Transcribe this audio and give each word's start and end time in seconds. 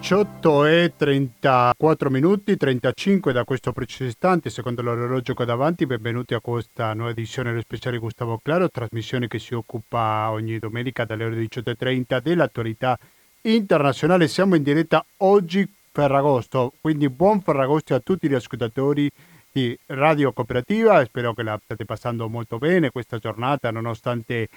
18 0.00 0.64
e 0.64 0.92
34 0.96 2.08
minuti, 2.08 2.56
35 2.56 3.32
da 3.32 3.44
questo 3.44 3.70
preciso 3.72 4.04
istante, 4.04 4.48
secondo 4.48 4.80
l'orologio 4.80 5.34
ho 5.36 5.44
davanti. 5.44 5.84
Benvenuti 5.84 6.32
a 6.32 6.40
questa 6.40 6.94
nuova 6.94 7.10
edizione 7.10 7.50
dello 7.50 7.60
speciale 7.60 7.98
Gustavo 7.98 8.40
Claro, 8.42 8.70
trasmissione 8.70 9.28
che 9.28 9.38
si 9.38 9.54
occupa 9.54 10.30
ogni 10.30 10.58
domenica 10.58 11.04
dalle 11.04 11.24
ore 11.24 11.36
18.30 11.36 12.18
dell'attualità 12.22 12.98
internazionale. 13.42 14.26
Siamo 14.26 14.54
in 14.56 14.62
diretta 14.62 15.04
oggi 15.18 15.70
Ferragosto, 15.92 16.72
quindi 16.80 17.10
buon 17.10 17.42
Ferragosto 17.42 17.94
a 17.94 18.00
tutti 18.00 18.26
gli 18.26 18.34
ascoltatori 18.34 19.08
di 19.52 19.78
Radio 19.86 20.32
Cooperativa. 20.32 21.04
Spero 21.04 21.34
che 21.34 21.42
la 21.42 21.60
state 21.62 21.84
passando 21.84 22.26
molto 22.28 22.56
bene 22.56 22.90
questa 22.90 23.18
giornata, 23.18 23.70
nonostante 23.70 24.48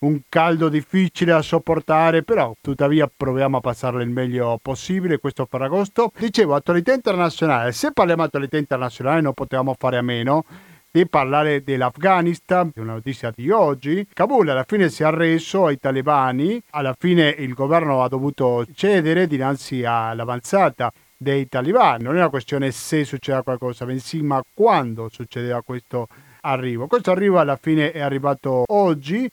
un 0.00 0.20
caldo 0.28 0.68
difficile 0.68 1.32
da 1.32 1.42
sopportare, 1.42 2.22
però 2.22 2.54
tuttavia 2.60 3.10
proviamo 3.14 3.58
a 3.58 3.60
passarlo 3.60 4.00
il 4.00 4.08
meglio 4.08 4.58
possibile 4.62 5.18
questo 5.18 5.46
Ferragosto. 5.46 6.12
Dicevo, 6.16 6.54
attualità 6.54 6.92
internazionale, 6.92 7.72
se 7.72 7.92
parliamo 7.92 8.22
di 8.22 8.28
attualità 8.28 8.56
internazionale 8.56 9.20
non 9.20 9.34
potevamo 9.34 9.74
fare 9.78 9.98
a 9.98 10.02
meno 10.02 10.44
di 10.90 11.06
parlare 11.06 11.62
dell'Afghanistan, 11.62 12.72
una 12.76 12.94
notizia 12.94 13.32
di 13.34 13.50
oggi. 13.50 14.06
Kabul 14.12 14.48
alla 14.48 14.64
fine 14.66 14.88
si 14.88 15.02
è 15.02 15.06
arreso 15.06 15.66
ai 15.66 15.78
talebani, 15.78 16.60
alla 16.70 16.96
fine 16.98 17.28
il 17.28 17.52
governo 17.52 18.02
ha 18.02 18.08
dovuto 18.08 18.66
cedere 18.74 19.26
dinanzi 19.26 19.84
all'avanzata 19.84 20.90
dei 21.16 21.46
talebani. 21.46 22.04
Non 22.04 22.14
è 22.16 22.18
una 22.18 22.30
questione 22.30 22.70
se 22.70 23.04
succederà 23.04 23.42
qualcosa, 23.42 23.84
bensì 23.84 24.22
ma 24.22 24.42
quando 24.54 25.08
succederà 25.12 25.60
questo 25.60 26.08
arrivo. 26.40 26.86
Questo 26.86 27.10
arrivo 27.10 27.38
alla 27.38 27.58
fine 27.60 27.92
è 27.92 28.00
arrivato 28.00 28.64
oggi 28.66 29.30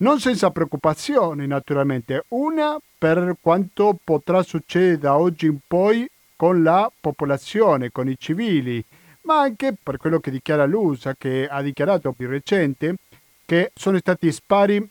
non 0.00 0.20
senza 0.20 0.50
preoccupazioni 0.50 1.46
naturalmente. 1.46 2.24
Una 2.28 2.78
per 2.98 3.36
quanto 3.40 3.96
potrà 4.02 4.42
succedere 4.42 4.98
da 4.98 5.16
oggi 5.16 5.46
in 5.46 5.58
poi 5.66 6.08
con 6.36 6.62
la 6.62 6.90
popolazione, 6.98 7.90
con 7.90 8.08
i 8.08 8.16
civili, 8.18 8.82
ma 9.22 9.40
anche 9.40 9.74
per 9.80 9.96
quello 9.96 10.20
che 10.20 10.30
dichiara 10.30 10.64
l'USA, 10.64 11.14
che 11.16 11.46
ha 11.48 11.62
dichiarato 11.62 12.12
più 12.12 12.28
recente 12.28 12.96
che 13.44 13.72
sono 13.74 13.98
stati 13.98 14.30
spari 14.32 14.88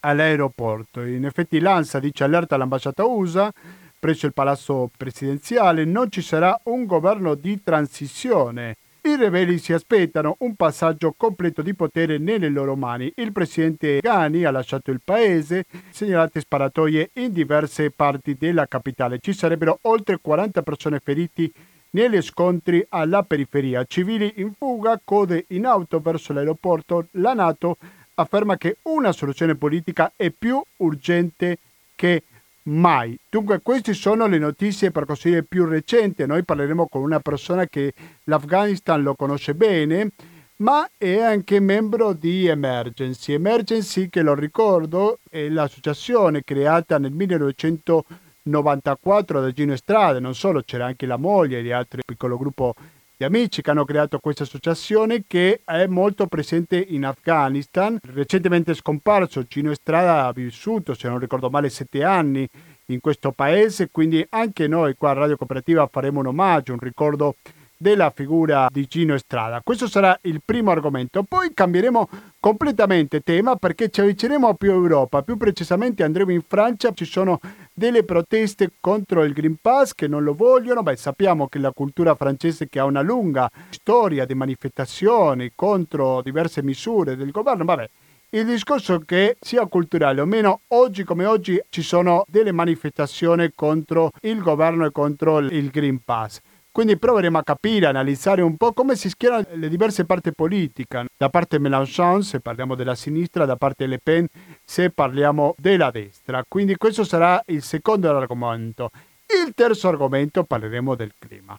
all'aeroporto. 0.00 1.02
In 1.02 1.24
effetti 1.24 1.60
l'ANSA 1.60 1.98
dice 2.00 2.24
allerta 2.24 2.56
all'ambasciata 2.56 3.04
USA 3.04 3.52
presso 3.98 4.26
il 4.26 4.34
palazzo 4.34 4.90
presidenziale, 4.94 5.84
non 5.84 6.10
ci 6.10 6.20
sarà 6.20 6.58
un 6.64 6.84
governo 6.84 7.34
di 7.34 7.62
transizione 7.62 8.76
i 9.06 9.16
ribelli 9.16 9.58
si 9.58 9.74
aspettano 9.74 10.36
un 10.38 10.54
passaggio 10.54 11.12
completo 11.14 11.60
di 11.60 11.74
potere 11.74 12.16
nelle 12.16 12.48
loro 12.48 12.74
mani. 12.74 13.12
Il 13.16 13.32
presidente 13.32 14.00
Ghani 14.00 14.44
ha 14.44 14.50
lasciato 14.50 14.90
il 14.90 15.02
paese, 15.04 15.66
segnalate 15.90 16.40
sparatoie 16.40 17.10
in 17.14 17.32
diverse 17.32 17.90
parti 17.90 18.34
della 18.38 18.66
capitale. 18.66 19.18
Ci 19.20 19.34
sarebbero 19.34 19.78
oltre 19.82 20.18
40 20.20 20.62
persone 20.62 21.00
ferite 21.00 21.50
negli 21.90 22.20
scontri 22.22 22.84
alla 22.88 23.22
periferia. 23.22 23.84
Civili 23.84 24.32
in 24.36 24.54
fuga, 24.54 24.98
code 25.04 25.44
in 25.48 25.66
auto 25.66 26.00
verso 26.00 26.32
l'aeroporto. 26.32 27.08
La 27.12 27.34
Nato 27.34 27.76
afferma 28.14 28.56
che 28.56 28.78
una 28.84 29.12
soluzione 29.12 29.54
politica 29.54 30.12
è 30.16 30.30
più 30.30 30.62
urgente 30.78 31.58
che 31.94 32.22
mai. 32.64 33.16
Dunque 33.28 33.60
queste 33.62 33.94
sono 33.94 34.26
le 34.26 34.38
notizie 34.38 34.90
per 34.90 35.04
così 35.04 35.28
dire 35.30 35.42
più 35.42 35.64
recenti. 35.64 36.26
Noi 36.26 36.44
parleremo 36.44 36.86
con 36.88 37.02
una 37.02 37.20
persona 37.20 37.66
che 37.66 37.92
l'Afghanistan 38.24 39.02
lo 39.02 39.14
conosce 39.14 39.54
bene, 39.54 40.10
ma 40.56 40.88
è 40.96 41.20
anche 41.20 41.60
membro 41.60 42.12
di 42.12 42.46
Emergency. 42.46 43.32
Emergency, 43.32 44.08
che 44.08 44.22
lo 44.22 44.34
ricordo, 44.34 45.18
è 45.28 45.48
l'associazione 45.48 46.44
creata 46.44 46.98
nel 46.98 47.12
1994 47.12 49.40
da 49.40 49.50
Gino 49.50 49.72
Estrada, 49.72 50.20
non 50.20 50.34
solo, 50.34 50.62
c'era 50.62 50.86
anche 50.86 51.06
la 51.06 51.16
moglie 51.16 51.62
di 51.62 51.72
altro 51.72 52.00
piccolo 52.04 52.38
gruppo 52.38 52.74
di 53.16 53.24
amici 53.24 53.62
che 53.62 53.70
hanno 53.70 53.84
creato 53.84 54.18
questa 54.18 54.42
associazione 54.42 55.22
che 55.26 55.60
è 55.64 55.86
molto 55.86 56.26
presente 56.26 56.84
in 56.88 57.04
Afghanistan. 57.04 57.98
Recentemente 58.12 58.74
scomparso 58.74 59.44
Gino 59.44 59.70
Estrada 59.70 60.26
ha 60.26 60.32
vissuto, 60.32 60.94
se 60.94 61.08
non 61.08 61.18
ricordo 61.18 61.48
male, 61.48 61.68
sette 61.68 62.02
anni 62.02 62.48
in 62.86 63.00
questo 63.00 63.30
paese, 63.30 63.88
quindi 63.90 64.24
anche 64.30 64.66
noi 64.66 64.94
qua 64.96 65.10
a 65.10 65.14
Radio 65.14 65.36
Cooperativa 65.36 65.88
faremo 65.90 66.20
un 66.20 66.26
omaggio, 66.26 66.72
un 66.72 66.80
ricordo 66.80 67.36
della 67.76 68.10
figura 68.10 68.68
di 68.70 68.86
Gino 68.86 69.14
Estrada. 69.14 69.60
Questo 69.62 69.86
sarà 69.86 70.18
il 70.22 70.40
primo 70.44 70.70
argomento. 70.70 71.22
Poi 71.22 71.52
cambieremo 71.52 72.08
completamente 72.40 73.20
tema 73.20 73.56
perché 73.56 73.90
ci 73.90 74.00
avvicineremo 74.00 74.48
a 74.48 74.54
più 74.54 74.70
Europa, 74.70 75.22
più 75.22 75.36
precisamente 75.36 76.02
andremo 76.02 76.32
in 76.32 76.42
Francia, 76.46 76.92
ci 76.92 77.04
sono 77.04 77.40
delle 77.74 78.04
proteste 78.04 78.70
contro 78.80 79.24
il 79.24 79.32
Green 79.32 79.56
Pass 79.60 79.92
che 79.94 80.06
non 80.06 80.22
lo 80.22 80.32
vogliono. 80.32 80.82
Beh, 80.82 80.96
sappiamo 80.96 81.48
che 81.48 81.58
la 81.58 81.72
cultura 81.72 82.14
francese 82.14 82.68
che 82.68 82.78
ha 82.78 82.84
una 82.84 83.02
lunga 83.02 83.50
storia 83.70 84.24
di 84.24 84.34
manifestazioni 84.34 85.50
contro 85.54 86.22
diverse 86.22 86.62
misure 86.62 87.16
del 87.16 87.32
governo, 87.32 87.64
vabbè, 87.64 87.90
il 88.30 88.46
discorso 88.46 89.00
che 89.00 89.36
sia 89.40 89.66
culturale 89.66 90.20
o 90.20 90.24
meno, 90.24 90.60
oggi 90.68 91.04
come 91.04 91.24
oggi 91.24 91.60
ci 91.68 91.82
sono 91.82 92.24
delle 92.28 92.52
manifestazioni 92.52 93.52
contro 93.54 94.10
il 94.22 94.40
governo 94.40 94.86
e 94.86 94.90
contro 94.90 95.38
il 95.38 95.70
Green 95.70 96.02
Pass. 96.02 96.40
Quindi 96.74 96.96
proveremo 96.96 97.38
a 97.38 97.44
capire, 97.44 97.86
analizzare 97.86 98.42
un 98.42 98.56
po' 98.56 98.72
come 98.72 98.96
si 98.96 99.08
schierano 99.08 99.46
le 99.52 99.68
diverse 99.68 100.04
parti 100.04 100.32
politiche. 100.32 101.04
Da 101.16 101.28
parte 101.28 101.60
Mélenchon, 101.60 102.24
se 102.24 102.40
parliamo 102.40 102.74
della 102.74 102.96
sinistra, 102.96 103.44
da 103.44 103.54
parte 103.54 103.86
Le 103.86 104.00
Pen, 104.02 104.26
se 104.64 104.90
parliamo 104.90 105.54
della 105.56 105.92
destra. 105.92 106.44
Quindi 106.48 106.74
questo 106.74 107.04
sarà 107.04 107.40
il 107.46 107.62
secondo 107.62 108.10
argomento. 108.10 108.90
Il 109.26 109.52
terzo 109.54 109.86
argomento 109.86 110.42
parleremo 110.42 110.96
del 110.96 111.12
clima. 111.16 111.56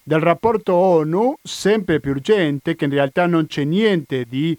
Del 0.00 0.20
rapporto 0.20 0.74
ONU, 0.74 1.38
sempre 1.42 1.98
più 1.98 2.12
urgente, 2.12 2.76
che 2.76 2.84
in 2.84 2.92
realtà 2.92 3.26
non 3.26 3.48
c'è 3.48 3.64
niente 3.64 4.26
di 4.28 4.56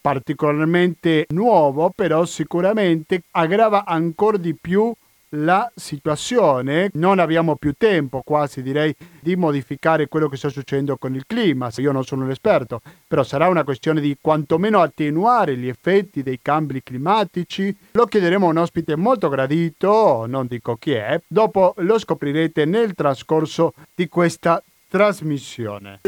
particolarmente 0.00 1.26
nuovo, 1.30 1.90
però 1.92 2.24
sicuramente 2.24 3.22
aggrava 3.32 3.84
ancora 3.84 4.36
di 4.36 4.54
più 4.54 4.94
la 5.36 5.70
situazione, 5.74 6.90
non 6.94 7.18
abbiamo 7.18 7.56
più 7.56 7.74
tempo 7.76 8.22
quasi 8.24 8.62
direi 8.62 8.94
di 9.20 9.36
modificare 9.36 10.08
quello 10.08 10.28
che 10.28 10.36
sta 10.36 10.48
succedendo 10.48 10.96
con 10.96 11.14
il 11.14 11.26
clima, 11.26 11.70
io 11.76 11.92
non 11.92 12.04
sono 12.04 12.24
un 12.24 12.30
esperto, 12.30 12.80
però 13.06 13.22
sarà 13.22 13.48
una 13.48 13.64
questione 13.64 14.00
di 14.00 14.16
quantomeno 14.20 14.80
attenuare 14.80 15.56
gli 15.56 15.68
effetti 15.68 16.22
dei 16.22 16.38
cambi 16.40 16.82
climatici. 16.82 17.76
Lo 17.92 18.06
chiederemo 18.06 18.46
a 18.46 18.50
un 18.50 18.58
ospite 18.58 18.96
molto 18.96 19.28
gradito, 19.28 20.26
non 20.26 20.46
dico 20.46 20.76
chi 20.76 20.92
è, 20.92 21.20
dopo 21.26 21.74
lo 21.78 21.98
scoprirete 21.98 22.64
nel 22.64 22.94
trascorso 22.94 23.74
di 23.94 24.08
questa 24.08 24.62
trasmissione. 24.88 26.00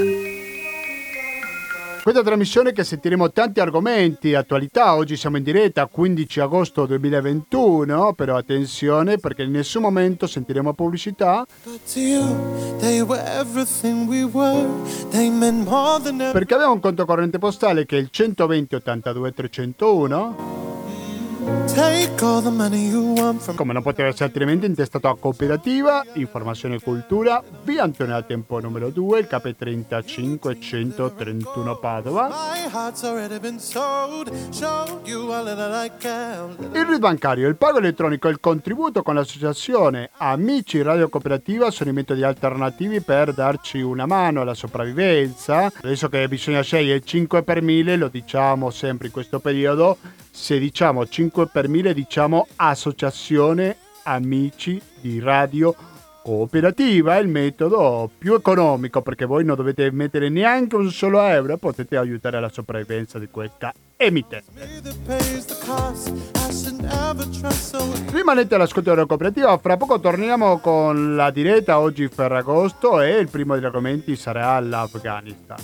Questa 2.03 2.23
trasmissione 2.23 2.73
che 2.73 2.85
sentiremo 2.85 3.31
tanti 3.33 3.61
argomenti, 3.61 4.35
attualità, 4.35 4.95
oggi 4.95 5.17
siamo 5.17 5.37
in 5.37 5.43
diretta 5.43 5.87
15 5.87 6.41
agosto 6.41 6.87
2021, 6.87 8.15
però 8.15 8.37
attenzione 8.37 9.19
perché 9.19 9.43
in 9.43 9.51
nessun 9.51 9.83
momento 9.83 10.27
sentiremo 10.27 10.73
pubblicità. 10.73 11.45
Perché 16.33 16.55
abbiamo 16.55 16.73
un 16.73 16.81
conto 16.81 17.05
corrente 17.05 17.39
postale 17.39 17.85
che 17.85 17.97
è 17.99 18.01
il 18.01 18.09
120 18.11 18.75
82 18.77 19.33
301 19.33 20.78
come 23.55 23.73
non 23.73 23.83
poteva 23.83 24.09
essere 24.09 24.25
altrimenti 24.25 24.67
intestato 24.67 25.09
a 25.09 25.17
cooperativa, 25.17 26.05
informazione 26.15 26.77
e 26.77 26.81
cultura, 26.81 27.43
via 27.63 27.83
Antonio 27.83 28.25
Tempo 28.25 28.61
numero 28.61 28.91
2, 28.91 29.19
il 29.21 29.29
KP35 29.31 30.61
131 30.61 31.79
Padova. 31.79 32.29
Il 36.73 36.87
RID 36.87 36.99
bancario, 36.99 37.49
il 37.49 37.57
pago 37.57 37.79
elettronico 37.79 38.29
e 38.29 38.31
il 38.33 38.41
contributo 38.41 39.03
con 39.03 39.15
l'associazione 39.15 40.11
Amici 40.17 40.83
Radio 40.83 41.09
Cooperativa 41.09 41.71
sono 41.71 41.91
i 41.91 41.93
metodi 41.93 42.23
alternativi 42.23 43.01
per 43.01 43.33
darci 43.35 43.81
una 43.81 44.07
mano 44.07 44.41
alla 44.41 44.55
sopravvivenza. 44.55 45.71
Adesso 45.83 46.09
che 46.09 46.29
bisogna 46.29 46.63
scegliere 46.63 47.03
5 47.03 47.43
per 47.43 47.63
1000, 47.63 47.97
lo 47.97 48.09
diciamo 48.09 48.71
sempre 48.71 49.07
in 49.09 49.13
questo 49.13 49.39
periodo, 49.41 49.99
se 50.39 50.59
diciamo 50.61 51.05
5 51.05 51.49
per 51.49 51.69
1000 51.69 51.93
diciamo 51.93 52.47
associazione 52.57 53.77
amici 54.05 54.81
di 55.01 55.19
radio 55.19 55.75
cooperativa 56.23 57.17
è 57.17 57.21
il 57.21 57.27
metodo 57.27 58.09
più 58.17 58.35
economico 58.35 59.03
perché 59.03 59.25
voi 59.25 59.45
non 59.45 59.57
dovete 59.57 59.91
mettere 59.91 60.29
neanche 60.29 60.77
un 60.77 60.91
solo 60.91 61.21
euro 61.23 61.55
e 61.55 61.59
potete 61.59 61.97
aiutare 61.97 62.37
alla 62.37 62.51
sopravvivenza 62.51 63.19
di 63.19 63.29
questa 63.29 63.75
emittente. 63.97 64.53
Rimanete 68.13 68.55
all'ascolto 68.55 68.91
della 68.91 69.07
cooperativa, 69.07 69.59
fra 69.59 69.77
poco 69.77 69.99
torniamo 69.99 70.59
con 70.59 71.17
la 71.17 71.31
diretta 71.31 71.81
oggi 71.81 72.07
Ferragosto 72.07 73.01
e 73.01 73.19
il 73.19 73.29
primo 73.29 73.55
degli 73.55 73.65
argomenti 73.65 74.15
sarà 74.15 74.61
l'Afghanistan. 74.61 75.59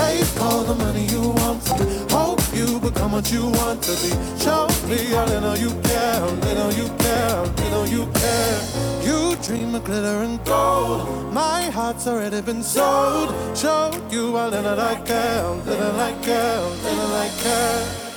Take 0.00 0.40
all 0.40 0.62
the 0.64 0.74
money 0.74 1.04
you 1.14 1.22
want. 1.40 1.62
Hope 2.10 2.42
you 2.54 2.80
become 2.80 3.12
what 3.12 3.30
you 3.30 3.44
want 3.58 3.82
to 3.82 3.92
be. 4.02 4.10
Show 4.44 4.66
me 4.88 5.00
a 5.12 5.24
little 5.32 5.56
you 5.64 5.70
care, 5.88 6.20
little 6.46 6.72
you 6.80 6.88
care, 7.04 7.36
little 7.62 7.86
you 7.86 8.02
care. 8.20 8.60
You 9.06 9.36
dream 9.44 9.74
of 9.74 9.84
glitter 9.84 10.18
and 10.26 10.42
gold. 10.44 11.32
My 11.34 11.62
heart's 11.76 12.06
already 12.06 12.40
been 12.40 12.62
sold. 12.62 13.28
Show 13.54 13.90
you 14.10 14.24
a 14.42 14.44
little 14.48 14.80
I 14.80 14.94
care, 15.10 15.44
little 15.68 16.00
I 16.00 16.12
care, 16.22 16.60
little 16.84 17.14
I 17.24 17.28
care. 17.42 18.09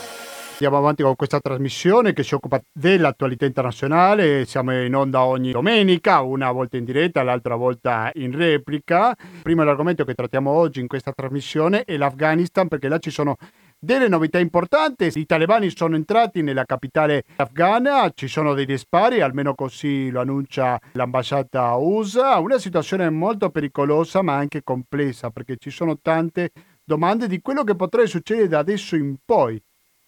Andiamo 0.64 0.82
avanti 0.82 1.04
con 1.04 1.18
questa 1.18 1.42
trasmissione 1.42 2.14
che 2.14 2.24
si 2.24 2.36
occupa 2.36 2.58
dell'attualità 2.72 3.44
internazionale. 3.46 4.46
Siamo 4.46 4.72
in 4.82 4.96
onda 4.96 5.26
ogni 5.26 5.52
domenica, 5.52 6.22
una 6.22 6.54
volta 6.54 6.78
in 6.78 6.86
diretta, 6.86 7.22
l'altra 7.22 7.58
volta 7.58 8.10
in 8.14 8.34
replica. 8.34 9.14
Primo 9.42 9.66
l'argomento 9.66 10.06
che 10.06 10.14
trattiamo 10.14 10.52
oggi 10.52 10.80
in 10.80 10.88
questa 10.88 11.12
trasmissione 11.12 11.84
è 11.84 11.98
l'Afghanistan, 11.98 12.70
perché 12.70 12.88
là 12.88 12.98
ci 12.98 13.12
sono 13.12 13.36
delle 13.78 14.08
novità 14.08 14.40
importanti. 14.40 15.12
I 15.14 15.26
talebani 15.26 15.70
sono 15.70 15.98
entrati 15.98 16.42
nella 16.42 16.64
capitale 16.64 17.26
afghana, 17.36 18.10
ci 18.16 18.30
sono 18.30 18.54
dei 18.54 18.66
dispari, 18.66 19.20
almeno 19.20 19.56
così 19.56 20.10
lo 20.12 20.22
annuncia 20.22 20.80
l'ambasciata 20.94 21.76
USA. 21.76 22.40
Una 22.40 22.58
situazione 22.58 23.10
molto 23.10 23.50
pericolosa 23.50 24.22
ma 24.22 24.38
anche 24.38 24.64
complessa 24.64 25.30
perché 25.30 25.58
ci 25.58 25.72
sono 25.72 26.00
tante 26.02 26.52
domande 26.86 27.28
di 27.28 27.42
quello 27.42 27.66
che 27.66 27.76
potrebbe 27.76 28.08
succedere 28.08 28.48
da 28.48 28.60
adesso 28.60 28.96
in 28.96 29.18
poi 29.26 29.62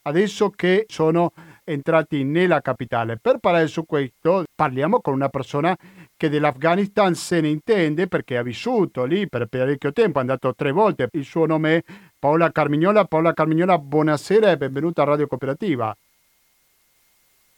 adesso 0.07 0.49
che 0.49 0.85
sono 0.87 1.33
entrati 1.63 2.23
nella 2.23 2.61
capitale. 2.61 3.17
Per 3.17 3.39
parlare 3.39 3.67
su 3.67 3.85
questo 3.85 4.43
parliamo 4.53 5.01
con 5.01 5.13
una 5.13 5.29
persona 5.29 5.75
che 6.15 6.29
dell'Afghanistan 6.29 7.13
se 7.15 7.41
ne 7.41 7.49
intende 7.49 8.07
perché 8.07 8.37
ha 8.37 8.43
vissuto 8.43 9.03
lì 9.03 9.27
per 9.27 9.47
parecchio 9.47 9.91
tempo, 9.91 10.19
è 10.19 10.21
andato 10.21 10.53
tre 10.55 10.71
volte. 10.71 11.09
Il 11.11 11.25
suo 11.25 11.45
nome 11.45 11.77
è 11.77 11.83
Paola 12.17 12.51
Carmignola. 12.51 13.05
Paola 13.05 13.33
Carmignola, 13.33 13.77
buonasera 13.77 14.51
e 14.51 14.57
benvenuta 14.57 15.01
a 15.01 15.05
Radio 15.05 15.27
Cooperativa. 15.27 15.95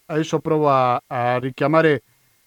Adesso 0.10 0.40
provo 0.40 0.70
a, 0.70 1.02
a 1.06 1.38
richiamare 1.38 2.02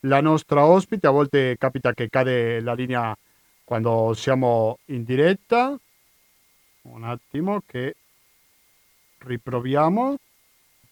la 0.05 0.23
nostra 0.23 0.64
ospite, 0.64 1.06
a 1.06 1.11
volte 1.11 1.56
capita 1.58 1.93
che 1.93 2.08
cade 2.08 2.61
la 2.61 2.73
linea 2.73 3.14
quando 3.64 4.14
siamo 4.14 4.79
in 4.87 5.05
diretta. 5.05 5.79
Un 6.82 7.05
attimo 7.05 7.61
che 7.67 7.97
riproviamo 9.25 10.17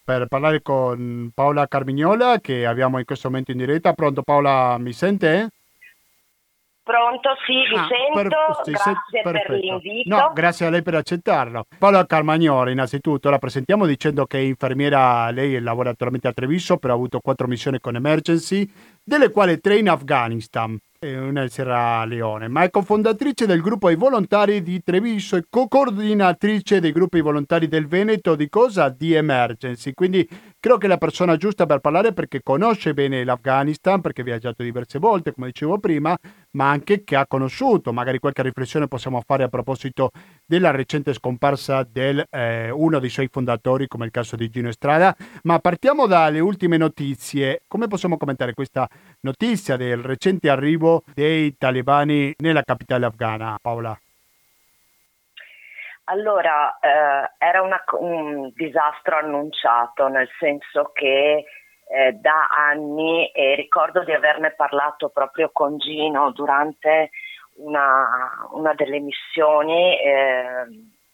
per 0.04 0.26
parlare 0.26 0.62
con 0.62 1.30
Paola 1.34 1.66
Carmignola 1.66 2.40
che 2.40 2.64
abbiamo 2.64 2.98
in 2.98 3.04
questo 3.04 3.28
momento 3.28 3.50
in 3.50 3.58
diretta. 3.58 3.92
Pronto 3.92 4.22
Paola, 4.22 4.78
mi 4.78 4.92
sente? 4.92 5.50
Pronto, 6.82 7.28
sì, 7.44 7.52
vi 7.52 7.76
ah, 7.76 7.86
sento, 7.86 8.14
per, 8.14 8.64
sì, 8.64 8.70
grazie 8.70 9.20
per 9.22 9.50
l'invito. 9.60 10.16
No, 10.16 10.30
grazie 10.32 10.64
a 10.64 10.70
lei 10.70 10.80
per 10.80 10.94
accettarlo. 10.94 11.66
Paola 11.78 12.06
Carmagnola, 12.06 12.70
innanzitutto, 12.70 13.28
la 13.28 13.36
presentiamo 13.36 13.84
dicendo 13.84 14.24
che 14.24 14.38
è 14.38 14.40
infermiera, 14.40 15.30
lei 15.30 15.60
lavora 15.60 15.90
attualmente 15.90 16.28
a 16.28 16.32
Treviso, 16.32 16.78
però 16.78 16.94
ha 16.94 16.96
avuto 16.96 17.20
quattro 17.20 17.46
missioni 17.46 17.78
con 17.78 17.96
Emergency, 17.96 18.66
delle 19.04 19.30
quali 19.30 19.60
tre 19.60 19.76
in 19.76 19.90
Afghanistan 19.90 20.78
una 21.06 21.44
è 21.44 21.48
Sierra 21.48 22.04
Leone, 22.04 22.48
ma 22.48 22.64
è 22.64 22.70
cofondatrice 22.70 23.46
del 23.46 23.60
gruppo 23.60 23.86
ai 23.86 23.94
volontari 23.94 24.64
di 24.64 24.82
Treviso 24.82 25.36
e 25.36 25.44
co-coordinatrice 25.48 26.80
dei 26.80 26.90
gruppi 26.90 27.20
volontari 27.20 27.68
del 27.68 27.86
Veneto 27.86 28.34
di 28.34 28.48
cosa? 28.48 28.88
Di 28.88 29.12
Emergency. 29.12 29.94
Quindi 29.94 30.28
credo 30.60 30.78
che 30.78 30.86
la 30.86 30.98
persona 30.98 31.36
giusta 31.36 31.66
per 31.66 31.78
parlare 31.78 32.12
perché 32.12 32.42
conosce 32.42 32.94
bene 32.94 33.24
l'Afghanistan, 33.24 34.00
perché 34.00 34.22
ha 34.22 34.24
viaggiato 34.24 34.62
diverse 34.62 34.98
volte, 34.98 35.32
come 35.32 35.46
dicevo 35.48 35.78
prima, 35.78 36.16
ma 36.52 36.70
anche 36.70 37.04
che 37.04 37.16
ha 37.16 37.26
conosciuto. 37.26 37.92
Magari 37.92 38.18
qualche 38.18 38.42
riflessione 38.42 38.88
possiamo 38.88 39.22
fare 39.24 39.44
a 39.44 39.48
proposito 39.48 40.10
della 40.44 40.70
recente 40.70 41.12
scomparsa 41.12 41.82
di 41.84 42.22
eh, 42.30 42.70
uno 42.70 42.98
dei 42.98 43.10
suoi 43.10 43.28
fondatori, 43.30 43.86
come 43.86 44.06
il 44.06 44.10
caso 44.10 44.36
di 44.36 44.48
Gino 44.48 44.68
Estrada. 44.68 45.14
Ma 45.42 45.58
partiamo 45.58 46.06
dalle 46.06 46.40
ultime 46.40 46.76
notizie. 46.76 47.62
Come 47.66 47.86
possiamo 47.86 48.16
commentare 48.16 48.54
questa 48.54 48.88
notizia 49.20 49.76
del 49.76 50.02
recente 50.02 50.48
arrivo 50.48 51.04
dei 51.14 51.56
talebani 51.56 52.34
nella 52.38 52.62
capitale 52.62 53.06
afghana, 53.06 53.58
Paola? 53.60 53.98
Allora, 56.10 56.78
eh, 56.80 57.34
era 57.38 57.60
una, 57.60 57.82
un 57.98 58.50
disastro 58.54 59.16
annunciato, 59.16 60.08
nel 60.08 60.28
senso 60.38 60.90
che 60.94 61.44
eh, 61.86 62.12
da 62.12 62.46
anni, 62.46 63.30
e 63.30 63.54
ricordo 63.54 64.02
di 64.04 64.12
averne 64.12 64.54
parlato 64.54 65.10
proprio 65.10 65.50
con 65.52 65.76
Gino 65.76 66.30
durante 66.32 67.10
una, 67.56 68.48
una 68.52 68.72
delle 68.72 69.00
missioni, 69.00 70.00
eh, 70.00 70.64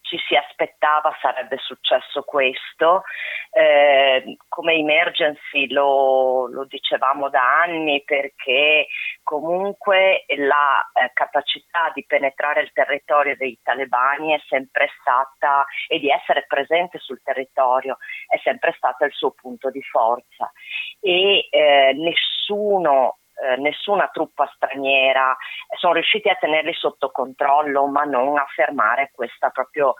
ci 0.05 0.17
si 0.27 0.35
aspettava 0.35 1.15
sarebbe 1.21 1.57
successo 1.57 2.23
questo. 2.23 3.03
Eh, 3.51 4.37
come 4.47 4.73
emergency 4.73 5.67
lo, 5.69 6.47
lo, 6.47 6.65
dicevamo 6.65 7.29
da 7.29 7.61
anni 7.61 8.03
perché 8.03 8.87
comunque 9.23 10.25
la 10.37 10.81
eh, 10.93 11.11
capacità 11.13 11.91
di 11.93 12.05
penetrare 12.05 12.61
il 12.61 12.71
territorio 12.73 13.35
dei 13.37 13.57
talebani 13.63 14.33
è 14.33 14.41
sempre 14.47 14.89
stata 14.99 15.65
e 15.87 15.99
di 15.99 16.09
essere 16.09 16.45
presente 16.47 16.99
sul 16.99 17.21
territorio 17.23 17.97
è 18.27 18.37
sempre 18.43 18.73
stata 18.77 19.05
il 19.05 19.13
suo 19.13 19.31
punto 19.31 19.69
di 19.69 19.81
forza 19.81 20.51
e 20.99 21.47
eh, 21.49 21.93
nessuno 21.93 23.19
eh, 23.43 23.57
nessuna 23.57 24.07
truppa 24.07 24.49
straniera, 24.55 25.35
sono 25.77 25.93
riusciti 25.93 26.29
a 26.29 26.35
tenerli 26.35 26.73
sotto 26.73 27.11
controllo 27.11 27.85
ma 27.87 28.03
non 28.03 28.37
a 28.37 28.45
fermare 28.53 29.11
questa 29.13 29.49
proprio 29.49 29.95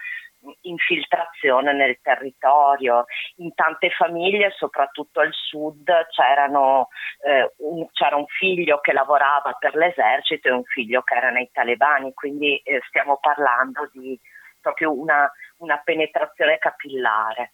infiltrazione 0.62 1.74
nel 1.74 2.00
territorio. 2.02 3.06
In 3.38 3.54
tante 3.54 3.90
famiglie, 3.90 4.52
soprattutto 4.52 5.20
al 5.20 5.34
sud, 5.34 5.90
eh, 5.90 7.54
un, 7.58 7.88
c'era 7.92 8.16
un 8.16 8.28
figlio 8.28 8.80
che 8.80 8.94
lavorava 8.94 9.54
per 9.54 9.76
l'esercito 9.76 10.48
e 10.48 10.52
un 10.52 10.64
figlio 10.64 11.02
che 11.02 11.16
era 11.16 11.30
nei 11.30 11.50
talebani, 11.52 12.14
quindi 12.14 12.58
eh, 12.58 12.82
stiamo 12.88 13.18
parlando 13.20 13.90
di 13.92 14.20
proprio 14.62 14.98
una, 14.98 15.30
una 15.58 15.78
penetrazione 15.84 16.58
capillare. 16.58 17.52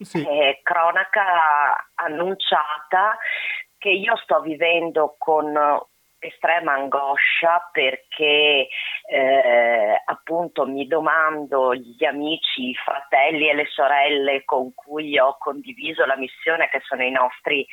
Sì. 0.00 0.26
Eh, 0.26 0.60
cronaca 0.62 1.90
annunciata 1.94 3.16
che 3.82 3.90
io 3.90 4.16
sto 4.18 4.40
vivendo 4.40 5.16
con 5.18 5.52
estrema 6.20 6.74
angoscia 6.74 7.68
perché 7.72 8.68
eh, 9.08 10.02
appunto 10.04 10.66
mi 10.66 10.86
domando 10.86 11.74
gli 11.74 12.04
amici, 12.04 12.68
i 12.68 12.74
fratelli 12.74 13.48
e 13.48 13.54
le 13.54 13.66
sorelle 13.66 14.44
con 14.44 14.72
cui 14.72 15.18
ho 15.18 15.36
condiviso 15.36 16.06
la 16.06 16.16
missione, 16.16 16.68
che 16.68 16.80
sono 16.86 17.02
i 17.02 17.10
nostri 17.10 17.66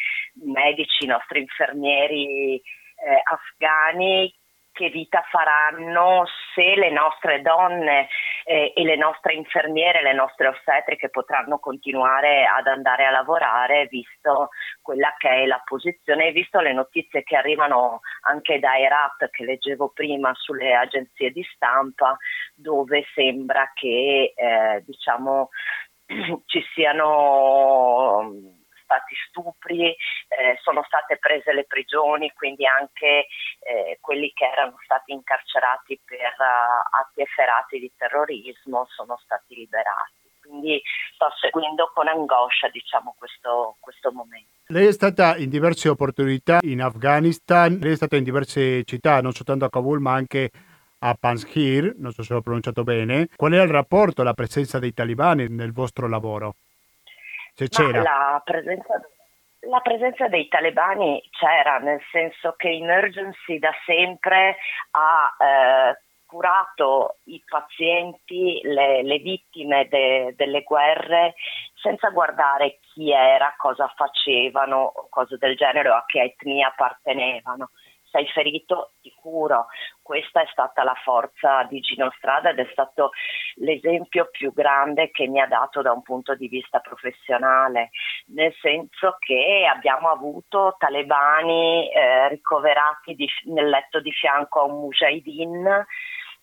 medici, 0.43 1.03
i 1.03 1.07
nostri 1.07 1.41
infermieri 1.41 2.55
eh, 2.55 3.21
afghani, 3.23 4.33
che 4.79 4.89
vita 4.89 5.25
faranno 5.29 6.23
se 6.55 6.75
le 6.75 6.89
nostre 6.89 7.41
donne 7.41 8.07
eh, 8.45 8.71
e 8.73 8.83
le 8.83 8.95
nostre 8.95 9.33
infermiere, 9.33 10.01
le 10.01 10.13
nostre 10.13 10.47
ostetriche 10.47 11.09
potranno 11.09 11.59
continuare 11.59 12.45
ad 12.45 12.65
andare 12.65 13.05
a 13.05 13.11
lavorare 13.11 13.87
visto 13.87 14.51
quella 14.81 15.13
che 15.17 15.29
è 15.29 15.45
la 15.45 15.61
posizione 15.65 16.27
e 16.27 16.31
visto 16.31 16.61
le 16.61 16.71
notizie 16.71 17.23
che 17.23 17.35
arrivano 17.35 17.99
anche 18.21 18.57
da 18.59 18.77
Erat 18.77 19.29
che 19.31 19.43
leggevo 19.43 19.89
prima 19.89 20.31
sulle 20.35 20.73
agenzie 20.73 21.31
di 21.31 21.43
stampa 21.53 22.15
dove 22.55 23.05
sembra 23.13 23.69
che 23.73 24.33
eh, 24.33 24.81
diciamo 24.85 25.49
ci 26.45 26.63
siano 26.73 28.57
stati 28.89 29.13
stupri, 29.29 29.93
eh, 29.93 30.57
sono 30.63 30.81
state 30.83 31.17
prese 31.17 31.53
le 31.53 31.65
prigioni, 31.65 32.33
quindi 32.33 32.65
anche 32.65 33.27
eh, 33.61 33.99
quelli 34.01 34.33
che 34.33 34.45
erano 34.45 34.79
stati 34.83 35.11
incarcerati 35.13 35.99
per 36.03 36.33
uh, 36.39 36.97
atti 37.01 37.21
efferati 37.21 37.77
di 37.77 37.91
terrorismo 37.95 38.87
sono 38.89 39.19
stati 39.23 39.53
liberati. 39.53 40.25
Quindi 40.41 40.81
sto 41.13 41.27
seguendo 41.39 41.91
con 41.93 42.07
angoscia 42.07 42.69
diciamo, 42.69 43.13
questo, 43.19 43.75
questo 43.79 44.11
momento. 44.11 44.49
Lei 44.67 44.87
è 44.87 44.91
stata 44.91 45.37
in 45.37 45.49
diverse 45.49 45.89
opportunità 45.89 46.57
in 46.61 46.81
Afghanistan, 46.81 47.77
lei 47.79 47.91
è 47.91 47.95
stata 47.95 48.15
in 48.15 48.23
diverse 48.23 48.83
città, 48.83 49.21
non 49.21 49.33
soltanto 49.33 49.65
a 49.65 49.69
Kabul 49.69 49.99
ma 49.99 50.13
anche 50.13 50.49
a 50.99 51.13
Panjshir, 51.13 51.93
non 51.97 52.11
so 52.11 52.23
se 52.23 52.33
l'ho 52.33 52.41
pronunciato 52.41 52.83
bene. 52.83 53.27
Qual 53.35 53.51
è 53.51 53.61
il 53.61 53.69
rapporto, 53.69 54.23
la 54.23 54.33
presenza 54.33 54.79
dei 54.79 54.93
talibani 54.93 55.47
nel 55.47 55.71
vostro 55.71 56.07
lavoro? 56.07 56.55
Se 57.59 57.67
c'era. 57.67 58.01
La 58.01 58.41
presenza, 58.41 59.01
la 59.67 59.81
presenza 59.81 60.29
dei 60.29 60.47
talebani 60.47 61.21
c'era, 61.29 61.77
nel 61.79 61.99
senso 62.09 62.53
che 62.55 62.69
Emergency 62.69 63.59
da 63.59 63.73
sempre 63.85 64.55
ha 64.91 65.35
eh, 65.37 66.01
curato 66.25 67.17
i 67.25 67.43
pazienti, 67.45 68.61
le, 68.63 69.03
le 69.03 69.17
vittime 69.17 69.89
de, 69.89 70.35
delle 70.37 70.63
guerre 70.63 71.33
senza 71.81 72.09
guardare 72.11 72.79
chi 72.93 73.11
era, 73.11 73.53
cosa 73.57 73.91
facevano, 73.93 74.93
cose 75.09 75.35
del 75.37 75.57
genere 75.57 75.89
o 75.89 75.95
a 75.95 76.05
che 76.07 76.21
etnia 76.21 76.67
appartenevano 76.67 77.71
sei 78.11 78.27
ferito 78.27 78.93
ti 79.01 79.13
curo. 79.19 79.67
Questa 80.01 80.41
è 80.41 80.47
stata 80.51 80.83
la 80.83 80.95
forza 81.03 81.63
di 81.63 81.79
Gino 81.79 82.11
Strada 82.17 82.49
ed 82.49 82.59
è 82.59 82.67
stato 82.71 83.11
l'esempio 83.55 84.29
più 84.31 84.53
grande 84.53 85.11
che 85.11 85.27
mi 85.27 85.39
ha 85.39 85.47
dato 85.47 85.81
da 85.81 85.91
un 85.91 86.01
punto 86.01 86.35
di 86.35 86.47
vista 86.47 86.79
professionale, 86.79 87.89
nel 88.27 88.53
senso 88.59 89.17
che 89.19 89.67
abbiamo 89.71 90.09
avuto 90.09 90.75
talebani 90.77 91.91
eh, 91.91 92.29
ricoverati 92.29 93.15
di, 93.15 93.27
nel 93.45 93.69
letto 93.69 93.99
di 93.99 94.11
fianco 94.11 94.61
a 94.61 94.63
un 94.63 94.79
mujahideen 94.79 95.85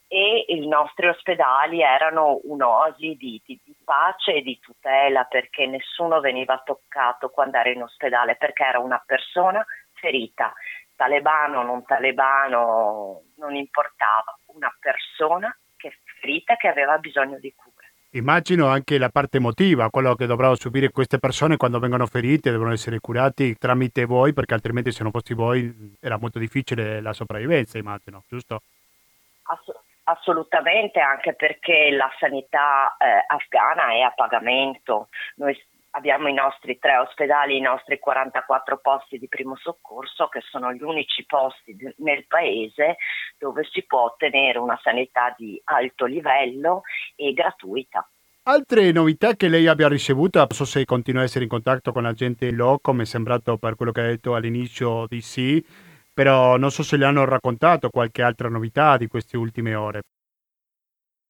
e 0.08 0.44
i 0.48 0.66
nostri 0.68 1.08
ospedali 1.08 1.82
erano 1.82 2.38
un'oasi 2.44 3.16
di, 3.16 3.42
di, 3.44 3.60
di, 3.64 3.74
pace 3.84 4.34
e 4.34 4.42
di 4.42 4.58
tutela 4.60 5.24
perché 5.24 5.66
nessuno 5.66 6.20
veniva 6.20 6.62
toccato 6.64 7.30
quando 7.30 7.58
era 7.58 7.70
in 7.70 7.82
ospedale 7.82 8.36
perché 8.36 8.62
era 8.62 8.78
una 8.78 9.02
persona 9.04 9.64
ferita, 9.94 10.52
talebano 10.96 11.60
o 11.60 11.62
non 11.62 11.84
talebano 11.84 13.22
non 13.36 13.54
importava, 13.54 14.36
una 14.46 14.74
persona 14.80 15.56
che 15.76 15.98
ferita 16.20 16.56
che 16.56 16.68
aveva 16.68 16.98
bisogno 16.98 17.38
di 17.38 17.52
cura. 17.54 17.74
Immagino 18.10 18.66
anche 18.66 18.98
la 18.98 19.10
parte 19.10 19.36
emotiva, 19.36 19.90
quello 19.90 20.14
che 20.14 20.26
dovranno 20.26 20.54
subire 20.54 20.90
queste 20.90 21.18
persone 21.18 21.58
quando 21.58 21.78
vengono 21.78 22.06
ferite, 22.06 22.50
devono 22.50 22.72
essere 22.72 22.98
curati 22.98 23.56
tramite 23.58 24.06
voi, 24.06 24.32
perché 24.32 24.54
altrimenti 24.54 24.90
se 24.90 25.02
non 25.02 25.12
fossi 25.12 25.34
voi 25.34 25.94
era 26.00 26.16
molto 26.16 26.38
difficile 26.38 27.02
la 27.02 27.12
sopravvivenza, 27.12 27.76
immagino, 27.76 28.24
giusto? 28.26 28.62
Ass- 29.42 29.80
assolutamente, 30.04 30.98
anche 30.98 31.34
perché 31.34 31.90
la 31.90 32.10
sanità 32.18 32.96
eh, 32.96 33.24
afghana 33.26 33.90
è 33.90 34.00
a 34.00 34.12
pagamento. 34.12 35.08
Noi 35.36 35.54
abbiamo 35.96 36.28
i 36.28 36.34
nostri 36.34 36.78
tre 36.78 36.98
ospedali, 36.98 37.56
i 37.56 37.60
nostri 37.60 37.98
44 37.98 38.78
posti 38.78 39.18
di 39.18 39.28
primo 39.28 39.56
soccorso, 39.56 40.28
che 40.28 40.42
sono 40.50 40.72
gli 40.72 40.82
unici 40.82 41.24
posti 41.24 41.76
nel 41.98 42.26
paese 42.26 42.98
dove 43.38 43.64
si 43.64 43.82
può 43.84 44.02
ottenere 44.02 44.58
una 44.58 44.78
sanità 44.82 45.34
di 45.36 45.60
alto 45.64 46.04
livello 46.04 46.82
e 47.14 47.32
gratuita. 47.32 48.08
Altre 48.48 48.92
novità 48.92 49.34
che 49.34 49.48
lei 49.48 49.66
abbia 49.66 49.88
ricevuto, 49.88 50.38
non 50.38 50.48
so 50.50 50.64
se 50.64 50.84
continua 50.84 51.22
a 51.22 51.24
essere 51.24 51.44
in 51.44 51.50
contatto 51.50 51.90
con 51.90 52.04
la 52.04 52.12
gente 52.12 52.52
loco, 52.52 52.92
mi 52.92 53.02
è 53.02 53.06
sembrato 53.06 53.56
per 53.56 53.74
quello 53.74 53.90
che 53.90 54.00
ha 54.02 54.06
detto 54.06 54.36
all'inizio 54.36 55.06
di 55.08 55.20
sì, 55.20 55.64
però 56.14 56.56
non 56.56 56.70
so 56.70 56.84
se 56.84 56.96
le 56.96 57.06
hanno 57.06 57.24
raccontato 57.24 57.90
qualche 57.90 58.22
altra 58.22 58.48
novità 58.48 58.96
di 58.98 59.08
queste 59.08 59.36
ultime 59.36 59.74
ore. 59.74 60.02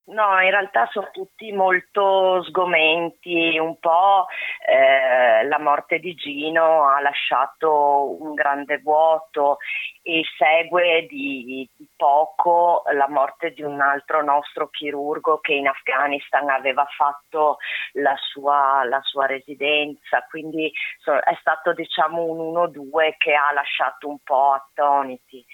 No, 0.09 0.41
in 0.41 0.51
realtà 0.51 0.89
sono 0.93 1.09
tutti 1.11 1.51
molto 1.51 2.41
sgomenti, 2.45 3.59
un 3.59 3.77
po' 3.81 4.27
eh, 4.65 5.45
la 5.45 5.59
morte 5.59 5.99
di 5.99 6.15
Gino 6.15 6.89
ha 6.89 7.01
lasciato 7.01 8.17
un 8.21 8.35
grande 8.35 8.79
vuoto 8.79 9.59
e 10.03 10.23
segue 10.39 11.07
di, 11.09 11.69
di, 11.77 11.89
poco 11.97 12.85
la 12.93 13.09
morte 13.09 13.51
di 13.51 13.63
un 13.63 13.81
altro 13.81 14.23
nostro 14.23 14.69
chirurgo 14.69 15.41
che 15.41 15.55
in 15.55 15.67
Afghanistan 15.67 16.51
aveva 16.51 16.87
fatto 16.97 17.57
la 17.95 18.15
sua, 18.17 18.85
la 18.85 19.01
sua 19.03 19.27
residenza, 19.27 20.25
quindi 20.31 20.73
so, 21.01 21.19
è 21.19 21.37
stato 21.41 21.73
diciamo 21.73 22.23
un 22.23 22.55
1-2 22.55 23.15
che 23.19 23.35
ha 23.35 23.53
lasciato 23.53 24.09
un 24.09 24.19
po' 24.23 24.53
attoniti. 24.53 25.45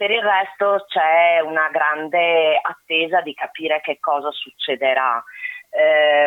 Per 0.00 0.10
il 0.10 0.22
resto 0.22 0.86
c'è 0.88 1.40
una 1.40 1.68
grande 1.68 2.58
attesa 2.58 3.20
di 3.20 3.34
capire 3.34 3.82
che 3.82 3.98
cosa 4.00 4.30
succederà. 4.30 5.22
Eh, 5.68 6.26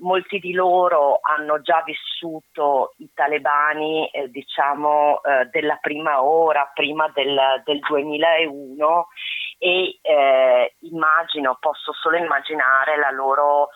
molti 0.00 0.38
di 0.38 0.52
loro 0.52 1.18
hanno 1.22 1.62
già 1.62 1.82
vissuto 1.82 2.92
i 2.98 3.10
talebani 3.14 4.06
eh, 4.10 4.28
diciamo 4.28 5.22
eh, 5.22 5.46
della 5.46 5.76
prima 5.76 6.22
ora, 6.22 6.70
prima 6.74 7.10
del, 7.14 7.62
del 7.64 7.78
2001 7.78 9.06
e 9.56 9.98
eh, 10.02 10.74
immagino, 10.80 11.56
posso 11.58 11.94
solo 11.94 12.18
immaginare 12.18 12.98
la 12.98 13.10
loro, 13.10 13.70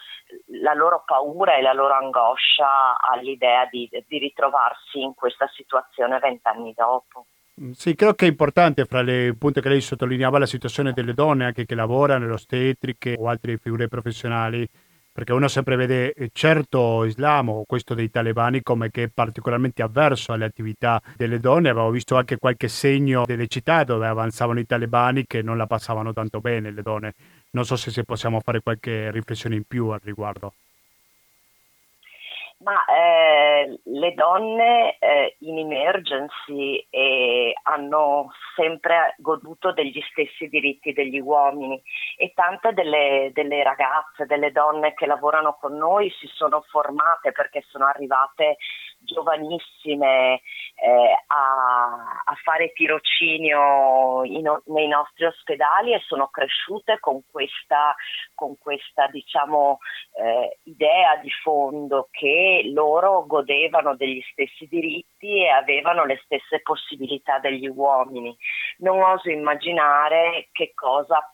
la 0.61 0.75
loro, 0.75 1.03
paura 1.07 1.55
e 1.55 1.63
la 1.63 1.73
loro 1.73 1.95
angoscia 1.95 2.99
all'idea 3.01 3.65
di, 3.71 3.89
di 4.07 4.19
ritrovarsi 4.19 5.01
in 5.01 5.15
questa 5.15 5.49
situazione 5.55 6.19
vent'anni 6.19 6.75
dopo. 6.77 7.25
Mm, 7.61 7.71
sì, 7.73 7.95
credo 7.95 8.15
che 8.15 8.27
è 8.27 8.29
importante 8.29 8.85
fra 8.85 9.01
le 9.03 9.35
punte 9.39 9.61
che 9.61 9.69
lei 9.69 9.81
sottolineava 9.81 10.39
la 10.39 10.47
situazione 10.47 10.93
delle 10.93 11.15
donne 11.15 11.45
anche 11.45 11.65
che 11.67 11.75
lavorano 11.77 12.25
nell'ostetriche 12.25 13.15
o 13.19 13.29
altre 13.29 13.59
figure 13.59 13.87
professionali, 13.87 14.67
perché 15.13 15.33
uno 15.33 15.47
sempre 15.47 15.77
vede 15.77 16.13
eh, 16.15 16.31
certo 16.33 17.05
Islam 17.05 17.49
o 17.51 17.65
questo 17.65 17.95
dei 17.95 18.11
talebani 18.11 18.61
come 18.63 18.91
che 18.91 19.05
è 19.05 19.09
particolarmente 19.09 19.83
avverso 19.83 20.33
alle 20.33 20.47
attività 20.47 21.01
delle 21.17 21.39
donne. 21.39 21.69
Avevo 21.69 21.91
visto 21.91 22.17
anche 22.17 22.39
qualche 22.39 22.67
segno 22.69 23.25
delle 23.25 23.47
città 23.47 23.85
dove 23.85 24.07
avanzavano 24.09 24.59
i 24.59 24.67
talebani 24.67 25.25
che 25.27 25.41
non 25.43 25.57
la 25.57 25.67
passavano 25.67 26.13
tanto 26.13 26.41
bene 26.41 26.73
le 26.73 26.83
donne. 26.83 27.13
Non 27.53 27.65
so 27.65 27.77
se 27.77 28.03
possiamo 28.05 28.41
fare 28.41 28.61
qualche 28.63 29.13
riflessione 29.13 29.55
in 29.55 29.65
più 29.65 29.89
al 29.91 30.01
riguardo. 30.03 30.55
Ma 32.65 32.83
eh, 32.87 33.79
le 33.83 34.15
donne 34.15 34.97
eh, 34.99 35.37
in 35.41 35.59
emergency 35.59 36.87
eh, 36.89 37.53
hanno 37.65 38.33
sempre 38.57 39.17
goduto 39.19 39.73
degli 39.73 40.01
stessi 40.11 40.49
diritti 40.49 40.95
degli 40.95 41.21
uomini 41.21 41.79
e 42.17 42.33
tante 42.35 42.73
delle, 42.73 43.33
delle, 43.35 43.63
ragazze, 43.63 44.25
delle 44.25 44.51
donne 44.51 44.95
che 44.95 45.05
lavorano 45.05 45.59
con 45.61 45.77
noi 45.77 46.09
si 46.19 46.27
sono 46.33 46.63
formate 46.71 47.33
perché 47.33 47.63
sono 47.69 47.85
arrivate 47.85 48.57
giovanissime 49.05 50.41
eh, 50.77 51.25
a, 51.27 52.23
a, 52.25 52.35
fare 52.43 52.73
tirocinio 52.73 54.25
in, 54.25 54.51
nei 54.67 54.89
nostri 54.89 55.27
ospedali 55.27 55.93
e 55.93 56.03
sono 56.07 56.29
cresciute 56.29 56.99
con 56.99 57.21
questa, 57.31 57.95
con 58.35 58.57
questa 58.59 59.07
diciamo, 59.09 59.79
eh, 60.17 60.59
idea 60.65 61.17
di 61.17 61.31
fondo 61.43 62.09
che 62.11 62.54
loro 62.63 63.27
godevano 63.27 63.97
degli 63.97 64.23
stessi 64.31 64.67
diritti 64.69 65.43
e 65.43 65.49
avevano 65.49 66.05
le 66.05 66.21
stesse 66.25 66.61
possibilità 66.63 67.39
degli 67.39 67.67
uomini. 67.67 68.37
Non 68.79 69.03
oso 69.03 69.31
immaginare 69.31 70.49
che 70.53 70.73
cosa 70.75 71.29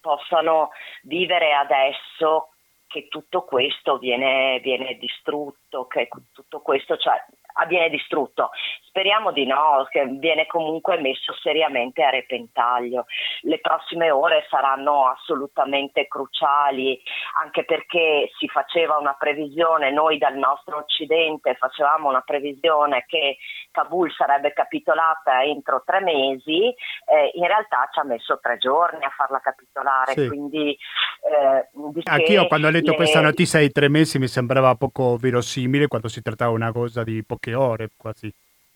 possano 0.00 0.70
vivere 1.02 1.52
adesso 1.52 2.48
che 2.86 3.06
tutto 3.08 3.42
questo 3.42 3.98
viene, 3.98 4.58
viene 4.60 4.96
distrutto, 4.98 5.86
che 5.86 6.08
tutto 6.32 6.60
questo 6.60 6.96
cioè, 6.96 7.24
viene 7.66 7.90
distrutto. 7.90 8.50
Speriamo 8.90 9.30
di 9.30 9.46
no, 9.46 9.86
che 9.88 10.04
viene 10.04 10.46
comunque 10.46 10.98
messo 11.00 11.32
seriamente 11.42 12.02
a 12.02 12.10
repentaglio. 12.10 13.06
Le 13.42 13.60
prossime 13.60 14.10
ore 14.10 14.46
saranno 14.48 15.06
assolutamente 15.06 16.08
cruciali, 16.08 17.00
anche 17.40 17.64
perché 17.64 18.30
si 18.38 18.48
faceva 18.48 18.98
una 18.98 19.14
previsione, 19.18 19.92
noi 19.92 20.18
dal 20.18 20.36
nostro 20.36 20.78
occidente 20.78 21.54
facevamo 21.54 22.08
una 22.08 22.22
previsione 22.22 23.04
che 23.06 23.36
Kabul 23.70 24.10
sarebbe 24.12 24.52
capitolata 24.52 25.42
entro 25.44 25.82
tre 25.84 26.00
mesi, 26.00 26.64
eh, 26.66 27.30
in 27.34 27.46
realtà 27.46 27.88
ci 27.92 28.00
ha 28.00 28.04
messo 28.04 28.40
tre 28.40 28.58
giorni 28.58 29.04
a 29.04 29.12
farla 29.16 29.38
capitolare, 29.40 30.12
sì. 30.12 30.26
quindi... 30.26 30.76
Eh, 31.22 31.68
Anch'io 32.04 32.46
quando 32.46 32.66
ho 32.66 32.70
letto 32.70 32.90
le... 32.90 32.96
questa 32.96 33.20
notizia 33.20 33.60
di 33.60 33.70
tre 33.70 33.88
mesi 33.88 34.18
mi 34.18 34.26
sembrava 34.26 34.74
poco 34.74 35.16
verosimile 35.16 35.86
quando 35.86 36.08
si 36.08 36.22
trattava 36.22 36.50
una 36.50 36.72
cosa 36.72 37.04
di 37.04 37.22
poche 37.40 37.54
ore 37.54 37.90
quasi. 37.96 38.32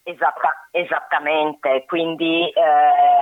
Esatta, 0.07 0.69
esattamente, 0.71 1.85
quindi 1.87 2.51
eh, 2.51 2.63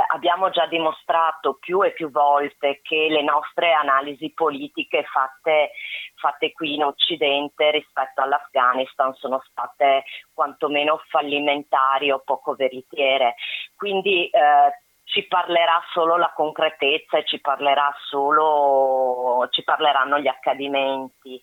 abbiamo 0.09 0.51
già 0.51 0.67
dimostrato 0.67 1.55
più 1.61 1.85
e 1.85 1.93
più 1.93 2.11
volte 2.11 2.81
che 2.83 3.07
le 3.09 3.23
nostre 3.23 3.73
analisi 3.73 4.33
politiche 4.33 5.05
fatte, 5.05 5.71
fatte 6.17 6.51
qui 6.51 6.75
in 6.75 6.83
Occidente 6.83 7.71
rispetto 7.71 8.23
all'Afghanistan 8.23 9.15
sono 9.15 9.41
state 9.49 10.03
quantomeno 10.35 11.01
fallimentari 11.09 12.11
o 12.11 12.21
poco 12.25 12.55
veritiere. 12.55 13.37
Quindi 13.77 14.27
eh, 14.27 14.73
ci 15.13 15.27
parlerà 15.27 15.83
solo 15.93 16.17
la 16.17 16.33
concretezza 16.35 17.19
e 17.19 17.27
ci, 17.27 17.39
parlerà 17.39 17.95
solo, 18.09 19.47
ci 19.51 19.63
parleranno 19.63 20.19
gli 20.19 20.27
accadimenti. 20.27 21.35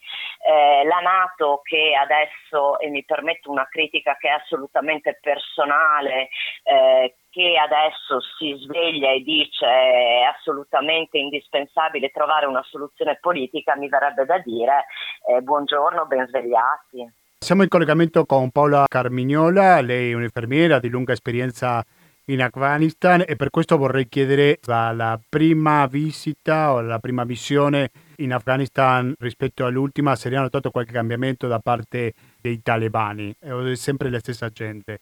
Eh, 0.44 0.84
la 0.86 1.00
Nato 1.02 1.62
che 1.64 1.94
adesso, 1.94 2.80
e 2.80 2.90
mi 2.90 3.06
permetto 3.06 3.52
una 3.52 3.68
critica 3.70 4.18
che 4.18 4.30
è 4.30 4.32
assolutamente 4.32 5.20
personale, 5.22 6.30
eh, 6.64 7.16
che 7.30 7.58
adesso 7.62 8.20
si 8.40 8.56
sveglia 8.60 9.12
e 9.12 9.22
dice 9.22 9.68
è 9.68 10.24
assolutamente 10.24 11.20
indispensabile 11.20 12.10
trovare 12.10 12.48
una 12.48 12.64
soluzione 12.64 13.20
politica, 13.22 13.76
mi 13.76 13.88
verrebbe 13.88 14.26
da 14.26 14.40
dire 14.40 14.86
eh, 15.28 15.42
buongiorno, 15.42 16.08
ben 16.08 16.26
svegliati. 16.26 17.08
Siamo 17.38 17.62
in 17.62 17.70
collegamento 17.70 18.26
con 18.26 18.50
Paola 18.50 18.86
Carmignola, 18.88 19.80
lei 19.82 20.10
è 20.10 20.16
un'infermiera 20.16 20.80
di 20.80 20.90
lunga 20.90 21.14
esperienza 21.14 21.86
in 22.30 22.42
Afghanistan 22.42 23.24
e 23.28 23.36
per 23.36 23.50
questo 23.50 23.78
vorrei 23.78 24.08
chiedere 24.08 24.60
la 24.66 25.20
prima 25.28 25.86
visita 25.88 26.74
o 26.74 26.82
la 26.82 27.00
prima 27.00 27.24
missione 27.24 27.92
in 28.18 28.34
Afghanistan 28.34 29.14
rispetto 29.20 29.66
all'ultima, 29.66 30.16
se 30.16 30.34
ha 30.36 30.42
notato 30.42 30.72
qualche 30.72 30.94
cambiamento 30.94 31.48
da 31.48 31.60
parte 31.60 32.14
dei 32.40 32.62
talebani 32.62 33.36
o 33.46 33.66
è 33.66 33.76
sempre 33.76 34.10
la 34.10 34.20
stessa 34.20 34.50
gente? 34.50 35.00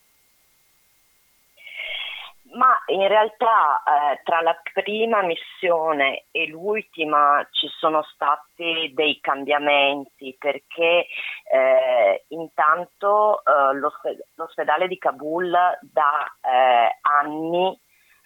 Ma 2.58 2.76
in 2.88 3.08
realtà 3.08 3.84
eh, 3.84 4.22
tra 4.24 4.42
la 4.42 4.60
prima 4.74 5.22
missione 5.22 6.26
e 6.32 6.48
l'ultima 6.48 7.48
ci 7.52 7.68
sono 7.78 8.02
stati 8.14 8.92
dei 8.96 9.20
cambiamenti 9.20 10.36
perché 10.40 11.06
eh, 11.52 12.26
intanto 12.30 13.44
eh, 13.46 13.76
l'osped- 13.76 14.26
l'ospedale 14.36 14.88
di 14.88 14.98
Kabul 14.98 15.52
da 15.52 16.26
eh, 16.42 16.98
anni 17.02 17.80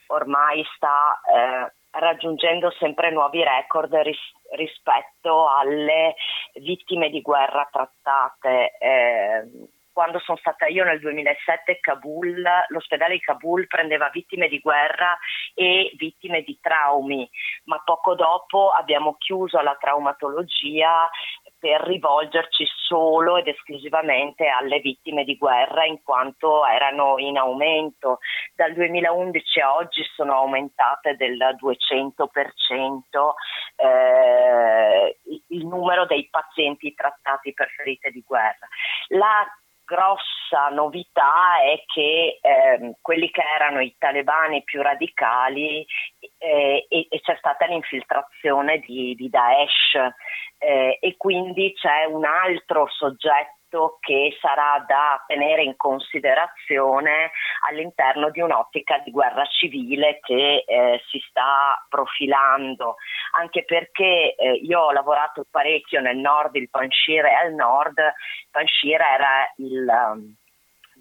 ormai 0.07 0.63
sta 0.75 1.19
eh, 1.25 1.73
raggiungendo 2.00 2.71
sempre 2.79 3.11
nuovi 3.11 3.43
record 3.43 3.93
ris- 3.95 4.33
rispetto 4.51 5.50
alle 5.50 6.15
vittime 6.53 7.09
di 7.09 7.21
guerra 7.21 7.67
trattate. 7.69 8.77
Quando 9.93 10.19
sono 10.19 10.38
stata 10.38 10.67
io 10.67 10.83
nel 10.86 11.00
2007 11.00 11.79
Kabul, 11.81 12.41
l'ospedale 12.69 13.13
di 13.13 13.19
Kabul 13.19 13.67
prendeva 13.67 14.10
vittime 14.10 14.48
di 14.48 14.60
guerra 14.60 15.17
e 15.53 15.91
vittime 15.98 16.43
di 16.43 16.57
traumi, 16.62 17.29
ma 17.65 17.81
poco 17.83 18.15
dopo 18.15 18.69
abbiamo 18.69 19.15
chiuso 19.17 19.60
la 19.60 19.75
traumatologia 19.79 21.10
per 21.60 21.81
rivolgerci 21.81 22.65
solo 22.88 23.38
ed 23.38 23.48
esclusivamente 23.48 24.48
alle 24.48 24.79
vittime 24.79 25.24
di 25.24 25.38
guerra 25.38 25.86
in 25.86 26.01
quanto 26.01 26.65
erano 26.65 27.17
in 27.19 27.38
aumento. 27.38 28.19
Dal 28.55 28.74
2011 28.74 29.60
a 29.60 29.75
oggi 29.75 30.03
sono 30.15 30.33
aumentate 30.33 31.15
del 31.15 31.38
200% 31.38 33.33
eh, 33.75 35.17
il 35.50 35.65
numero 35.67 36.05
dei 36.05 36.27
pazienti 36.29 36.93
trattati 36.93 37.53
per 37.53 37.69
ferite 37.75 38.10
di 38.10 38.24
guerra. 38.25 38.67
La 39.10 39.45
grossa 39.91 40.69
novità 40.71 41.60
è 41.62 41.83
che 41.86 42.39
eh, 42.41 42.95
quelli 43.01 43.29
che 43.29 43.41
erano 43.41 43.81
i 43.81 43.93
talebani 43.98 44.63
più 44.63 44.81
radicali 44.81 45.86
eh, 46.38 46.86
e, 46.88 47.07
e, 47.10 47.19
c'è 47.19 47.36
stata 47.38 47.65
l'infiltrazione 47.65 48.79
di, 48.79 49.13
di 49.15 49.29
Daesh 49.29 49.95
eh, 50.60 50.98
e 51.01 51.17
quindi 51.17 51.74
c'è 51.74 52.05
un 52.05 52.24
altro 52.24 52.88
soggetto 52.89 53.60
aspetto 53.71 53.97
che 54.01 54.37
sarà 54.39 54.83
da 54.85 55.23
tenere 55.25 55.63
in 55.63 55.75
considerazione 55.77 57.31
all'interno 57.69 58.29
di 58.29 58.41
un'ottica 58.41 58.99
di 58.99 59.11
guerra 59.11 59.45
civile 59.45 60.19
che 60.21 60.63
eh, 60.67 61.01
si 61.09 61.23
sta 61.29 61.83
profilando, 61.87 62.95
anche 63.37 63.63
perché 63.63 64.35
eh, 64.35 64.53
io 64.53 64.81
ho 64.81 64.91
lavorato 64.91 65.45
parecchio 65.49 66.01
nel 66.01 66.17
nord, 66.17 66.55
il 66.55 66.69
Panshir 66.69 67.23
è 67.23 67.33
al 67.33 67.53
nord, 67.53 67.95
Panshir 68.51 68.99
era 68.99 69.51
il 69.57 70.39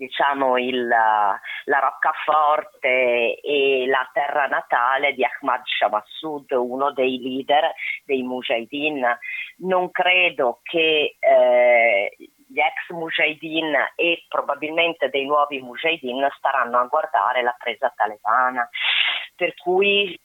diciamo 0.01 0.57
il, 0.57 0.89
la 0.89 1.79
roccaforte 1.79 3.39
e 3.39 3.85
la 3.87 4.09
terra 4.15 4.47
natale 4.47 5.13
di 5.13 5.23
Ahmad 5.23 5.61
Shah 5.65 5.91
Massoud, 5.91 6.51
uno 6.53 6.91
dei 6.93 7.21
leader 7.21 7.71
dei 8.07 8.23
Mujahideen. 8.23 9.19
Non 9.59 9.91
credo 9.91 10.61
che 10.63 11.17
eh, 11.19 12.17
gli 12.51 12.59
ex 12.59 12.91
mujahideen 12.91 13.93
e 13.95 14.25
probabilmente 14.29 15.09
dei 15.09 15.25
nuovi 15.25 15.61
mujahideen 15.61 16.29
staranno 16.37 16.79
a 16.79 16.87
guardare 16.87 17.43
la 17.43 17.55
presa 17.57 17.93
talebana. 17.95 18.69
Per 19.37 19.55
cui 19.55 20.19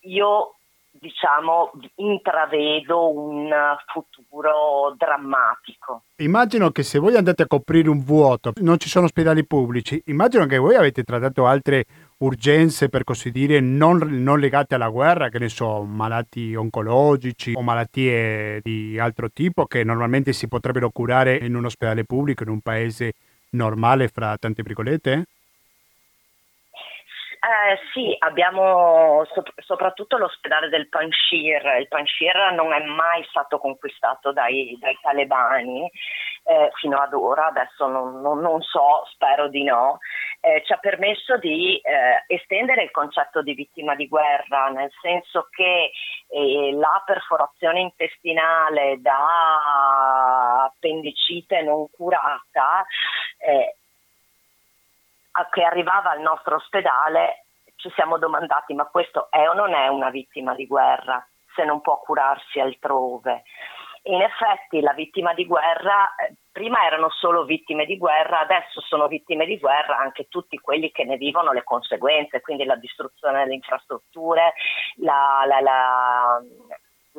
io 0.00 0.54
diciamo, 0.90 1.70
intravedo 1.96 3.10
un 3.10 3.50
futuro 3.86 4.94
drammatico. 4.96 6.02
Immagino 6.16 6.70
che 6.70 6.82
se 6.82 6.98
voi 6.98 7.16
andate 7.16 7.42
a 7.42 7.46
coprire 7.46 7.88
un 7.88 8.02
vuoto, 8.02 8.52
non 8.56 8.78
ci 8.78 8.88
sono 8.88 9.04
ospedali 9.06 9.46
pubblici, 9.46 10.02
immagino 10.06 10.46
che 10.46 10.58
voi 10.58 10.74
avete 10.74 11.04
trattato 11.04 11.46
altre 11.46 11.84
urgenze, 12.20 12.88
per 12.88 13.04
così 13.04 13.30
dire, 13.30 13.60
non, 13.60 13.98
non 14.22 14.38
legate 14.38 14.74
alla 14.74 14.88
guerra, 14.88 15.28
che 15.28 15.38
ne 15.38 15.48
so, 15.48 15.84
malati 15.84 16.54
oncologici 16.54 17.52
o 17.54 17.62
malattie 17.62 18.60
di 18.62 18.98
altro 18.98 19.30
tipo 19.30 19.66
che 19.66 19.84
normalmente 19.84 20.32
si 20.32 20.48
potrebbero 20.48 20.90
curare 20.90 21.36
in 21.36 21.54
un 21.54 21.64
ospedale 21.64 22.04
pubblico, 22.04 22.42
in 22.42 22.50
un 22.50 22.60
paese 22.60 23.12
normale, 23.50 24.08
fra 24.08 24.36
tante 24.36 24.62
virgolette? 24.62 25.26
Eh, 27.42 27.78
sì, 27.94 28.14
abbiamo 28.18 29.24
sop- 29.32 29.58
soprattutto 29.62 30.18
l'ospedale 30.18 30.68
del 30.68 30.90
Panshir. 30.90 31.64
Il 31.78 31.88
Panshir 31.88 32.52
non 32.52 32.70
è 32.74 32.84
mai 32.84 33.24
stato 33.30 33.58
conquistato 33.58 34.30
dai, 34.30 34.76
dai 34.78 34.98
talebani 35.00 35.90
eh, 36.44 36.70
fino 36.74 36.98
ad 36.98 37.14
ora, 37.14 37.46
adesso 37.46 37.86
non, 37.86 38.20
non, 38.20 38.40
non 38.40 38.60
so, 38.60 39.06
spero 39.12 39.48
di 39.48 39.64
no. 39.64 40.00
Eh, 40.42 40.62
ci 40.66 40.72
ha 40.74 40.76
permesso 40.76 41.38
di 41.38 41.78
eh, 41.78 42.24
estendere 42.26 42.82
il 42.82 42.90
concetto 42.90 43.40
di 43.40 43.54
vittima 43.54 43.94
di 43.94 44.06
guerra, 44.06 44.68
nel 44.68 44.90
senso 45.00 45.48
che 45.50 45.92
eh, 46.28 46.72
la 46.74 47.02
perforazione 47.06 47.80
intestinale 47.80 49.00
da 49.00 50.64
appendicite 50.64 51.62
non 51.62 51.88
curata 51.90 52.84
eh, 53.38 53.76
che 55.50 55.62
arrivava 55.62 56.10
al 56.10 56.20
nostro 56.20 56.56
ospedale 56.56 57.46
ci 57.76 57.90
siamo 57.94 58.18
domandati 58.18 58.74
ma 58.74 58.84
questo 58.86 59.30
è 59.30 59.48
o 59.48 59.54
non 59.54 59.74
è 59.74 59.88
una 59.88 60.10
vittima 60.10 60.54
di 60.54 60.66
guerra 60.66 61.26
se 61.54 61.64
non 61.64 61.80
può 61.80 61.98
curarsi 62.00 62.60
altrove. 62.60 63.42
In 64.04 64.22
effetti 64.22 64.80
la 64.80 64.94
vittima 64.94 65.34
di 65.34 65.44
guerra, 65.44 66.14
eh, 66.14 66.34
prima 66.50 66.86
erano 66.86 67.10
solo 67.10 67.44
vittime 67.44 67.84
di 67.84 67.98
guerra, 67.98 68.40
adesso 68.40 68.80
sono 68.80 69.08
vittime 69.08 69.44
di 69.44 69.58
guerra 69.58 69.98
anche 69.98 70.26
tutti 70.28 70.58
quelli 70.58 70.90
che 70.90 71.04
ne 71.04 71.16
vivono 71.16 71.52
le 71.52 71.64
conseguenze, 71.64 72.40
quindi 72.40 72.64
la 72.64 72.76
distruzione 72.76 73.42
delle 73.42 73.54
infrastrutture, 73.54 74.54
la, 74.96 75.42
la, 75.46 75.60
la 75.60 76.42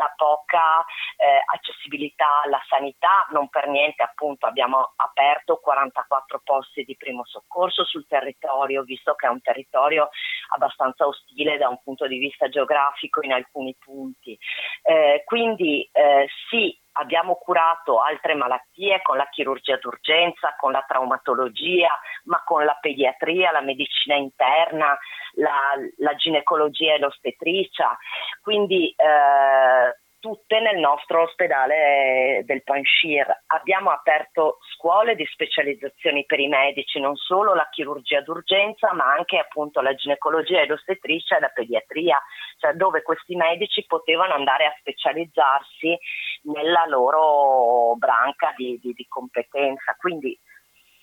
la 0.01 0.11
poca 0.15 0.83
eh, 1.17 1.43
accessibilità 1.53 2.41
alla 2.43 2.61
sanità, 2.67 3.27
non 3.29 3.49
per 3.49 3.67
niente 3.67 4.01
appunto 4.01 4.47
abbiamo 4.47 4.93
aperto 4.95 5.57
44 5.57 6.41
posti 6.43 6.83
di 6.83 6.97
primo 6.97 7.23
soccorso 7.25 7.85
sul 7.85 8.07
territorio, 8.07 8.81
visto 8.81 9.13
che 9.13 9.27
è 9.27 9.29
un 9.29 9.41
territorio 9.41 10.09
abbastanza 10.53 11.05
ostile 11.05 11.57
da 11.57 11.69
un 11.69 11.79
punto 11.83 12.07
di 12.07 12.17
vista 12.17 12.49
geografico 12.49 13.21
in 13.21 13.31
alcuni 13.31 13.75
punti. 13.77 14.37
Eh, 14.81 15.21
quindi 15.25 15.87
eh, 15.91 16.27
sì, 16.49 16.75
abbiamo 17.01 17.35
curato 17.35 17.99
altre 17.99 18.35
malattie 18.35 19.01
con 19.01 19.17
la 19.17 19.27
chirurgia 19.29 19.77
d'urgenza, 19.77 20.55
con 20.57 20.71
la 20.71 20.83
traumatologia, 20.87 21.89
ma 22.25 22.41
con 22.45 22.63
la 22.63 22.77
pediatria, 22.79 23.51
la 23.51 23.61
medicina 23.61 24.15
interna, 24.15 24.97
la, 25.33 25.73
la 25.97 26.15
ginecologia 26.15 26.93
e 26.93 26.99
l'ostetricia. 26.99 27.97
Quindi 28.41 28.93
eh, 28.95 29.95
tutte 30.21 30.59
nel 30.59 30.79
nostro 30.79 31.23
ospedale 31.23 32.43
del 32.45 32.63
Panshir. 32.63 33.25
Abbiamo 33.47 33.89
aperto 33.89 34.59
scuole 34.75 35.15
di 35.15 35.25
specializzazioni 35.25 36.25
per 36.25 36.39
i 36.39 36.47
medici, 36.47 36.99
non 36.99 37.15
solo 37.15 37.53
la 37.55 37.67
chirurgia 37.69 38.21
d'urgenza, 38.21 38.93
ma 38.93 39.11
anche 39.11 39.37
appunto 39.37 39.81
la 39.81 39.95
ginecologia 39.95 40.61
e 40.61 40.67
l'ostetricia 40.67 41.37
e 41.37 41.39
la 41.41 41.49
pediatria, 41.49 42.21
cioè 42.59 42.73
dove 42.73 43.01
questi 43.01 43.35
medici 43.35 43.83
potevano 43.85 44.33
andare 44.33 44.65
a 44.65 44.75
specializzarsi 44.79 45.97
nella 46.43 46.85
loro 46.87 47.95
branca 47.97 48.53
di, 48.55 48.79
di, 48.79 48.93
di 48.93 49.05
competenza. 49.07 49.95
Quindi 49.99 50.39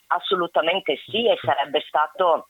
assolutamente 0.06 0.96
sì 1.06 1.28
e 1.28 1.36
sarebbe 1.42 1.80
stato 1.80 2.48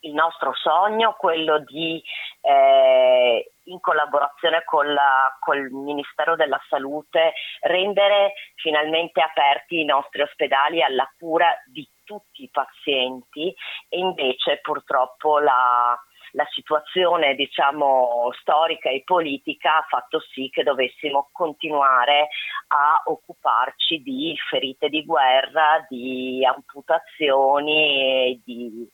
il 0.00 0.12
nostro 0.12 0.54
sogno, 0.54 1.16
quello 1.18 1.58
di 1.60 2.02
eh, 2.40 3.52
in 3.64 3.80
collaborazione 3.80 4.62
con, 4.64 4.92
la, 4.92 5.36
col 5.40 5.68
Ministero 5.70 6.36
della 6.36 6.60
Salute 6.68 7.32
rendere 7.62 8.34
finalmente 8.56 9.20
aperti 9.20 9.80
i 9.80 9.84
nostri 9.84 10.22
ospedali 10.22 10.82
alla 10.82 11.10
cura 11.18 11.52
di 11.66 11.88
tutti 12.04 12.44
i 12.44 12.50
pazienti. 12.50 13.54
E 13.88 13.98
invece 13.98 14.60
purtroppo 14.62 15.38
la, 15.38 15.98
la 16.32 16.46
situazione 16.52 17.34
diciamo, 17.34 18.30
storica 18.40 18.90
e 18.90 19.02
politica 19.04 19.78
ha 19.78 19.86
fatto 19.88 20.20
sì 20.20 20.48
che 20.50 20.62
dovessimo 20.62 21.30
continuare 21.32 22.28
a 22.68 23.02
occuparci 23.06 24.02
di 24.02 24.36
ferite 24.48 24.88
di 24.88 25.04
guerra, 25.04 25.84
di 25.88 26.44
amputazioni 26.44 28.30
e 28.30 28.40
di, 28.44 28.88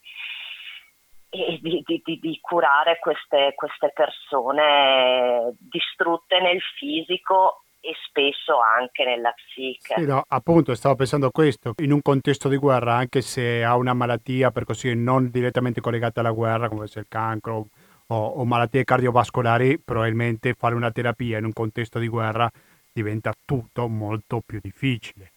e 1.33 1.59
di, 1.59 1.83
di, 1.83 2.19
di 2.21 2.39
curare 2.39 2.99
queste, 2.99 3.53
queste, 3.55 3.91
persone 3.91 5.55
distrutte 5.57 6.39
nel 6.39 6.61
fisico 6.77 7.63
e 7.79 7.93
spesso 8.07 8.59
anche 8.59 9.03
nella 9.03 9.31
psiche. 9.31 9.95
Sì, 9.97 10.05
no, 10.05 10.23
appunto, 10.27 10.75
stavo 10.75 10.93
pensando 10.93 11.27
a 11.27 11.31
questo, 11.31 11.73
in 11.77 11.91
un 11.91 12.03
contesto 12.03 12.49
di 12.49 12.57
guerra, 12.57 12.93
anche 12.93 13.21
se 13.21 13.63
ha 13.63 13.75
una 13.75 13.93
malattia 13.93 14.51
per 14.51 14.63
così 14.63 14.93
non 14.93 15.31
direttamente 15.31 15.81
collegata 15.81 16.19
alla 16.19 16.31
guerra, 16.31 16.69
come 16.69 16.85
se 16.85 16.99
il 16.99 17.07
cancro 17.09 17.65
o, 18.07 18.15
o 18.15 18.45
malattie 18.45 18.83
cardiovascolari, 18.83 19.79
probabilmente 19.79 20.53
fare 20.53 20.75
una 20.75 20.91
terapia 20.91 21.39
in 21.39 21.45
un 21.45 21.53
contesto 21.53 21.97
di 21.97 22.07
guerra 22.07 22.49
diventa 22.93 23.33
tutto 23.43 23.87
molto 23.87 24.41
più 24.45 24.59
difficile 24.61 25.32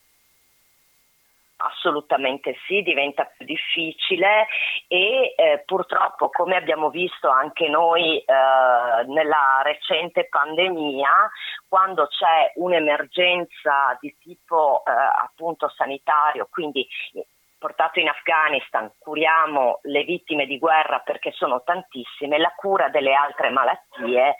Assolutamente 1.58 2.56
sì, 2.66 2.82
diventa 2.82 3.24
più 3.24 3.46
difficile 3.46 4.46
e 4.88 5.32
eh, 5.34 5.62
purtroppo 5.64 6.28
come 6.28 6.54
abbiamo 6.54 6.90
visto 6.90 7.30
anche 7.30 7.66
noi 7.68 8.18
eh, 8.18 9.04
nella 9.06 9.62
recente 9.62 10.28
pandemia, 10.28 11.30
quando 11.66 12.08
c'è 12.08 12.52
un'emergenza 12.56 13.96
di 14.00 14.14
tipo 14.20 14.82
eh, 14.84 14.92
appunto 14.92 15.70
sanitario, 15.70 16.46
quindi 16.50 16.86
portato 17.58 18.00
in 18.00 18.08
Afghanistan, 18.08 18.92
curiamo 18.98 19.80
le 19.84 20.04
vittime 20.04 20.44
di 20.44 20.58
guerra 20.58 20.98
perché 20.98 21.32
sono 21.32 21.62
tantissime, 21.62 22.38
la 22.38 22.52
cura 22.54 22.90
delle 22.90 23.14
altre 23.14 23.48
malattie 23.50 24.36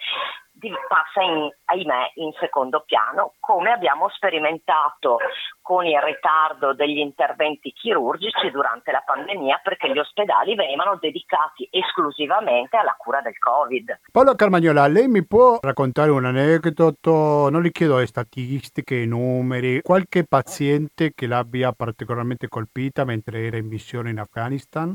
passa 0.88 1.20
in, 1.22 1.48
ahimè 1.64 2.12
in 2.14 2.32
secondo 2.38 2.82
piano, 2.86 3.34
come 3.40 3.70
abbiamo 3.70 4.08
sperimentato 4.08 5.18
con 5.60 5.84
il 5.84 6.00
ritardo 6.00 6.72
degli 6.72 6.98
interventi 6.98 7.72
chirurgici 7.72 8.50
durante 8.50 8.90
la 8.92 9.02
pandemia 9.04 9.60
perché 9.62 9.90
gli 9.92 9.98
ospedali 9.98 10.54
venivano 10.54 10.96
dedicati 11.00 11.68
esclusivamente 11.70 12.76
alla 12.76 12.94
cura 12.96 13.20
del 13.20 13.36
Covid. 13.38 14.00
Paolo 14.12 14.34
Carmagnola, 14.34 14.86
lei 14.86 15.08
mi 15.08 15.26
può 15.26 15.58
raccontare 15.60 16.10
un 16.10 16.24
aneddoto? 16.24 17.48
Non 17.50 17.62
le 17.62 17.70
chiedo 17.70 18.04
statistiche, 18.06 19.04
numeri, 19.04 19.82
qualche 19.82 20.24
paziente 20.24 21.12
che 21.14 21.26
l'abbia 21.26 21.72
particolarmente 21.72 22.48
colpita 22.48 23.04
mentre 23.04 23.46
era 23.46 23.56
in 23.56 23.66
missione 23.66 24.10
in 24.10 24.18
Afghanistan? 24.18 24.94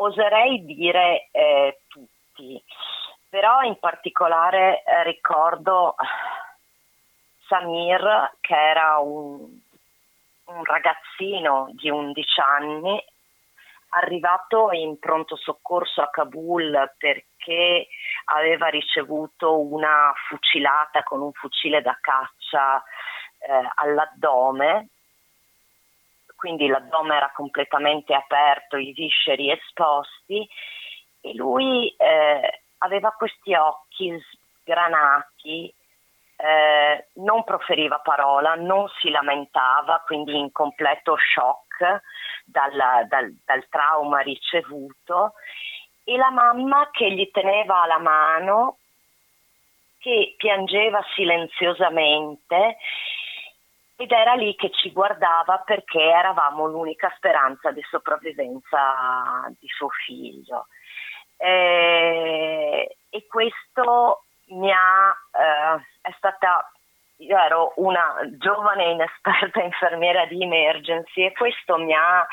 Oserei 0.00 0.64
dire 0.64 1.28
eh, 1.32 1.80
tutti 1.88 2.17
tutti, 2.38 2.62
però 3.28 3.62
in 3.62 3.78
particolare 3.78 4.84
eh, 4.84 5.02
ricordo 5.02 5.96
Samir 7.48 8.36
che 8.40 8.54
era 8.54 8.98
un, 8.98 9.40
un 10.44 10.64
ragazzino 10.64 11.68
di 11.72 11.90
11 11.90 12.40
anni 12.40 13.04
arrivato 13.90 14.70
in 14.72 14.98
pronto 14.98 15.34
soccorso 15.36 16.02
a 16.02 16.10
Kabul 16.10 16.94
perché 16.98 17.88
aveva 18.26 18.66
ricevuto 18.68 19.58
una 19.58 20.12
fucilata 20.28 21.02
con 21.02 21.22
un 21.22 21.32
fucile 21.32 21.80
da 21.80 21.96
caccia 21.98 22.82
eh, 23.38 23.70
all'addome, 23.76 24.88
quindi 26.36 26.66
l'addome 26.66 27.16
era 27.16 27.32
completamente 27.34 28.12
aperto, 28.12 28.76
i 28.76 28.92
visceri 28.92 29.50
esposti 29.50 30.46
e 31.28 31.34
lui 31.34 31.94
eh, 31.96 32.60
aveva 32.78 33.10
questi 33.10 33.54
occhi 33.54 34.18
sgranati, 34.62 35.72
eh, 36.36 37.08
non 37.14 37.44
proferiva 37.44 37.98
parola, 37.98 38.54
non 38.54 38.88
si 39.00 39.10
lamentava, 39.10 40.02
quindi 40.06 40.38
in 40.38 40.52
completo 40.52 41.16
shock 41.16 42.02
dal, 42.44 43.06
dal, 43.08 43.36
dal 43.44 43.66
trauma 43.68 44.20
ricevuto. 44.20 45.34
E 46.04 46.16
la 46.16 46.30
mamma 46.30 46.88
che 46.90 47.10
gli 47.12 47.30
teneva 47.30 47.84
la 47.84 47.98
mano, 47.98 48.78
che 49.98 50.34
piangeva 50.38 51.04
silenziosamente 51.14 52.78
ed 53.96 54.12
era 54.12 54.34
lì 54.34 54.54
che 54.54 54.70
ci 54.70 54.92
guardava 54.92 55.58
perché 55.58 56.00
eravamo 56.00 56.66
l'unica 56.66 57.12
speranza 57.16 57.72
di 57.72 57.82
sopravvivenza 57.90 59.52
di 59.58 59.66
suo 59.66 59.88
figlio 59.88 60.68
eh, 61.38 62.96
e 63.08 63.26
questo 63.26 64.24
mi 64.48 64.70
ha, 64.70 65.16
eh, 65.32 65.86
è 66.02 66.14
stata, 66.16 66.70
io 67.18 67.38
ero 67.38 67.72
una 67.76 68.20
giovane 68.38 68.90
inesperta 68.90 69.62
infermiera 69.62 70.26
di 70.26 70.42
emergency 70.42 71.24
e 71.24 71.32
questo 71.32 71.76
mi 71.78 71.94
ha 71.94 72.26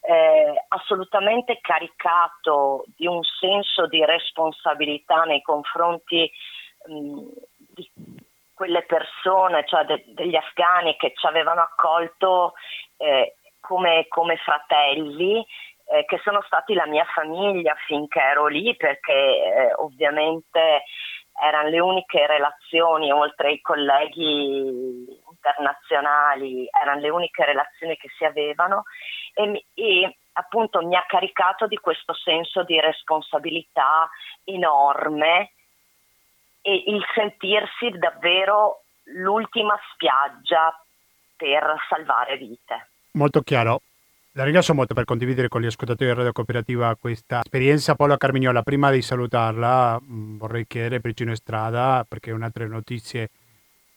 eh, 0.00 0.64
assolutamente 0.68 1.58
caricato 1.60 2.84
di 2.96 3.06
un 3.06 3.22
senso 3.22 3.86
di 3.88 4.04
responsabilità 4.04 5.24
nei 5.24 5.42
confronti 5.42 6.30
mh, 6.86 7.22
di 7.74 7.90
quelle 8.54 8.82
persone, 8.82 9.64
cioè 9.66 9.84
de- 9.84 10.04
degli 10.08 10.36
afghani 10.36 10.96
che 10.96 11.12
ci 11.14 11.26
avevano 11.26 11.62
accolto 11.62 12.54
eh, 12.96 13.34
come, 13.60 14.06
come 14.08 14.36
fratelli 14.36 15.44
eh, 15.90 16.04
che 16.04 16.20
sono 16.22 16.42
stati 16.46 16.74
la 16.74 16.86
mia 16.86 17.04
famiglia 17.04 17.74
finché 17.86 18.20
ero 18.20 18.46
lì 18.46 18.76
perché 18.76 19.12
eh, 19.12 19.74
ovviamente 19.76 20.84
erano 21.40 21.68
le 21.68 21.80
uniche 21.80 22.26
relazioni 22.26 23.12
oltre 23.12 23.48
ai 23.48 23.60
colleghi 23.60 25.06
internazionali, 25.30 26.68
erano 26.82 27.00
le 27.00 27.08
uniche 27.10 27.44
relazioni 27.44 27.96
che 27.96 28.08
si 28.16 28.24
avevano 28.24 28.84
e, 29.34 29.64
e 29.74 30.16
appunto 30.32 30.84
mi 30.84 30.96
ha 30.96 31.04
caricato 31.06 31.66
di 31.66 31.76
questo 31.76 32.12
senso 32.12 32.64
di 32.64 32.78
responsabilità 32.80 34.08
enorme 34.44 35.52
e 36.60 36.84
il 36.86 37.02
sentirsi 37.14 37.90
davvero 37.98 38.82
l'ultima 39.14 39.78
spiaggia 39.92 40.76
per 41.36 41.76
salvare 41.88 42.36
vite. 42.36 42.88
Molto 43.12 43.40
chiaro. 43.40 43.80
La 44.38 44.44
ringrazio 44.44 44.72
molto 44.72 44.94
per 44.94 45.02
condividere 45.02 45.48
con 45.48 45.60
gli 45.60 45.66
ascoltatori 45.66 46.10
di 46.10 46.16
Radio 46.16 46.30
Cooperativa 46.30 46.94
questa 46.94 47.40
esperienza. 47.40 47.96
Paola 47.96 48.16
Carmignola, 48.16 48.62
prima 48.62 48.92
di 48.92 49.02
salutarla 49.02 49.98
mm, 50.00 50.38
vorrei 50.38 50.64
chiedere 50.68 51.00
per 51.00 51.12
Gino 51.12 51.32
Estrada, 51.32 52.06
perché 52.08 52.30
un'altra 52.30 52.64
notizia 52.68 53.26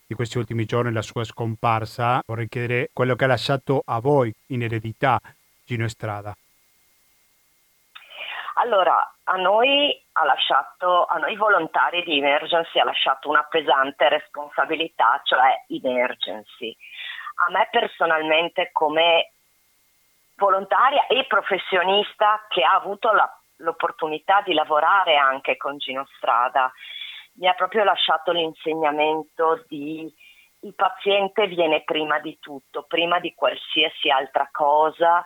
di 0.08 0.16
questi 0.16 0.40
ultimi 0.40 0.66
giorni, 0.66 0.92
la 0.92 1.04
sua 1.04 1.24
scomparsa, 1.26 2.24
vorrei 2.26 2.48
chiedere 2.48 2.90
quello 2.92 3.14
che 3.14 3.26
ha 3.26 3.28
lasciato 3.28 3.84
a 3.86 4.00
voi 4.00 4.34
in 4.48 4.64
eredità 4.64 5.22
Gino 5.64 5.86
Estrada. 5.86 6.36
Allora, 8.56 9.14
a 9.26 9.38
noi, 9.38 9.96
lasciato, 10.26 11.06
a 11.06 11.20
noi 11.20 11.36
volontari 11.36 12.02
di 12.02 12.18
Emergency 12.18 12.80
ha 12.80 12.84
lasciato 12.84 13.30
una 13.30 13.44
pesante 13.44 14.10
responsabilità, 14.10 15.22
cioè 15.24 15.66
Emergency. 15.68 16.76
A 17.48 17.52
me 17.52 17.68
personalmente 17.70 18.72
come 18.72 19.34
volontaria 20.42 21.06
e 21.06 21.26
professionista 21.28 22.46
che 22.50 22.64
ha 22.64 22.74
avuto 22.74 23.12
la, 23.12 23.30
l'opportunità 23.58 24.42
di 24.42 24.54
lavorare 24.54 25.16
anche 25.16 25.56
con 25.56 25.78
Gino 25.78 26.08
Strada. 26.18 26.72
Mi 27.36 27.48
ha 27.48 27.54
proprio 27.54 27.84
lasciato 27.84 28.32
l'insegnamento 28.32 29.64
di 29.68 30.12
il 30.64 30.76
paziente 30.76 31.48
viene 31.48 31.84
prima 31.84 32.20
di 32.20 32.38
tutto, 32.40 32.86
prima 32.88 33.20
di 33.20 33.34
qualsiasi 33.34 34.12
altra 34.12 34.48
cosa 34.52 35.26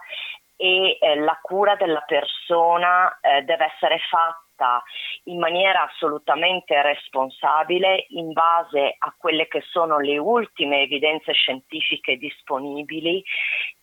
e 0.55 0.97
eh, 0.99 1.15
la 1.17 1.37
cura 1.41 1.75
della 1.75 2.03
persona 2.05 3.19
eh, 3.19 3.43
deve 3.43 3.65
essere 3.73 3.99
fatta 4.09 4.81
in 5.23 5.37
maniera 5.37 5.83
assolutamente 5.83 6.81
responsabile 6.81 8.05
in 8.09 8.31
base 8.31 8.95
a 8.97 9.13
quelle 9.17 9.47
che 9.47 9.61
sono 9.69 9.99
le 9.99 10.17
ultime 10.17 10.81
evidenze 10.83 11.33
scientifiche 11.33 12.15
disponibili 12.17 13.21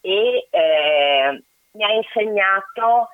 e 0.00 0.48
eh, 0.50 1.42
mi 1.72 1.84
ha 1.84 1.92
insegnato 1.92 3.08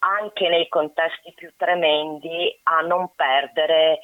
anche 0.00 0.48
nei 0.48 0.68
contesti 0.68 1.32
più 1.34 1.52
tremendi 1.56 2.58
a 2.64 2.80
non 2.80 3.10
perdere 3.14 4.00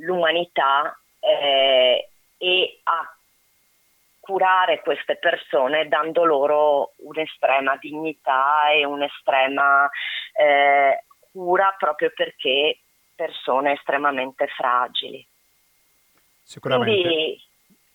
l'umanità 0.00 0.98
eh, 1.20 2.08
e 2.36 2.80
a 2.84 3.17
curare 4.28 4.82
queste 4.82 5.16
persone 5.16 5.88
dando 5.88 6.26
loro 6.26 6.92
un'estrema 6.98 7.78
dignità 7.78 8.68
e 8.70 8.84
un'estrema 8.84 9.88
eh, 10.34 11.02
cura 11.32 11.74
proprio 11.78 12.12
perché 12.14 12.78
persone 13.14 13.72
estremamente 13.72 14.46
fragili. 14.48 15.26
Sicuramente. 16.42 17.00
Quindi, 17.00 17.42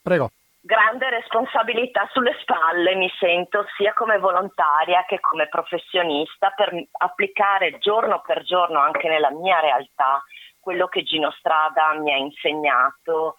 Prego. 0.01 0.31
Grande 0.59 1.09
responsabilità 1.11 2.09
sulle 2.11 2.35
spalle 2.41 2.95
mi 2.95 3.11
sento 3.19 3.67
sia 3.77 3.93
come 3.93 4.17
volontaria 4.17 5.05
che 5.05 5.19
come 5.19 5.47
professionista 5.49 6.49
per 6.51 6.73
applicare 6.99 7.77
giorno 7.77 8.23
per 8.25 8.43
giorno 8.43 8.79
anche 8.79 9.07
nella 9.07 9.29
mia 9.29 9.59
realtà 9.59 10.23
quello 10.59 10.87
che 10.87 11.03
Gino 11.03 11.31
Strada 11.31 11.93
mi 11.99 12.13
ha 12.13 12.17
insegnato 12.17 13.35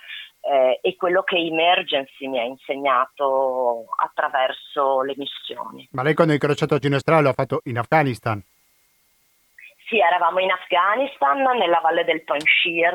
eh, 0.50 0.78
e 0.82 0.96
quello 0.96 1.22
che 1.22 1.36
Emergency 1.36 2.26
mi 2.26 2.38
ha 2.38 2.44
insegnato 2.44 3.86
attraverso 3.96 5.00
le 5.02 5.14
missioni. 5.16 5.88
Ma 5.92 6.02
lei 6.02 6.14
quando 6.14 6.32
ha 6.32 6.36
incrociato 6.36 6.78
Gino 6.78 6.98
Strada 6.98 7.22
lo 7.22 7.28
ha 7.30 7.34
fatto 7.34 7.60
in 7.64 7.78
Afghanistan? 7.78 8.42
Sì, 9.88 9.98
eravamo 9.98 10.40
in 10.40 10.50
Afghanistan, 10.50 11.40
nella 11.56 11.80
valle 11.80 12.04
del 12.04 12.24
Panshir. 12.24 12.94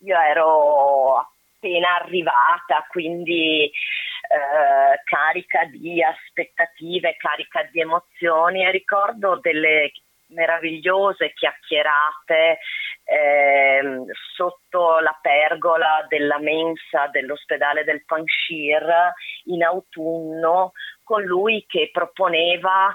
Io 0.00 0.18
ero 0.18 1.16
appena 1.16 1.96
arrivata, 1.96 2.86
quindi 2.88 3.64
eh, 3.64 5.02
carica 5.04 5.64
di 5.64 6.02
aspettative, 6.02 7.16
carica 7.16 7.62
di 7.70 7.80
emozioni 7.80 8.64
e 8.64 8.70
ricordo 8.70 9.38
delle 9.40 9.92
meravigliose 10.28 11.32
chiacchierate 11.32 12.58
eh, 13.04 14.04
sotto 14.34 14.98
la 15.00 15.16
pergola 15.20 16.04
della 16.08 16.38
mensa 16.38 17.06
dell'ospedale 17.10 17.84
del 17.84 18.04
Panshir 18.04 19.12
in 19.44 19.62
autunno 19.62 20.72
con 21.02 21.22
lui 21.22 21.64
che 21.68 21.90
proponeva 21.92 22.94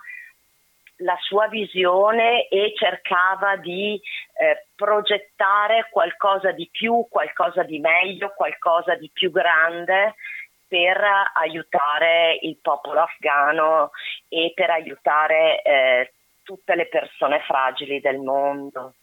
la 1.02 1.17
sua 1.22 1.48
visione 1.48 2.48
e 2.48 2.74
cercava 2.76 3.56
di 3.56 4.00
eh, 4.38 4.65
progettare 4.76 5.88
qualcosa 5.89 6.52
di 6.52 6.67
più, 6.72 7.06
qualcosa 7.10 7.63
di 7.63 7.80
meglio, 7.80 8.34
qualcosa 8.36 8.95
di 8.95 9.10
più 9.13 9.32
grande 9.32 10.15
per 10.67 11.04
aiutare 11.34 12.38
il 12.41 12.58
popolo 12.62 13.02
afghano 13.02 13.91
e 14.28 14.52
per 14.54 14.69
aiutare 14.69 15.62
eh, 15.62 16.13
tutte 16.43 16.76
le 16.76 16.88
persone 16.88 17.39
fragili 17.41 18.00
del 18.00 18.19
mondo. 18.19 18.93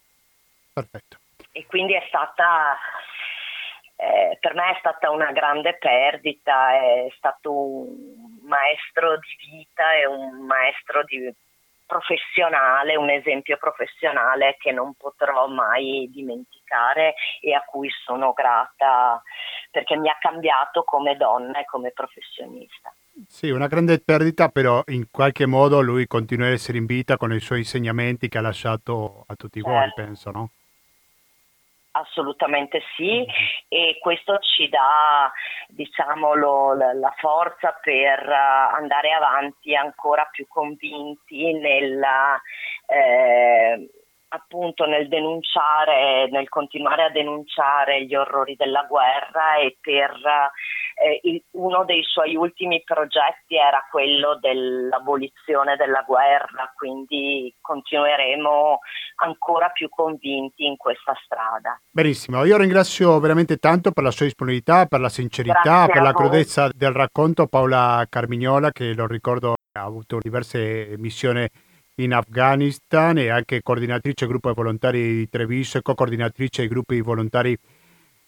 Perfetto. 0.77 1.17
E 1.53 1.65
quindi 1.65 1.95
è 1.95 2.05
stata, 2.07 2.77
eh, 3.97 4.37
per 4.39 4.55
me 4.55 4.73
è 4.73 4.77
stata 4.79 5.11
una 5.11 5.33
grande 5.33 5.79
perdita, 5.79 6.75
è 6.75 7.09
stato 7.17 7.51
un 7.51 8.41
maestro 8.43 9.17
di 9.17 9.57
vita 9.57 9.95
e 9.95 10.07
un 10.07 10.45
maestro 10.45 11.03
di, 11.05 11.35
professionale, 11.87 12.97
un 12.97 13.09
esempio 13.09 13.57
professionale 13.57 14.57
che 14.59 14.73
non 14.73 14.93
potrò 14.95 15.47
mai 15.47 16.11
dimenticare 16.12 17.15
e 17.41 17.55
a 17.55 17.65
cui 17.65 17.89
sono 18.05 18.33
grata 18.33 19.23
perché 19.71 19.97
mi 19.97 20.09
ha 20.09 20.17
cambiato 20.21 20.83
come 20.83 21.17
donna 21.17 21.61
e 21.61 21.65
come 21.65 21.93
professionista. 21.93 22.93
Sì, 23.27 23.49
una 23.49 23.69
grande 23.69 23.99
perdita, 24.01 24.49
però 24.51 24.83
in 24.89 25.11
qualche 25.11 25.47
modo 25.47 25.81
lui 25.81 26.07
continua 26.07 26.47
ad 26.47 26.53
essere 26.53 26.77
in 26.77 26.87
vita 26.87 27.17
con 27.17 27.33
i 27.33 27.41
suoi 27.41 27.61
insegnamenti 27.61 28.29
che 28.29 28.39
ha 28.39 28.43
lasciato 28.43 29.25
a 29.27 29.35
tutti 29.37 29.62
certo. 29.62 29.79
voi, 29.79 29.93
penso, 29.95 30.31
no? 30.31 30.51
Assolutamente 31.98 32.82
sì 32.94 33.24
e 33.68 33.96
questo 34.00 34.38
ci 34.38 34.68
dà 34.68 35.32
diciamo, 35.68 36.35
lo, 36.35 36.74
la 36.74 37.14
forza 37.16 37.72
per 37.80 38.28
eh, 38.28 38.35
andare 38.76 39.12
avanti 39.12 39.74
ancora 39.74 40.28
più 40.30 40.46
convinti 40.46 41.52
nella, 41.54 42.38
eh, 42.87 43.88
appunto 44.29 44.85
nel 44.87 45.09
denunciare, 45.09 46.29
nel 46.31 46.49
continuare 46.49 47.05
a 47.05 47.11
denunciare 47.11 48.05
gli 48.05 48.15
orrori 48.15 48.57
della 48.57 48.85
guerra 48.89 49.57
e 49.57 49.77
per 49.81 50.12
eh, 50.97 51.21
il, 51.23 51.43
uno 51.53 51.85
dei 51.85 52.03
suoi 52.03 52.35
ultimi 52.35 52.83
progetti 52.85 53.57
era 53.57 53.87
quello 53.91 54.39
dell'abolizione 54.41 55.77
della 55.77 56.03
guerra, 56.07 56.73
quindi 56.75 57.55
continueremo 57.61 58.79
ancora 59.17 59.69
più 59.69 59.89
convinti 59.89 60.65
in 60.65 60.77
questa 60.77 61.15
strada. 61.25 61.81
Benissimo, 61.91 62.45
io 62.45 62.57
ringrazio 62.57 63.19
veramente 63.21 63.59
tanto 63.59 63.93
per 63.93 64.03
la 64.05 64.11
sua 64.11 64.27
disponibilità, 64.27 64.87
per 64.87 65.01
la 65.01 65.09
sincerità, 65.09 65.61
Grazie 65.62 65.93
per 65.93 66.03
la 66.03 66.12
crudezza 66.12 66.69
del 66.75 66.93
racconto 66.93 67.47
Paola 67.47 68.05
Carmignola 68.09 68.71
che 68.71 68.93
lo 68.95 69.07
ricordo 69.07 69.55
ha 69.77 69.83
avuto 69.83 70.19
diverse 70.21 70.95
missioni 70.99 71.47
in 71.96 72.12
Afghanistan 72.12 73.16
e 73.18 73.30
anche 73.30 73.62
coordinatrice 73.62 74.26
gruppo 74.26 74.52
volontari 74.52 75.00
di 75.00 75.28
Treviso 75.28 75.78
e 75.78 75.82
co-coordinatrice 75.82 76.62
dei 76.62 76.70
gruppi 76.70 77.00
volontari 77.00 77.59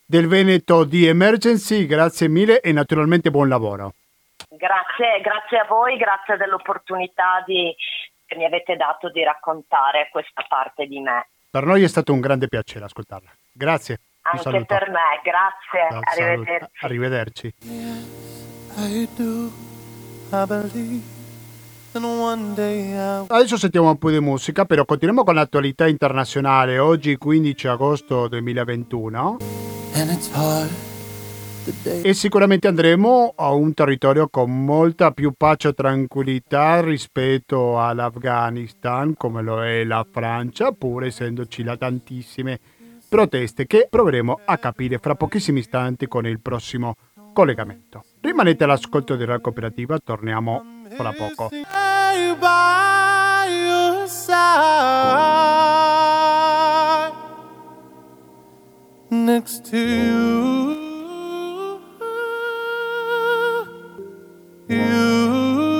del 0.04 0.26
Veneto 0.26 0.84
di 0.84 1.06
Emergency. 1.06 1.86
Grazie 1.86 2.28
mille 2.28 2.60
e 2.60 2.72
naturalmente 2.72 3.30
buon 3.30 3.48
lavoro. 3.48 3.94
Grazie, 4.48 5.20
grazie 5.20 5.58
a 5.58 5.66
voi, 5.66 5.96
grazie 5.98 6.36
dell'opportunità 6.36 7.42
di, 7.44 7.74
che 8.24 8.36
mi 8.36 8.44
avete 8.44 8.76
dato 8.76 9.10
di 9.10 9.22
raccontare 9.22 10.08
questa 10.10 10.44
parte 10.48 10.86
di 10.86 11.00
me. 11.00 11.28
Per 11.50 11.64
noi 11.64 11.82
è 11.82 11.88
stato 11.88 12.12
un 12.12 12.20
grande 12.20 12.48
piacere 12.48 12.84
ascoltarla. 12.86 13.30
Grazie. 13.52 14.00
Anche 14.22 14.64
per 14.64 14.90
me, 14.90 15.20
grazie. 15.22 15.88
Ciao, 15.90 16.00
Arrivederci. 16.04 16.70
Arrivederci. 16.80 17.54
Adesso 23.28 23.56
sentiamo 23.56 23.90
un 23.90 23.98
po' 23.98 24.10
di 24.10 24.20
musica, 24.20 24.64
però 24.64 24.84
continuiamo 24.84 25.24
con 25.24 25.34
l'attualità 25.34 25.86
internazionale. 25.86 26.78
Oggi 26.78 27.16
15 27.16 27.68
agosto 27.68 28.28
2021 28.28 29.36
e 32.02 32.14
sicuramente 32.14 32.66
andremo 32.66 33.34
a 33.36 33.52
un 33.52 33.74
territorio 33.74 34.28
con 34.28 34.64
molta 34.64 35.10
più 35.10 35.32
pace 35.36 35.68
e 35.68 35.72
tranquillità 35.74 36.80
rispetto 36.80 37.80
all'Afghanistan, 37.80 39.14
come 39.14 39.42
lo 39.42 39.62
è 39.62 39.84
la 39.84 40.06
Francia, 40.10 40.72
pur 40.72 41.04
essendoci 41.04 41.62
là 41.62 41.76
tantissime 41.76 42.58
proteste 43.08 43.66
che 43.66 43.86
proveremo 43.90 44.40
a 44.44 44.56
capire 44.58 44.98
fra 44.98 45.14
pochissimi 45.14 45.60
istanti 45.60 46.06
con 46.06 46.26
il 46.26 46.40
prossimo 46.40 46.94
collegamento. 47.32 48.04
Rimanete 48.20 48.64
all'ascolto 48.64 49.16
della 49.16 49.38
cooperativa, 49.40 49.98
torniamo 49.98 50.77
fra 50.96 51.12
poco. 51.12 51.50
next 59.38 59.64
to 59.66 59.78
you. 59.78 60.78
You. 64.68 65.78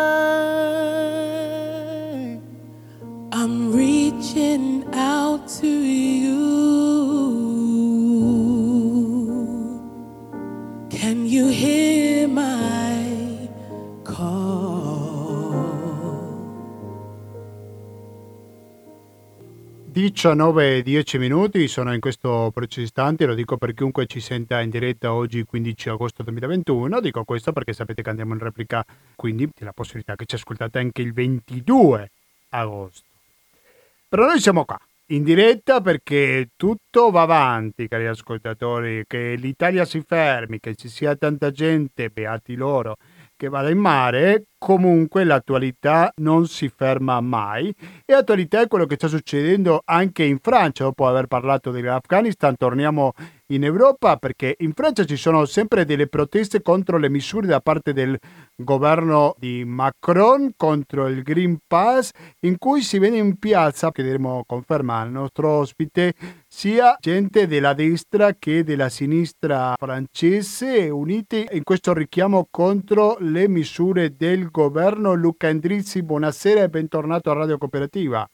I'm 3.31 3.71
reaching 3.71 4.83
out 4.91 5.47
to 5.59 5.67
you. 5.67 6.39
Can 10.89 11.27
you 11.27 11.49
hear 11.49 12.27
my 12.27 12.62
19 19.93 20.77
e 20.77 20.81
10 20.81 21.19
minuti 21.19 21.67
sono 21.67 21.93
in 21.93 21.99
questo 21.99 22.49
preciso 22.51 22.81
istante, 22.81 23.27
lo 23.27 23.35
dico 23.35 23.57
per 23.57 23.75
chiunque 23.75 24.07
ci 24.07 24.19
senta 24.19 24.59
in 24.59 24.71
diretta 24.71 25.13
oggi 25.13 25.43
15 25.43 25.89
agosto 25.89 26.23
2021, 26.23 26.99
dico 26.99 27.23
questo 27.23 27.53
perché 27.53 27.73
sapete 27.73 28.01
che 28.01 28.09
andiamo 28.09 28.33
in 28.33 28.39
replica, 28.39 28.83
quindi 29.15 29.47
c'è 29.53 29.63
la 29.63 29.71
possibilità 29.71 30.15
che 30.15 30.25
ci 30.25 30.33
ascoltate 30.33 30.79
anche 30.79 31.03
il 31.03 31.13
22 31.13 32.09
agosto. 32.49 33.05
Però 34.09 34.25
noi 34.25 34.39
siamo 34.39 34.65
qua, 34.65 34.79
in 35.07 35.23
diretta 35.23 35.79
perché 35.79 36.49
tutto 36.55 37.11
va 37.11 37.21
avanti, 37.21 37.87
cari 37.87 38.07
ascoltatori, 38.07 39.03
che 39.05 39.35
l'Italia 39.35 39.85
si 39.85 40.01
fermi, 40.01 40.59
che 40.59 40.73
ci 40.73 40.89
sia 40.89 41.15
tanta 41.15 41.51
gente, 41.51 42.09
beati 42.09 42.55
loro, 42.55 42.97
che 43.37 43.47
vada 43.47 43.69
in 43.69 43.77
mare, 43.77 44.45
comunque 44.63 45.25
l'attualità 45.25 46.13
non 46.21 46.47
si 46.47 46.71
ferma 46.73 47.19
mai 47.19 47.67
e 48.05 48.13
l'attualità 48.13 48.61
è 48.61 48.67
quello 48.69 48.85
che 48.85 48.95
sta 48.95 49.09
succedendo 49.09 49.81
anche 49.83 50.23
in 50.23 50.37
Francia 50.41 50.85
dopo 50.85 51.05
aver 51.05 51.27
parlato 51.27 51.69
dell'Afghanistan. 51.69 52.55
Torniamo 52.55 53.11
in 53.47 53.65
Europa 53.65 54.15
perché 54.15 54.55
in 54.59 54.71
Francia 54.73 55.03
ci 55.03 55.17
sono 55.17 55.43
sempre 55.43 55.83
delle 55.83 56.07
proteste 56.07 56.61
contro 56.61 56.97
le 56.97 57.09
misure 57.09 57.45
da 57.45 57.59
parte 57.59 57.91
del 57.91 58.17
governo 58.55 59.35
di 59.37 59.65
Macron 59.65 60.53
contro 60.55 61.07
il 61.07 61.23
Green 61.23 61.57
Pass 61.67 62.11
in 62.41 62.57
cui 62.57 62.81
si 62.81 62.99
vede 62.99 63.17
in 63.17 63.37
piazza, 63.37 63.91
chiederemo 63.91 64.43
conferma 64.45 65.01
al 65.01 65.11
nostro 65.11 65.49
ospite, 65.49 66.13
sia 66.47 66.95
gente 66.99 67.47
della 67.47 67.73
destra 67.73 68.35
che 68.37 68.63
della 68.63 68.89
sinistra 68.89 69.73
francese 69.77 70.89
uniti 70.89 71.45
in 71.51 71.63
questo 71.63 71.93
richiamo 71.93 72.47
contro 72.49 73.17
le 73.19 73.47
misure 73.47 74.15
del 74.15 74.51
governo. 74.53 75.15
Luca 75.15 75.47
Endrizzi, 75.49 76.03
buonasera 76.03 76.61
e 76.61 76.69
bentornato 76.69 77.31
a 77.31 77.33
Radio 77.33 77.57
Cooperativa. 77.57 78.29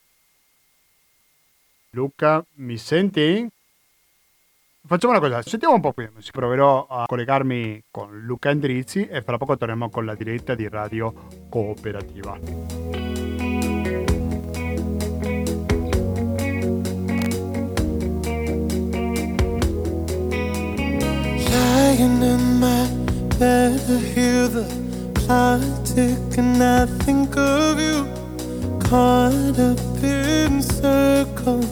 Luca, 1.91 2.45
mi 2.55 2.77
senti? 2.77 3.47
Facciamo 4.85 5.13
una 5.13 5.21
cosa, 5.21 5.41
sentiamo 5.41 5.75
un 5.75 5.81
po' 5.81 5.93
qui, 5.93 6.09
proverò 6.31 6.87
a 6.87 7.05
collegarmi 7.05 7.83
con 7.89 8.19
Luca 8.21 8.49
Endrizzi 8.49 9.07
e 9.07 9.21
fra 9.21 9.37
poco 9.37 9.57
torniamo 9.57 9.89
con 9.89 10.05
la 10.05 10.15
diretta 10.15 10.55
di 10.55 10.67
Radio 10.67 11.13
Cooperativa. 11.49 12.37
Lying 21.49 22.21
in 22.21 22.59
my 22.59 22.87
bed, 23.37 23.79
hear 24.15 24.47
the 24.47 24.88
tick, 25.83 26.37
and 26.37 26.61
I 26.61 26.85
think 27.03 27.35
of 27.37 27.79
you. 27.79 28.07
Caught 28.89 29.59
up 29.59 30.03
in 30.03 30.61
circles, 30.61 31.67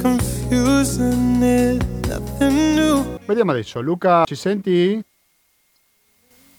confusing 0.00 1.42
it, 1.42 1.82
nothing 2.06 2.74
new. 2.74 3.18
Vediamo 3.26 3.50
adesso, 3.50 3.80
Luca, 3.80 4.24
ci 4.24 4.36
senti? 4.36 5.02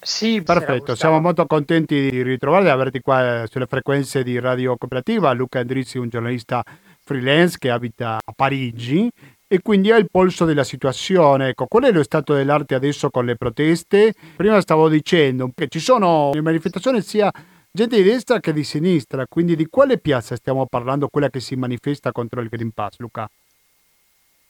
Sì, 0.02 0.41
Perfetto, 0.43 0.93
siamo 0.93 1.19
molto 1.19 1.45
contenti 1.48 2.10
di 2.12 2.21
ritrovare, 2.21 2.65
di 2.65 2.69
averti 2.69 3.00
qua 3.00 3.43
eh, 3.43 3.48
sulle 3.50 3.65
frequenze 3.65 4.21
di 4.24 4.38
Radio 4.39 4.76
Cooperativa. 4.78 5.32
Luca 5.34 5.60
Endrizzi, 5.60 5.98
un 5.98 6.10
giornalista 6.10 6.63
freelance 7.04 7.58
che 7.58 7.71
abita 7.71 8.19
a 8.24 8.34
Parigi 8.36 9.10
e 9.47 9.62
quindi 9.62 9.91
ha 9.91 9.97
il 9.97 10.10
polso 10.10 10.45
della 10.45 10.63
situazione. 10.63 11.49
Ecco, 11.49 11.67
qual 11.67 11.84
è 11.84 11.91
lo 11.91 12.03
stato 12.03 12.34
dell'arte 12.34 12.75
adesso 12.75 13.10
con 13.10 13.25
le 13.25 13.36
proteste? 13.36 14.13
Prima 14.36 14.62
stavo 14.62 14.89
dicendo 14.89 15.49
che 15.53 15.67
ci 15.67 15.79
sono 15.79 16.31
in 16.34 16.43
manifestazioni 16.43 17.01
sia 17.01 17.31
gente 17.71 17.97
di 17.97 18.03
destra 18.03 18.39
che 18.39 18.53
di 18.53 18.63
sinistra, 18.63 19.27
quindi 19.27 19.55
di 19.55 19.67
quale 19.67 19.97
piazza 19.97 20.36
stiamo 20.36 20.65
parlando, 20.65 21.10
quella 21.10 21.29
che 21.29 21.39
si 21.39 21.55
manifesta 21.55 22.12
contro 22.12 22.41
il 22.41 22.49
Green 22.49 22.71
Pass, 22.71 22.95
Luca? 22.97 23.29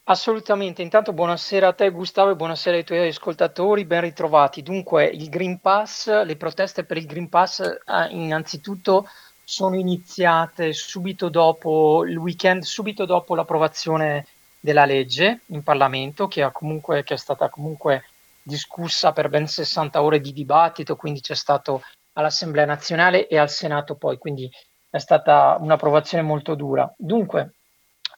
Assolutamente, 0.08 0.84
intanto 0.84 1.13
buonasera 1.13 1.69
a 1.69 1.73
te 1.73 1.89
Gustavo 1.89 2.29
e 2.29 2.36
buonasera 2.36 2.77
ai 2.77 2.84
tuoi 2.84 3.08
ascoltatori, 3.08 3.86
ben 3.86 4.01
ritrovati. 4.01 4.62
Dunque, 4.62 5.05
il 5.05 5.29
Green 5.29 5.60
Pass, 5.60 6.23
le 6.23 6.36
proteste 6.36 6.84
per 6.84 6.97
il 6.97 7.08
Green 7.08 7.27
Pass 7.27 7.62
eh, 7.62 8.08
innanzitutto 8.12 9.10
sono 9.43 9.75
iniziate 9.75 10.73
subito 10.73 11.29
dopo 11.29 12.05
il 12.05 12.17
weekend, 12.17 12.62
subito 12.62 13.05
dopo 13.05 13.34
l'approvazione 13.34 14.27
della 14.65 14.86
legge 14.86 15.41
in 15.47 15.62
Parlamento, 15.62 16.28
che, 16.28 16.49
comunque, 16.51 17.04
che 17.04 17.13
è 17.13 17.17
stata 17.17 17.49
comunque 17.49 18.06
discussa 18.41 19.13
per 19.13 19.30
ben 19.30 19.47
60 19.47 20.01
ore 20.01 20.19
di 20.19 20.34
dibattito, 20.34 20.95
quindi 20.95 21.21
c'è 21.21 21.36
stato 21.36 21.84
all'Assemblea 22.13 22.65
nazionale 22.65 23.28
e 23.28 23.38
al 23.38 23.49
Senato 23.49 23.93
poi, 23.93 24.17
quindi 24.17 24.51
è 24.89 24.97
stata 24.97 25.56
un'approvazione 25.60 26.23
molto 26.23 26.56
dura. 26.56 26.91
Dunque, 26.97 27.54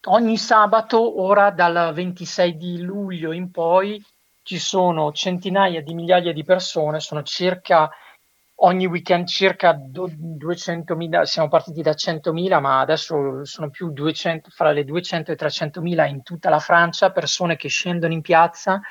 ogni 0.05 0.38
sabato, 0.38 1.21
ora 1.21 1.51
dal 1.51 1.93
26 1.93 2.55
di 2.55 2.81
luglio 2.81 3.33
in 3.33 3.51
poi, 3.51 4.01
ci 4.43 4.57
sono 4.57 5.12
centinaia 5.12 5.81
di 5.81 5.93
migliaia 5.93 6.31
di 6.31 6.45
persone, 6.45 7.01
sono 7.01 7.23
circa 7.23 7.89
ogni 8.59 8.85
weekend 8.85 9.27
circa 9.27 9.73
200.000, 9.73 11.23
siamo 11.23 11.47
partiti 11.47 11.81
da 11.81 11.91
100.000, 11.91 12.59
ma 12.59 12.79
adesso 12.79 13.43
sono 13.45 13.69
più 13.69 13.91
200, 13.91 14.49
fra 14.49 14.71
le 14.71 14.83
200 14.83 15.31
e 15.31 15.35
300.000 15.35 16.07
in 16.07 16.23
tutta 16.23 16.49
la 16.49 16.59
Francia, 16.59 17.11
persone 17.11 17.55
che 17.55 17.67
scendono 17.67 18.13
in 18.13 18.21
piazza 18.21 18.81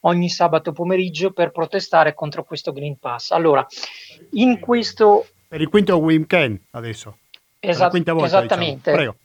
ogni 0.00 0.28
sabato 0.28 0.72
pomeriggio 0.72 1.32
per 1.32 1.50
protestare 1.50 2.14
contro 2.14 2.44
questo 2.44 2.72
Green 2.72 2.98
Pass. 2.98 3.32
Allora, 3.32 3.66
in 4.32 4.60
questo... 4.60 5.26
Per 5.48 5.60
il 5.60 5.68
quinto 5.68 5.96
weekend 5.98 6.60
adesso. 6.72 7.18
Esat- 7.58 7.90
volta, 7.90 8.12
diciamo. 8.12 8.24
esattamente. 8.24 8.90
Diciamo. 8.92 9.16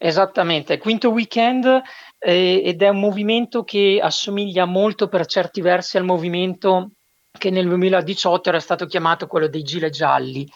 Esattamente, 0.00 0.78
quinto 0.78 1.10
weekend 1.10 1.82
eh, 2.20 2.62
ed 2.64 2.82
è 2.82 2.88
un 2.88 3.00
movimento 3.00 3.64
che 3.64 3.98
assomiglia 4.00 4.64
molto 4.64 5.08
per 5.08 5.26
certi 5.26 5.60
versi 5.60 5.96
al 5.96 6.04
movimento 6.04 6.90
che 7.38 7.50
nel 7.50 7.66
2018 7.66 8.48
era 8.50 8.60
stato 8.60 8.86
chiamato 8.86 9.26
quello 9.26 9.48
dei 9.48 9.62
gilet 9.62 9.92
gialli. 9.92 10.46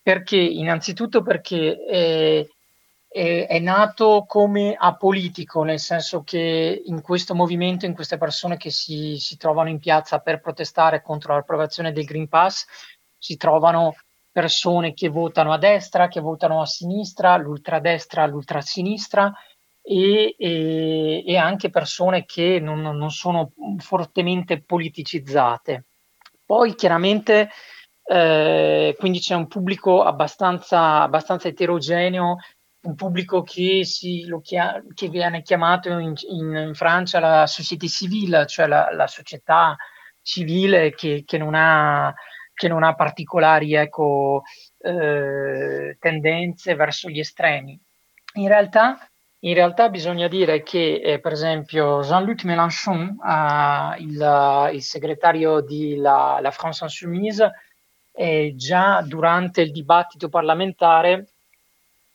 Perché? 0.00 0.36
Innanzitutto 0.36 1.22
perché 1.22 1.76
è, 1.84 2.46
è, 3.08 3.46
è 3.48 3.58
nato 3.58 4.24
come 4.28 4.76
apolitico, 4.78 5.64
nel 5.64 5.80
senso 5.80 6.22
che 6.22 6.82
in 6.84 7.00
questo 7.00 7.34
movimento, 7.34 7.86
in 7.86 7.94
queste 7.94 8.18
persone 8.18 8.56
che 8.56 8.70
si, 8.70 9.16
si 9.18 9.36
trovano 9.36 9.68
in 9.68 9.80
piazza 9.80 10.20
per 10.20 10.40
protestare 10.40 11.02
contro 11.02 11.34
l'approvazione 11.34 11.90
del 11.92 12.04
Green 12.04 12.28
Pass, 12.28 12.66
si 13.18 13.36
trovano 13.36 13.96
persone 14.30 14.92
che 14.92 15.08
votano 15.08 15.52
a 15.52 15.58
destra, 15.58 16.08
che 16.08 16.20
votano 16.20 16.60
a 16.60 16.66
sinistra, 16.66 17.36
l'ultradestra, 17.38 18.26
l'ultrasinistra 18.26 19.32
e, 19.80 20.34
e, 20.36 21.24
e 21.24 21.36
anche 21.36 21.70
persone 21.70 22.26
che 22.26 22.60
non, 22.60 22.82
non, 22.82 23.10
sono 23.10 23.52
fortemente 23.78 24.60
politicizzate. 24.60 25.84
Poi 26.46 26.74
chiaramente 26.74 27.50
eh, 28.04 28.94
quindi 28.98 29.18
c'è 29.18 29.34
un 29.34 29.48
pubblico 29.48 30.02
abbastanza, 30.02 31.02
abbastanza 31.02 31.48
eterogeneo, 31.48 32.36
un 32.82 32.94
pubblico 32.94 33.42
che, 33.42 33.84
si, 33.84 34.24
chia- 34.42 34.82
che 34.94 35.08
viene 35.08 35.42
chiamato 35.42 35.90
in, 35.98 36.14
in, 36.28 36.54
in, 36.54 36.74
Francia 36.74 37.18
la 37.18 37.46
société 37.46 37.88
civile, 37.88 38.46
cioè 38.46 38.66
la, 38.68 38.88
la 38.92 39.08
società 39.08 39.76
civile 40.22 40.94
che, 40.94 41.24
che 41.26 41.36
non 41.38 41.54
ha 41.54 42.14
che 42.56 42.68
non 42.68 42.82
ha 42.82 42.94
particolari 42.94 43.74
ecco, 43.74 44.42
eh, 44.78 45.96
tendenze 46.00 46.74
verso 46.74 47.10
gli 47.10 47.18
estremi. 47.18 47.78
In 48.36 48.48
realtà, 48.48 48.98
in 49.46 49.54
realtà 49.54 49.88
bisogna 49.88 50.26
dire 50.26 50.62
che, 50.62 51.00
eh, 51.02 51.20
per 51.20 51.32
esempio, 51.32 52.02
Jean-Luc 52.02 52.44
Mélenchon, 52.44 53.16
eh, 53.24 54.02
il, 54.02 54.70
il, 54.72 54.82
segretario 54.82 55.60
di 55.60 55.96
la, 55.96 56.38
la 56.42 56.50
France 56.50 56.82
Insoumise, 56.84 57.52
eh, 58.12 58.54
già 58.56 59.02
durante 59.02 59.60
il 59.60 59.70
dibattito 59.70 60.28
parlamentare 60.28 61.28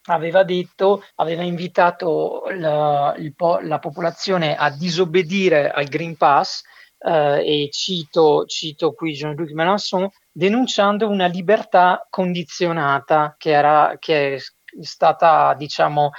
aveva 0.06 0.44
detto, 0.44 1.06
aveva 1.16 1.44
invitato 1.44 2.44
la, 2.50 3.16
il, 3.18 3.34
la 3.62 3.80
popolazione 3.80 4.56
a 4.56 4.70
disobbedire 4.70 5.72
al 5.72 5.86
Green 5.86 6.18
Pass 6.18 6.64
eh, 7.00 7.64
e 7.66 7.70
cito, 7.72 8.46
cito 8.46 8.92
qui 8.92 9.14
Jean-Luc 9.14 9.52
Mélenchon, 9.52 10.10
denunciando 10.30 11.08
una 11.08 11.28
libertà 11.28 12.06
condizionata 12.10 13.36
che, 13.38 13.52
era, 13.52 13.96
che 14.00 14.36
è 14.36 14.40
stata, 14.82 15.54
diciamo, 15.58 16.12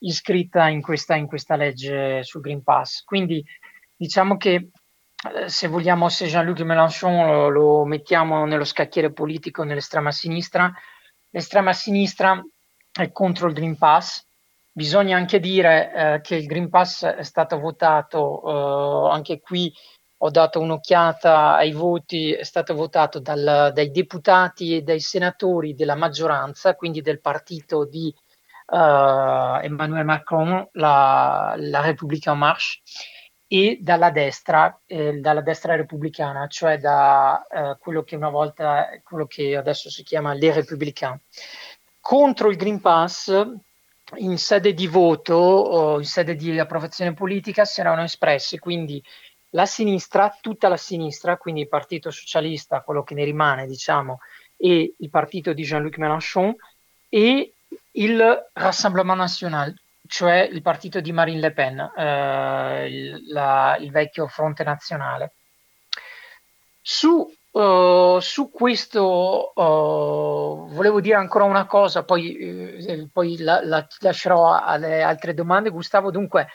iscritta 0.00 0.68
in 0.68 0.80
questa, 0.80 1.14
in 1.16 1.26
questa 1.26 1.56
legge 1.56 2.22
sul 2.22 2.40
Green 2.40 2.62
Pass. 2.62 3.02
Quindi 3.04 3.44
diciamo 3.96 4.36
che 4.36 4.70
eh, 5.34 5.48
se 5.48 5.68
vogliamo, 5.68 6.08
se 6.08 6.26
Jean-Luc 6.26 6.60
Mélenchon 6.60 7.26
lo, 7.26 7.48
lo, 7.48 7.84
mettiamo 7.84 8.44
nello 8.46 8.64
scacchiere 8.64 9.12
politico 9.12 9.64
nell'estrema 9.64 10.12
sinistra, 10.12 10.72
l'estrema 11.30 11.72
sinistra 11.72 12.42
è 12.92 13.10
contro 13.12 13.48
il 13.48 13.54
Green 13.54 13.76
Pass. 13.76 14.24
Bisogna 14.72 15.16
anche 15.16 15.40
dire 15.40 15.92
eh, 15.92 16.20
che 16.20 16.36
il 16.36 16.46
Green 16.46 16.68
Pass 16.68 17.04
è 17.04 17.24
stato 17.24 17.58
votato 17.58 19.08
eh, 19.08 19.12
anche 19.12 19.40
qui 19.40 19.72
ho 20.20 20.30
dato 20.30 20.60
un'occhiata 20.60 21.54
ai 21.54 21.72
voti, 21.72 22.32
è 22.32 22.42
stato 22.42 22.74
votato 22.74 23.20
dal, 23.20 23.70
dai 23.72 23.90
deputati 23.90 24.74
e 24.74 24.82
dai 24.82 25.00
senatori 25.00 25.74
della 25.74 25.94
maggioranza, 25.94 26.74
quindi 26.74 27.02
del 27.02 27.20
partito 27.20 27.84
di 27.84 28.12
uh, 28.68 29.60
Emmanuel 29.62 30.04
Macron, 30.04 30.68
la, 30.72 31.54
la 31.56 31.80
Repubblica 31.80 32.32
En 32.32 32.38
Marche, 32.38 32.80
e 33.50 33.78
dalla 33.80 34.10
destra, 34.10 34.78
eh, 34.86 35.14
dalla 35.20 35.40
destra 35.40 35.74
repubblicana, 35.74 36.46
cioè 36.48 36.78
da 36.78 37.46
eh, 37.50 37.76
quello 37.80 38.02
che 38.02 38.14
una 38.14 38.28
volta, 38.28 38.88
quello 39.02 39.26
che 39.26 39.56
adesso 39.56 39.88
si 39.88 40.02
chiama 40.02 40.34
Les 40.34 40.54
Républicains. 40.54 41.18
Contro 41.98 42.50
il 42.50 42.56
Green 42.56 42.80
Pass 42.80 43.46
in 44.16 44.38
sede 44.38 44.74
di 44.74 44.86
voto 44.86 45.34
o 45.34 45.98
in 45.98 46.04
sede 46.04 46.34
di 46.34 46.58
approvazione 46.58 47.14
politica 47.14 47.64
si 47.64 47.80
erano 47.80 48.02
espressi 48.02 48.58
quindi 48.58 49.02
la 49.50 49.66
sinistra, 49.66 50.36
tutta 50.40 50.68
la 50.68 50.76
sinistra, 50.76 51.38
quindi 51.38 51.62
il 51.62 51.68
Partito 51.68 52.10
Socialista, 52.10 52.82
quello 52.82 53.02
che 53.02 53.14
ne 53.14 53.24
rimane, 53.24 53.66
diciamo, 53.66 54.20
e 54.56 54.94
il 54.98 55.08
partito 55.08 55.54
di 55.54 55.62
Jean-Luc 55.62 55.96
Mélenchon 55.96 56.54
e 57.08 57.54
il 57.92 58.48
Rassemblement 58.52 59.18
National, 59.18 59.74
cioè 60.06 60.48
il 60.50 60.62
partito 60.62 61.00
di 61.00 61.12
Marine 61.12 61.40
Le 61.40 61.52
Pen, 61.52 61.78
eh, 61.96 62.88
il, 62.88 63.32
la, 63.32 63.76
il, 63.78 63.90
vecchio 63.90 64.26
fronte 64.26 64.64
nazionale. 64.64 65.34
Su, 66.80 67.30
uh, 67.50 68.18
su 68.18 68.50
questo 68.50 69.52
uh, 69.54 70.72
volevo 70.72 71.00
dire 71.00 71.16
ancora 71.16 71.44
una 71.44 71.66
cosa, 71.66 72.04
poi, 72.04 72.80
uh, 72.88 73.10
poi 73.12 73.36
la, 73.38 73.62
la, 73.62 73.86
lascerò 74.00 74.58
alle 74.58 75.02
altre 75.02 75.34
domande, 75.34 75.70
Gustavo. 75.70 76.10
Dunque, 76.10 76.48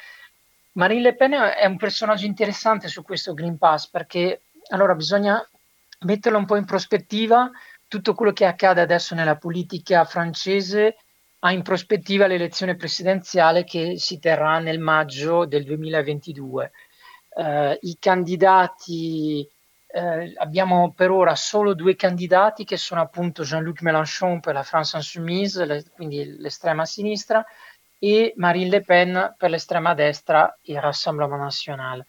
Marine 0.74 1.02
Le 1.02 1.16
Pen 1.16 1.34
è 1.34 1.66
un 1.66 1.78
personaggio 1.78 2.26
interessante 2.26 2.88
su 2.88 3.04
questo 3.04 3.36
Green 3.36 3.58
Pass 3.60 3.88
perché 3.88 4.42
allora 4.70 4.96
bisogna 4.96 5.48
metterlo 6.02 6.40
un 6.40 6.46
po' 6.46 6.56
in 6.56 6.66
prospettiva. 6.66 7.50
Tutto 7.88 8.16
quello 8.16 8.34
che 8.34 8.46
accade 8.46 8.82
adesso 8.82 9.14
nella 9.14 9.38
politica 9.38 10.04
francese 10.06 10.96
ha 11.46 11.52
in 11.52 11.62
prospettiva 11.62 12.26
l'elezione 12.26 12.76
presidenziale 12.76 13.66
che 13.66 13.98
si 13.98 14.18
terrà 14.18 14.60
nel 14.60 14.80
maggio 14.80 15.46
del 15.46 15.66
2022. 15.66 16.72
Eh, 17.36 17.80
I 17.82 17.98
candidati, 18.00 19.46
eh, 19.88 20.34
abbiamo 20.38 20.94
per 20.94 21.12
ora 21.12 21.36
solo 21.36 21.74
due 21.74 21.98
candidati 21.98 22.64
che 22.64 22.78
sono 22.78 23.02
appunto 23.02 23.44
Jean-Luc 23.44 23.82
Mélenchon 23.82 24.40
per 24.40 24.54
la 24.54 24.64
France 24.64 24.96
Insoumise, 24.96 25.66
le, 25.66 25.84
quindi 25.94 26.38
l'estrema 26.38 26.86
sinistra, 26.86 27.44
e 28.00 28.34
Marine 28.38 28.70
Le 28.70 28.82
Pen 28.82 29.36
per 29.38 29.50
l'estrema 29.50 29.94
destra 29.94 30.58
il 30.64 30.80
Rassemblement 30.80 31.42
National. 31.42 32.06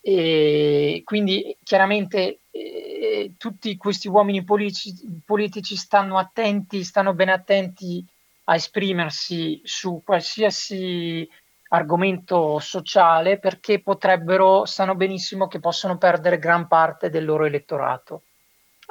E 0.00 1.02
quindi 1.04 1.56
chiaramente 1.64 2.42
eh, 2.52 3.34
tutti 3.36 3.76
questi 3.76 4.06
uomini 4.06 4.44
politici, 4.44 4.94
politici 5.24 5.74
stanno 5.74 6.18
attenti, 6.18 6.84
stanno 6.84 7.14
ben 7.14 7.30
attenti 7.30 8.06
a 8.50 8.56
esprimersi 8.56 9.60
su 9.64 10.02
qualsiasi 10.04 11.28
argomento 11.68 12.58
sociale 12.58 13.38
perché 13.38 13.80
potrebbero, 13.80 14.64
sanno 14.64 14.96
benissimo 14.96 15.46
che 15.46 15.60
possono 15.60 15.98
perdere 15.98 16.40
gran 16.40 16.66
parte 16.66 17.10
del 17.10 17.24
loro 17.24 17.44
elettorato. 17.44 18.22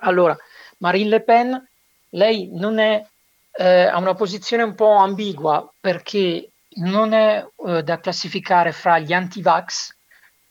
Allora, 0.02 0.38
Marine 0.78 1.10
Le 1.10 1.22
Pen, 1.24 1.70
lei 2.12 2.50
non 2.54 2.80
è, 2.80 3.06
eh, 3.52 3.82
ha 3.84 3.98
una 3.98 4.14
posizione 4.14 4.64
un 4.64 4.76
po' 4.76 4.96
ambigua 4.96 5.70
perché 5.78 6.52
non 6.76 7.12
è 7.12 7.46
eh, 7.68 7.84
da 7.84 8.00
classificare 8.00 8.72
fra 8.72 8.98
gli 8.98 9.12
anti-vax, 9.12 9.94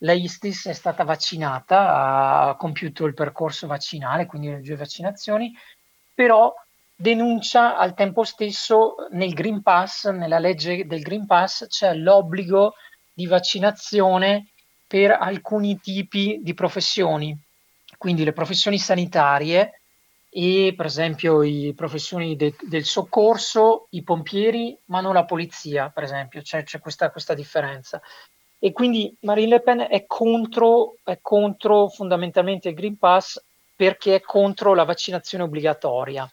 lei 0.02 0.28
stessa 0.28 0.68
è 0.68 0.74
stata 0.74 1.04
vaccinata, 1.04 2.48
ha 2.48 2.56
compiuto 2.56 3.06
il 3.06 3.14
percorso 3.14 3.66
vaccinale, 3.66 4.26
quindi 4.26 4.50
le 4.50 4.60
due 4.60 4.76
vaccinazioni, 4.76 5.50
però 6.12 6.54
denuncia 7.00 7.76
al 7.76 7.94
tempo 7.94 8.24
stesso 8.24 8.96
nel 9.12 9.32
Green 9.32 9.62
Pass, 9.62 10.08
nella 10.08 10.40
legge 10.40 10.84
del 10.84 11.00
Green 11.00 11.26
Pass, 11.26 11.68
c'è 11.68 11.94
l'obbligo 11.94 12.74
di 13.12 13.26
vaccinazione 13.26 14.48
per 14.84 15.12
alcuni 15.12 15.78
tipi 15.78 16.40
di 16.42 16.54
professioni, 16.54 17.38
quindi 17.96 18.24
le 18.24 18.32
professioni 18.32 18.78
sanitarie 18.78 19.80
e 20.28 20.74
per 20.76 20.86
esempio 20.86 21.42
le 21.42 21.72
professioni 21.74 22.34
de- 22.34 22.56
del 22.62 22.84
soccorso, 22.84 23.86
i 23.90 24.02
pompieri, 24.02 24.76
ma 24.86 25.00
non 25.00 25.14
la 25.14 25.24
polizia, 25.24 25.90
per 25.90 26.02
esempio, 26.02 26.42
c'è, 26.42 26.64
c'è 26.64 26.80
questa, 26.80 27.10
questa 27.10 27.34
differenza. 27.34 28.02
E 28.58 28.72
quindi 28.72 29.16
Marine 29.20 29.50
Le 29.50 29.60
Pen 29.60 29.86
è 29.88 30.04
contro, 30.04 30.96
è 31.04 31.20
contro 31.22 31.88
fondamentalmente 31.88 32.70
il 32.70 32.74
Green 32.74 32.98
Pass 32.98 33.40
perché 33.76 34.16
è 34.16 34.20
contro 34.20 34.74
la 34.74 34.82
vaccinazione 34.82 35.44
obbligatoria. 35.44 36.28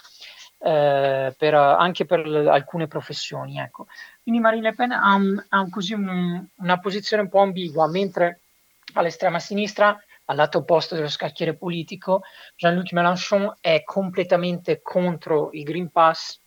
Eh, 0.57 1.33
per, 1.37 1.53
anche 1.53 2.05
per 2.05 2.27
l- 2.27 2.47
alcune 2.47 2.87
professioni. 2.87 3.59
Ecco. 3.59 3.87
Quindi 4.23 4.41
Marine 4.41 4.69
Le 4.69 4.75
Pen 4.75 4.91
ha, 4.91 5.13
un, 5.13 5.43
ha 5.49 5.59
un 5.59 5.69
così 5.69 5.93
un, 5.93 6.43
una 6.55 6.79
posizione 6.79 7.23
un 7.23 7.29
po' 7.29 7.41
ambigua, 7.41 7.87
mentre 7.87 8.39
all'estrema 8.93 9.39
sinistra, 9.39 9.95
al 10.25 10.35
lato 10.35 10.59
opposto 10.59 10.95
dello 10.95 11.09
scacchiere 11.09 11.55
politico, 11.55 12.23
Jean-Luc 12.55 12.91
Mélenchon 12.93 13.55
è 13.61 13.83
completamente 13.83 14.81
contro 14.81 15.49
il 15.51 15.63
Green 15.63 15.91
Pass 15.91 16.39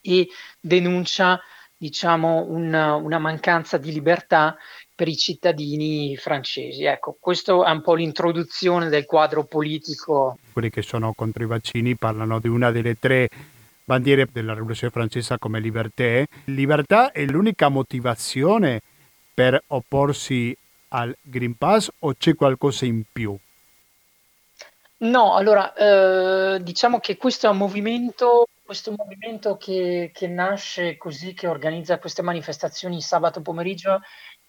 e 0.00 0.28
denuncia 0.60 1.40
diciamo, 1.76 2.44
una, 2.48 2.94
una 2.94 3.18
mancanza 3.18 3.76
di 3.76 3.92
libertà 3.92 4.56
per 4.98 5.06
i 5.06 5.16
cittadini 5.16 6.16
francesi. 6.16 6.82
Ecco, 6.82 7.16
questo 7.20 7.64
è 7.64 7.70
un 7.70 7.82
po' 7.82 7.94
l'introduzione 7.94 8.88
del 8.88 9.06
quadro 9.06 9.44
politico. 9.44 10.36
Quelli 10.52 10.70
che 10.70 10.82
sono 10.82 11.12
contro 11.12 11.44
i 11.44 11.46
vaccini 11.46 11.94
parlano 11.94 12.40
di 12.40 12.48
una 12.48 12.72
delle 12.72 12.98
tre 12.98 13.28
bandiere 13.84 14.26
della 14.32 14.54
rivoluzione 14.54 14.92
francese 14.92 15.38
come 15.38 15.60
libertà. 15.60 16.24
Libertà 16.46 17.12
è 17.12 17.24
l'unica 17.26 17.68
motivazione 17.68 18.80
per 19.32 19.62
opporsi 19.68 20.56
al 20.88 21.16
Green 21.22 21.56
Pass 21.56 21.90
o 22.00 22.14
c'è 22.18 22.34
qualcosa 22.34 22.84
in 22.84 23.04
più? 23.12 23.38
No, 25.00 25.36
allora 25.36 25.74
eh, 25.74 26.60
diciamo 26.60 26.98
che 26.98 27.16
questo 27.16 27.46
è 27.46 27.50
un 27.50 27.56
movimento, 27.58 28.48
questo 28.64 28.92
movimento 28.96 29.56
che, 29.56 30.10
che 30.12 30.26
nasce 30.26 30.96
così, 30.96 31.34
che 31.34 31.46
organizza 31.46 32.00
queste 32.00 32.22
manifestazioni 32.22 33.00
sabato 33.00 33.40
pomeriggio 33.42 34.00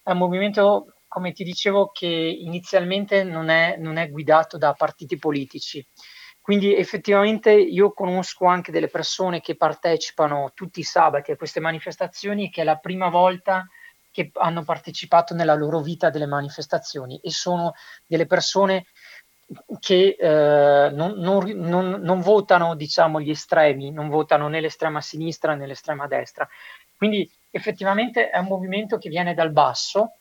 è 0.09 0.13
un 0.13 0.19
movimento, 0.19 0.95
come 1.07 1.31
ti 1.31 1.43
dicevo, 1.43 1.91
che 1.91 2.07
inizialmente 2.07 3.23
non 3.23 3.49
è, 3.49 3.77
non 3.77 3.97
è 3.97 4.09
guidato 4.09 4.57
da 4.57 4.73
partiti 4.73 5.17
politici. 5.17 5.85
Quindi 6.41 6.75
effettivamente 6.75 7.51
io 7.51 7.93
conosco 7.93 8.45
anche 8.45 8.71
delle 8.71 8.87
persone 8.87 9.39
che 9.39 9.55
partecipano 9.55 10.51
tutti 10.55 10.79
i 10.79 10.83
sabati 10.83 11.31
a 11.31 11.35
queste 11.35 11.59
manifestazioni 11.59 12.49
che 12.49 12.61
è 12.61 12.63
la 12.63 12.77
prima 12.77 13.09
volta 13.09 13.67
che 14.11 14.31
hanno 14.33 14.63
partecipato 14.63 15.35
nella 15.35 15.53
loro 15.53 15.79
vita 15.79 16.09
delle 16.09 16.25
manifestazioni 16.25 17.19
e 17.21 17.29
sono 17.29 17.73
delle 18.07 18.25
persone 18.25 18.87
che 19.79 20.15
eh, 20.19 20.89
non, 20.91 21.13
non, 21.17 21.49
non, 21.55 21.99
non, 22.01 22.19
votano 22.21 22.75
diciamo, 22.75 23.19
gli 23.19 23.29
estremi, 23.29 23.91
non 23.91 24.09
votano 24.09 24.47
né 24.47 24.59
l'estrema 24.59 25.01
sinistra 25.01 25.53
né 25.53 25.67
l'estrema 25.67 26.07
destra. 26.07 26.47
Quindi 26.97 27.29
effettivamente 27.51 28.29
è 28.29 28.37
un 28.37 28.47
movimento 28.47 28.97
che 28.97 29.09
viene 29.09 29.33
dal 29.33 29.51
basso 29.51 30.15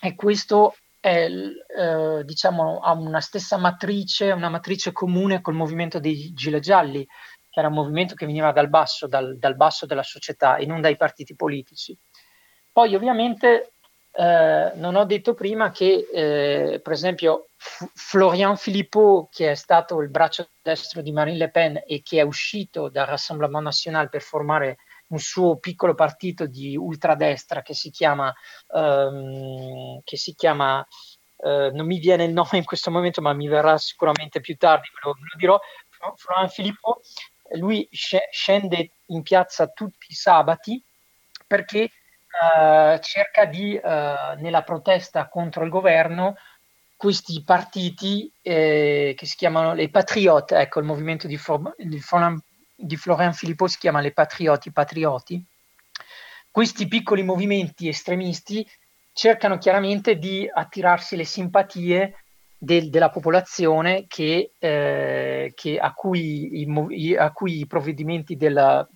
e 0.00 0.14
questo 0.14 0.74
è, 1.00 1.26
eh, 1.26 2.24
diciamo, 2.24 2.80
ha 2.80 2.92
una 2.92 3.20
stessa 3.20 3.56
matrice, 3.56 4.32
una 4.32 4.48
matrice 4.48 4.92
comune 4.92 5.40
col 5.40 5.54
movimento 5.54 5.98
dei 5.98 6.32
gilet 6.32 6.62
gialli, 6.62 7.06
che 7.48 7.58
era 7.58 7.68
un 7.68 7.74
movimento 7.74 8.14
che 8.14 8.26
veniva 8.26 8.52
dal 8.52 8.68
basso, 8.68 9.06
dal, 9.06 9.36
dal 9.38 9.56
basso 9.56 9.86
della 9.86 10.02
società 10.02 10.56
e 10.56 10.66
non 10.66 10.80
dai 10.80 10.96
partiti 10.96 11.34
politici. 11.34 11.96
Poi 12.72 12.94
ovviamente 12.94 13.72
eh, 14.12 14.72
non 14.74 14.94
ho 14.94 15.04
detto 15.04 15.34
prima 15.34 15.70
che, 15.70 16.08
eh, 16.12 16.80
per 16.80 16.92
esempio, 16.92 17.48
F- 17.56 17.90
Florian 17.94 18.56
Philippot, 18.56 19.28
che 19.32 19.52
è 19.52 19.54
stato 19.54 20.00
il 20.00 20.10
braccio 20.10 20.48
destro 20.62 21.02
di 21.02 21.12
Marine 21.12 21.38
Le 21.38 21.50
Pen 21.50 21.82
e 21.86 22.02
che 22.02 22.18
è 22.18 22.22
uscito 22.22 22.88
dal 22.88 23.06
Rassemblement 23.06 23.64
National 23.64 24.08
per 24.08 24.22
formare 24.22 24.78
un 25.10 25.18
suo 25.18 25.56
piccolo 25.58 25.94
partito 25.94 26.46
di 26.46 26.76
ultradestra 26.76 27.62
che 27.62 27.74
si 27.74 27.90
chiama, 27.90 28.32
um, 28.68 30.00
che 30.04 30.16
si 30.16 30.34
chiama 30.34 30.86
uh, 31.36 31.74
non 31.74 31.86
mi 31.86 31.98
viene 31.98 32.24
il 32.24 32.32
nome 32.32 32.58
in 32.58 32.64
questo 32.64 32.90
momento, 32.90 33.20
ma 33.20 33.32
mi 33.32 33.48
verrà 33.48 33.78
sicuramente 33.78 34.40
più 34.40 34.56
tardi, 34.56 34.88
ve 34.92 35.00
lo, 35.02 35.10
lo 35.10 35.36
dirò. 35.36 35.60
Florian 36.16 36.48
Filippo, 36.48 37.00
lui 37.56 37.88
scende 37.90 38.92
in 39.06 39.22
piazza 39.22 39.66
tutti 39.68 40.06
i 40.08 40.14
sabati 40.14 40.82
perché 41.46 41.82
uh, 41.82 42.98
cerca 43.00 43.44
di, 43.44 43.78
uh, 43.82 44.40
nella 44.40 44.62
protesta 44.62 45.28
contro 45.28 45.64
il 45.64 45.70
governo, 45.70 46.36
questi 46.96 47.42
partiti 47.42 48.30
eh, 48.42 49.14
che 49.16 49.24
si 49.24 49.34
chiamano 49.34 49.72
le 49.72 49.88
Patriote, 49.88 50.58
ecco 50.58 50.80
il 50.80 50.84
movimento 50.84 51.26
di, 51.26 51.38
For- 51.38 51.74
di 51.78 51.98
Florian 51.98 52.38
di 52.80 52.96
Florian 52.96 53.32
Filippo 53.32 53.66
si 53.66 53.78
chiama 53.78 54.00
Le 54.00 54.12
Patrioti 54.12 54.72
Patrioti, 54.72 55.44
questi 56.50 56.88
piccoli 56.88 57.22
movimenti 57.22 57.88
estremisti 57.88 58.66
cercano 59.12 59.58
chiaramente 59.58 60.16
di 60.16 60.48
attirarsi 60.52 61.14
le 61.14 61.24
simpatie 61.24 62.24
del, 62.56 62.90
della 62.90 63.10
popolazione 63.10 64.06
che, 64.08 64.52
eh, 64.58 65.52
che 65.54 65.78
a, 65.78 65.92
cui 65.94 66.60
i, 66.60 67.16
a, 67.16 67.30
cui 67.32 67.60
i, 67.60 67.66
provvedimenti 67.66 68.36
della, 68.36 68.86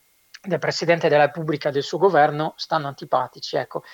del 0.43 0.59
Presidente 0.59 1.09
della 1.09 1.26
Repubblica 1.26 1.68
e 1.68 1.72
del 1.72 1.82
suo 1.82 1.99
governo 1.99 2.55
stanno 2.57 2.89
antipatici. 2.89 3.57
Ecco. 3.57 3.85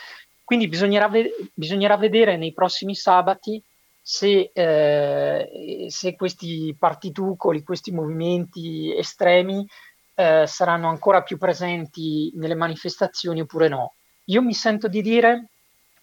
Quindi 0.43 0.66
bisognerà, 0.66 1.09
ve- 1.09 1.34
bisognerà 1.53 1.97
vedere 1.97 2.36
nei 2.36 2.53
prossimi 2.53 2.95
sabati 2.95 3.62
se, 4.01 4.51
eh, 4.53 5.86
se 5.88 6.16
questi 6.16 6.74
partitucoli, 6.78 7.62
questi 7.62 7.92
movimenti 7.92 8.94
estremi 8.96 9.66
eh, 10.14 10.44
saranno 10.46 10.88
ancora 10.88 11.22
più 11.22 11.38
presenti 11.38 12.32
nelle 12.34 12.55
manifestazioni 12.55 13.40
oppure 13.40 13.68
no. 13.68 13.94
Io 14.24 14.42
mi 14.42 14.55
sento 14.55 14.88
di 14.88 15.03
dire 15.03 15.48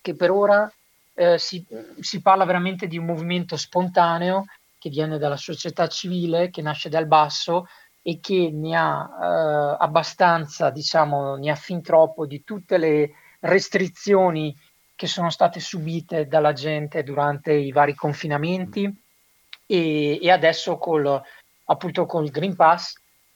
che 0.02 0.16
per 0.16 0.32
ora 0.32 0.72
eh, 1.14 1.38
si, 1.38 1.66
si, 2.00 2.22
parla 2.22 2.46
veramente 2.46 2.88
di 2.88 2.98
un 2.98 3.06
movimento 3.06 3.58
spontaneo 3.58 4.46
che 4.78 4.90
viene 4.90 5.18
dalla 5.18 5.38
società 5.38 5.88
civile, 5.88 6.50
che 6.50 6.62
nasce 6.62 6.90
dal 6.90 7.08
basso 7.08 7.68
e 8.02 8.20
che 8.22 8.52
ne 8.54 8.76
ha 8.76 9.10
eh, 9.22 9.78
abbastanza, 9.80 10.70
diciamo, 10.70 11.36
ne 11.36 11.52
ha 11.52 11.56
fin 11.56 11.82
troppo 11.82 12.26
di 12.26 12.44
tutte 12.44 12.78
le 12.78 13.12
restrizioni 13.42 14.56
che 14.98 15.08
sono 15.08 15.30
state 15.30 15.60
subite 15.60 16.28
dalla 16.28 16.54
gente 16.54 17.04
durante 17.04 17.54
i 17.54 17.72
vari 17.72 17.94
confinamenti 17.94 18.92
e, 19.68 20.20
e 20.20 20.32
adesso 20.32 20.78
col, 20.78 21.22
appunto 21.66 22.06
col 22.08 22.30
Green 22.32 22.56
Pass 22.56 22.96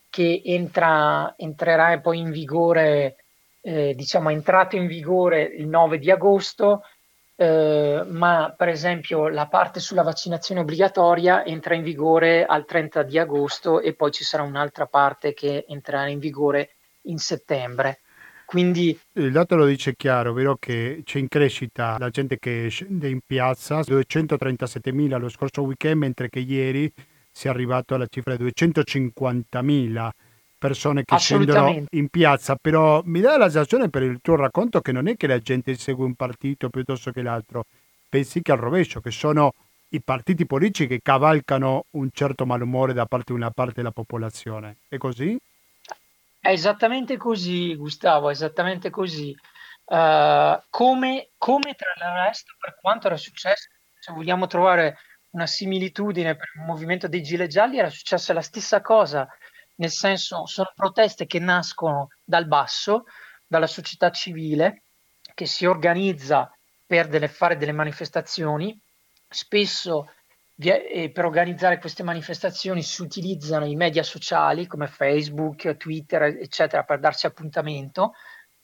che 0.09 0.41
entra, 0.43 1.35
entrerà 1.37 1.97
poi 1.99 2.17
in 2.17 2.31
vigore, 2.31 3.17
eh, 3.61 3.93
diciamo 3.93 4.29
è 4.29 4.33
entrato 4.33 4.75
in 4.75 4.87
vigore 4.87 5.43
il 5.43 5.67
9 5.67 5.99
di 5.99 6.09
agosto, 6.09 6.81
eh, 7.35 8.03
ma 8.07 8.53
per 8.57 8.69
esempio 8.69 9.29
la 9.29 9.47
parte 9.47 9.79
sulla 9.79 10.01
vaccinazione 10.01 10.61
obbligatoria 10.61 11.45
entra 11.45 11.75
in 11.75 11.83
vigore 11.83 12.43
al 12.43 12.65
30 12.65 13.03
di 13.03 13.19
agosto 13.19 13.79
e 13.79 13.93
poi 13.93 14.11
ci 14.11 14.23
sarà 14.23 14.41
un'altra 14.41 14.87
parte 14.87 15.35
che 15.35 15.65
entrerà 15.67 16.07
in 16.07 16.19
vigore 16.19 16.71
in 17.03 17.19
settembre. 17.19 18.00
Quindi... 18.51 18.99
Il 19.13 19.31
dato 19.31 19.55
lo 19.55 19.65
dice 19.65 19.95
chiaro, 19.95 20.31
ovvero 20.31 20.57
che 20.59 21.03
c'è 21.05 21.19
in 21.19 21.29
crescita 21.29 21.97
la 21.97 22.09
gente 22.09 22.37
che 22.37 22.67
scende 22.69 23.07
in 23.07 23.21
piazza, 23.25 23.79
237.000 23.79 25.17
lo 25.17 25.29
scorso 25.29 25.61
weekend, 25.61 25.99
mentre 25.99 26.27
che 26.27 26.39
ieri 26.39 26.91
si 27.31 27.47
è 27.47 27.49
arrivato 27.49 27.95
alla 27.95 28.07
cifra 28.07 28.35
di 28.35 28.43
250.000 28.43 30.09
persone 30.57 31.05
che 31.05 31.17
scendono 31.17 31.85
in 31.91 32.09
piazza, 32.09 32.57
però 32.57 33.01
mi 33.05 33.21
dà 33.21 33.37
la 33.37 33.45
sensazione 33.45 33.89
per 33.89 34.03
il 34.03 34.19
tuo 34.21 34.35
racconto 34.35 34.81
che 34.81 34.91
non 34.91 35.07
è 35.07 35.15
che 35.15 35.27
la 35.27 35.39
gente 35.39 35.73
segue 35.75 36.03
un 36.03 36.15
partito 36.15 36.67
piuttosto 36.69 37.11
che 37.11 37.21
l'altro, 37.21 37.63
pensi 38.09 38.41
che 38.41 38.51
al 38.51 38.57
rovescio, 38.57 38.99
che 38.99 39.11
sono 39.11 39.53
i 39.93 40.01
partiti 40.01 40.45
politici 40.45 40.87
che 40.87 40.99
cavalcano 41.01 41.85
un 41.91 42.09
certo 42.11 42.45
malumore 42.45 42.91
da 42.91 43.05
parte 43.05 43.31
di 43.31 43.39
una 43.39 43.49
parte 43.49 43.75
della 43.75 43.91
popolazione. 43.91 44.75
È 44.89 44.97
così? 44.97 45.39
È 46.41 46.49
esattamente 46.49 47.17
così, 47.17 47.75
Gustavo, 47.75 48.29
è 48.29 48.31
esattamente 48.31 48.89
così. 48.89 49.29
Uh, 49.85 50.59
come, 50.71 51.29
come 51.37 51.75
tra 51.75 51.93
l'altro 51.97 52.55
per 52.59 52.77
quanto 52.81 53.05
era 53.05 53.15
successo, 53.15 53.69
se 53.99 54.11
vogliamo 54.11 54.47
trovare 54.47 54.97
una 55.31 55.45
similitudine 55.45 56.35
per 56.35 56.49
il 56.55 56.63
movimento 56.63 57.07
dei 57.07 57.21
gilet 57.21 57.47
gialli, 57.47 57.77
era 57.77 57.91
successa 57.91 58.33
la 58.33 58.41
stessa 58.41 58.81
cosa, 58.81 59.27
nel 59.75 59.91
senso 59.91 60.47
sono 60.47 60.71
proteste 60.73 61.27
che 61.27 61.37
nascono 61.37 62.09
dal 62.23 62.47
basso, 62.47 63.05
dalla 63.45 63.67
società 63.67 64.09
civile, 64.09 64.81
che 65.35 65.45
si 65.45 65.67
organizza 65.67 66.51
per 66.87 67.07
delle, 67.07 67.27
fare 67.27 67.55
delle 67.55 67.71
manifestazioni, 67.71 68.75
spesso 69.29 70.11
per 70.61 71.25
organizzare 71.25 71.79
queste 71.79 72.03
manifestazioni 72.03 72.83
si 72.83 73.01
utilizzano 73.01 73.65
i 73.65 73.75
media 73.75 74.03
sociali 74.03 74.67
come 74.67 74.87
Facebook, 74.87 75.75
Twitter, 75.77 76.23
eccetera, 76.23 76.83
per 76.83 76.99
darsi 76.99 77.25
appuntamento 77.25 78.13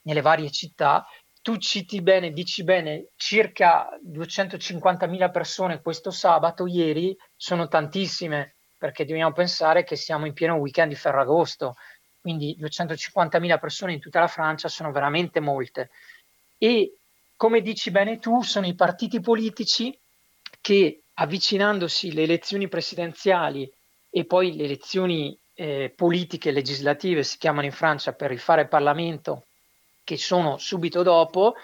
nelle 0.02 0.20
varie 0.20 0.50
città. 0.50 1.04
Tu 1.42 1.56
citi 1.56 2.00
bene, 2.00 2.30
dici 2.30 2.62
bene, 2.62 3.08
circa 3.16 3.88
250.000 4.06 5.30
persone 5.30 5.80
questo 5.80 6.10
sabato, 6.10 6.66
ieri 6.66 7.16
sono 7.34 7.66
tantissime, 7.68 8.54
perché 8.76 9.04
dobbiamo 9.04 9.32
pensare 9.32 9.82
che 9.82 9.96
siamo 9.96 10.26
in 10.26 10.34
pieno 10.34 10.54
weekend 10.54 10.90
di 10.90 10.94
Ferragosto, 10.94 11.76
quindi 12.20 12.56
250.000 12.60 13.58
persone 13.58 13.94
in 13.94 14.00
tutta 14.00 14.20
la 14.20 14.28
Francia 14.28 14.68
sono 14.68 14.92
veramente 14.92 15.40
molte. 15.40 15.90
E 16.58 16.98
come 17.34 17.60
dici 17.60 17.90
bene 17.90 18.18
tu, 18.18 18.42
sono 18.42 18.66
i 18.66 18.74
partiti 18.74 19.20
politici 19.20 19.96
che 20.60 21.02
avvicinandosi 21.20 22.12
le 22.12 22.22
elezioni 22.22 22.68
presidenziali 22.68 23.70
e 24.10 24.24
poi 24.24 24.56
le 24.56 24.64
elezioni 24.64 25.38
eh, 25.54 25.92
politiche 25.94 26.50
legislative, 26.50 27.22
si 27.24 27.38
chiamano 27.38 27.66
in 27.66 27.72
Francia 27.72 28.12
per 28.12 28.30
rifare 28.30 28.62
il 28.62 28.68
Parlamento, 28.68 29.46
che 30.04 30.16
sono 30.16 30.56
subito 30.58 31.02
dopo, 31.02 31.54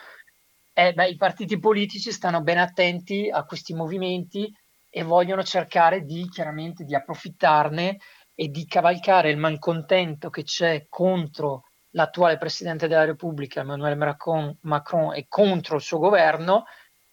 eh, 0.73 0.93
beh, 0.93 1.09
i 1.09 1.17
partiti 1.17 1.59
politici 1.59 2.11
stanno 2.11 2.43
ben 2.43 2.59
attenti 2.59 3.31
a 3.31 3.45
questi 3.45 3.75
movimenti 3.75 4.53
e 4.91 5.03
vogliono 5.05 5.45
cercare 5.45 6.03
di 6.03 6.29
chiaramente 6.29 6.85
di 6.85 6.95
approfittarne 6.95 7.99
e 8.35 8.49
di 8.49 8.67
cavalcare 8.67 9.31
il 9.31 9.37
malcontento 9.37 10.31
che 10.31 10.43
c'è 10.43 10.87
contro 10.89 11.63
l'attuale 11.91 12.39
Presidente 12.39 12.89
della 12.89 13.05
Repubblica, 13.05 13.61
Emmanuel 13.61 13.97
Macron, 13.97 14.57
Macron 14.63 15.15
e 15.15 15.27
contro 15.29 15.77
il 15.77 15.83
suo 15.83 15.99
governo 15.99 16.65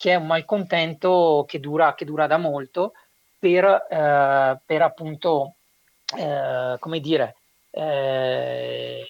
che 0.01 0.13
è 0.13 0.15
un 0.15 0.25
malcontento 0.25 1.45
che 1.47 1.59
dura, 1.59 1.93
che 1.93 2.05
dura 2.05 2.25
da 2.25 2.37
molto 2.37 2.93
per, 3.37 3.63
eh, 3.63 4.59
per 4.65 4.81
appunto, 4.81 5.53
eh, 6.17 6.75
come 6.79 6.99
dire, 6.99 7.35
eh, 7.69 9.05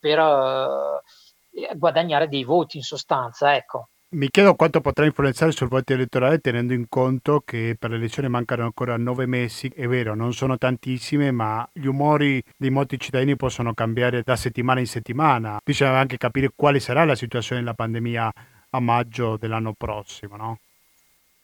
per 0.00 0.18
eh, 0.18 1.76
guadagnare 1.76 2.26
dei 2.26 2.42
voti 2.42 2.78
in 2.78 2.82
sostanza, 2.82 3.54
ecco. 3.54 3.90
Mi 4.08 4.28
chiedo 4.30 4.56
quanto 4.56 4.80
potrà 4.80 5.04
influenzare 5.04 5.52
sul 5.52 5.68
voto 5.68 5.92
elettorale 5.92 6.40
tenendo 6.40 6.72
in 6.72 6.88
conto 6.88 7.40
che 7.44 7.76
per 7.78 7.90
le 7.90 7.96
elezioni 7.96 8.28
mancano 8.28 8.64
ancora 8.64 8.96
nove 8.96 9.26
mesi. 9.26 9.68
È 9.68 9.86
vero, 9.86 10.16
non 10.16 10.32
sono 10.32 10.58
tantissime, 10.58 11.30
ma 11.30 11.64
gli 11.72 11.86
umori 11.86 12.42
di 12.56 12.70
molti 12.70 12.98
cittadini 12.98 13.36
possono 13.36 13.74
cambiare 13.74 14.22
da 14.24 14.34
settimana 14.34 14.80
in 14.80 14.88
settimana. 14.88 15.60
Bisogna 15.62 15.96
anche 15.96 16.16
capire 16.16 16.50
quale 16.52 16.80
sarà 16.80 17.04
la 17.04 17.14
situazione 17.14 17.60
della 17.60 17.74
pandemia 17.74 18.32
a 18.70 18.80
maggio 18.80 19.36
dell'anno 19.36 19.74
prossimo, 19.74 20.36
no? 20.36 20.58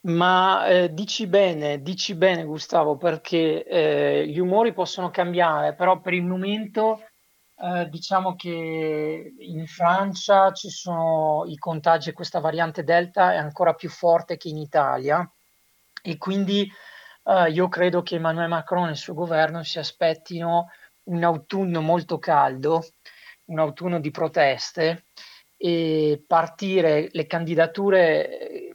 Ma 0.06 0.66
eh, 0.66 0.94
dici 0.94 1.26
bene, 1.26 1.82
dici 1.82 2.14
bene 2.14 2.44
Gustavo, 2.44 2.96
perché 2.96 3.64
eh, 3.64 4.26
gli 4.28 4.38
umori 4.38 4.72
possono 4.72 5.10
cambiare, 5.10 5.74
però 5.74 6.00
per 6.00 6.14
il 6.14 6.22
momento 6.22 7.00
eh, 7.58 7.88
diciamo 7.88 8.36
che 8.36 9.34
in 9.36 9.66
Francia 9.66 10.52
ci 10.52 10.68
sono 10.70 11.44
i 11.46 11.56
contagi 11.56 12.10
e 12.10 12.12
questa 12.12 12.38
variante 12.38 12.84
Delta 12.84 13.32
è 13.32 13.36
ancora 13.36 13.74
più 13.74 13.88
forte 13.88 14.36
che 14.36 14.48
in 14.48 14.58
Italia 14.58 15.28
e 16.02 16.18
quindi 16.18 16.70
eh, 17.24 17.50
io 17.50 17.68
credo 17.68 18.02
che 18.02 18.14
Emmanuel 18.14 18.48
Macron 18.48 18.88
e 18.88 18.90
il 18.90 18.96
suo 18.96 19.14
governo 19.14 19.64
si 19.64 19.80
aspettino 19.80 20.70
un 21.04 21.24
autunno 21.24 21.80
molto 21.80 22.18
caldo, 22.18 22.84
un 23.46 23.58
autunno 23.58 23.98
di 23.98 24.10
proteste 24.12 25.06
e 25.56 26.22
partire 26.26 27.08
le 27.12 27.26
candidature, 27.26 28.70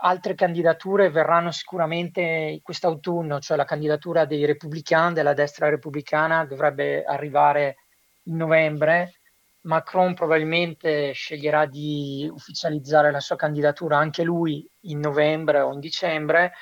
altre 0.00 0.34
candidature 0.34 1.10
verranno 1.10 1.50
sicuramente 1.50 2.60
quest'autunno, 2.62 3.40
cioè 3.40 3.56
la 3.56 3.64
candidatura 3.64 4.24
dei 4.24 4.44
repubblicani, 4.44 5.14
della 5.14 5.32
destra 5.32 5.68
repubblicana 5.68 6.44
dovrebbe 6.44 7.04
arrivare 7.04 7.76
in 8.24 8.36
novembre. 8.36 9.14
Macron 9.62 10.14
probabilmente 10.14 11.12
sceglierà 11.12 11.66
di 11.66 12.30
ufficializzare 12.32 13.10
la 13.10 13.20
sua 13.20 13.36
candidatura 13.36 13.98
anche 13.98 14.22
lui 14.22 14.66
in 14.82 15.00
novembre 15.00 15.60
o 15.60 15.72
in 15.72 15.80
dicembre 15.80 16.52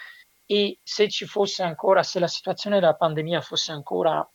e 0.47 0.79
se 0.83 1.09
ci 1.09 1.27
fosse 1.27 1.63
ancora, 1.63 2.03
se 2.03 2.19
la 2.19 2.29
situazione 2.29 2.81
della 2.81 2.95
pandemia 2.95 3.41
fosse 3.41 3.73
ancora 3.73 4.27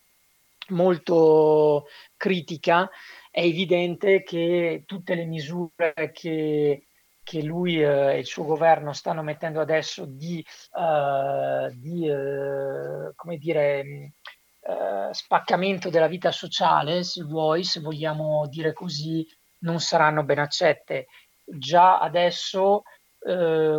molto 0.70 1.86
critica, 2.18 2.90
è 3.32 3.40
evidente 3.40 4.24
che 4.24 4.84
tutte 4.86 5.16
le 5.16 5.24
misure 5.24 6.12
che, 6.14 6.88
che 7.24 7.42
lui 7.42 7.82
eh, 7.82 8.16
e 8.16 8.20
il 8.20 8.26
suo 8.26 8.44
governo 8.44 8.92
stanno 8.92 9.24
mettendo 9.24 9.62
adesso 9.62 10.06
di, 10.06 10.46
uh, 10.74 11.74
di 11.74 12.10
uh, 12.10 13.14
come 13.16 13.38
dire, 13.38 14.14
uh, 14.60 15.14
spaccamento 15.14 15.90
della 15.90 16.08
vita 16.08 16.32
sociale, 16.34 17.04
se 17.04 17.24
vuoi, 17.24 17.64
se 17.64 17.80
vogliamo 17.80 18.48
dire 18.50 18.74
così, 18.74 19.26
non 19.60 19.80
saranno 19.80 20.24
ben 20.24 20.40
accette. 20.40 21.08
Già 21.44 22.00
adesso 22.00 22.84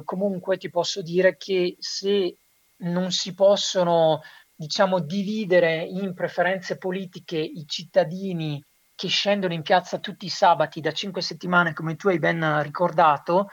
comunque 0.04 0.56
ti 0.56 0.70
posso 0.70 1.02
dire 1.02 1.36
che 1.36 1.74
se 1.80 2.36
non 2.82 3.10
si 3.10 3.34
possono 3.34 4.20
diciamo 4.54 5.00
dividere 5.00 5.82
in 5.82 6.14
preferenze 6.14 6.78
politiche 6.78 7.38
i 7.38 7.64
cittadini 7.66 8.62
che 9.02 9.08
scendono 9.08 9.52
in 9.52 9.62
piazza 9.62 9.98
tutti 9.98 10.26
i 10.26 10.28
sabati 10.28 10.80
da 10.80 10.92
cinque 10.92 11.22
settimane, 11.22 11.72
come 11.72 11.96
tu 11.96 12.06
hai 12.06 12.20
ben 12.20 12.62
ricordato, 12.62 13.48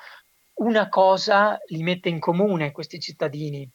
una 0.59 0.89
cosa 0.89 1.57
li 1.69 1.81
mette 1.81 2.07
in 2.07 2.19
comune 2.19 2.71
questi 2.71 2.99
cittadini, 2.99 3.67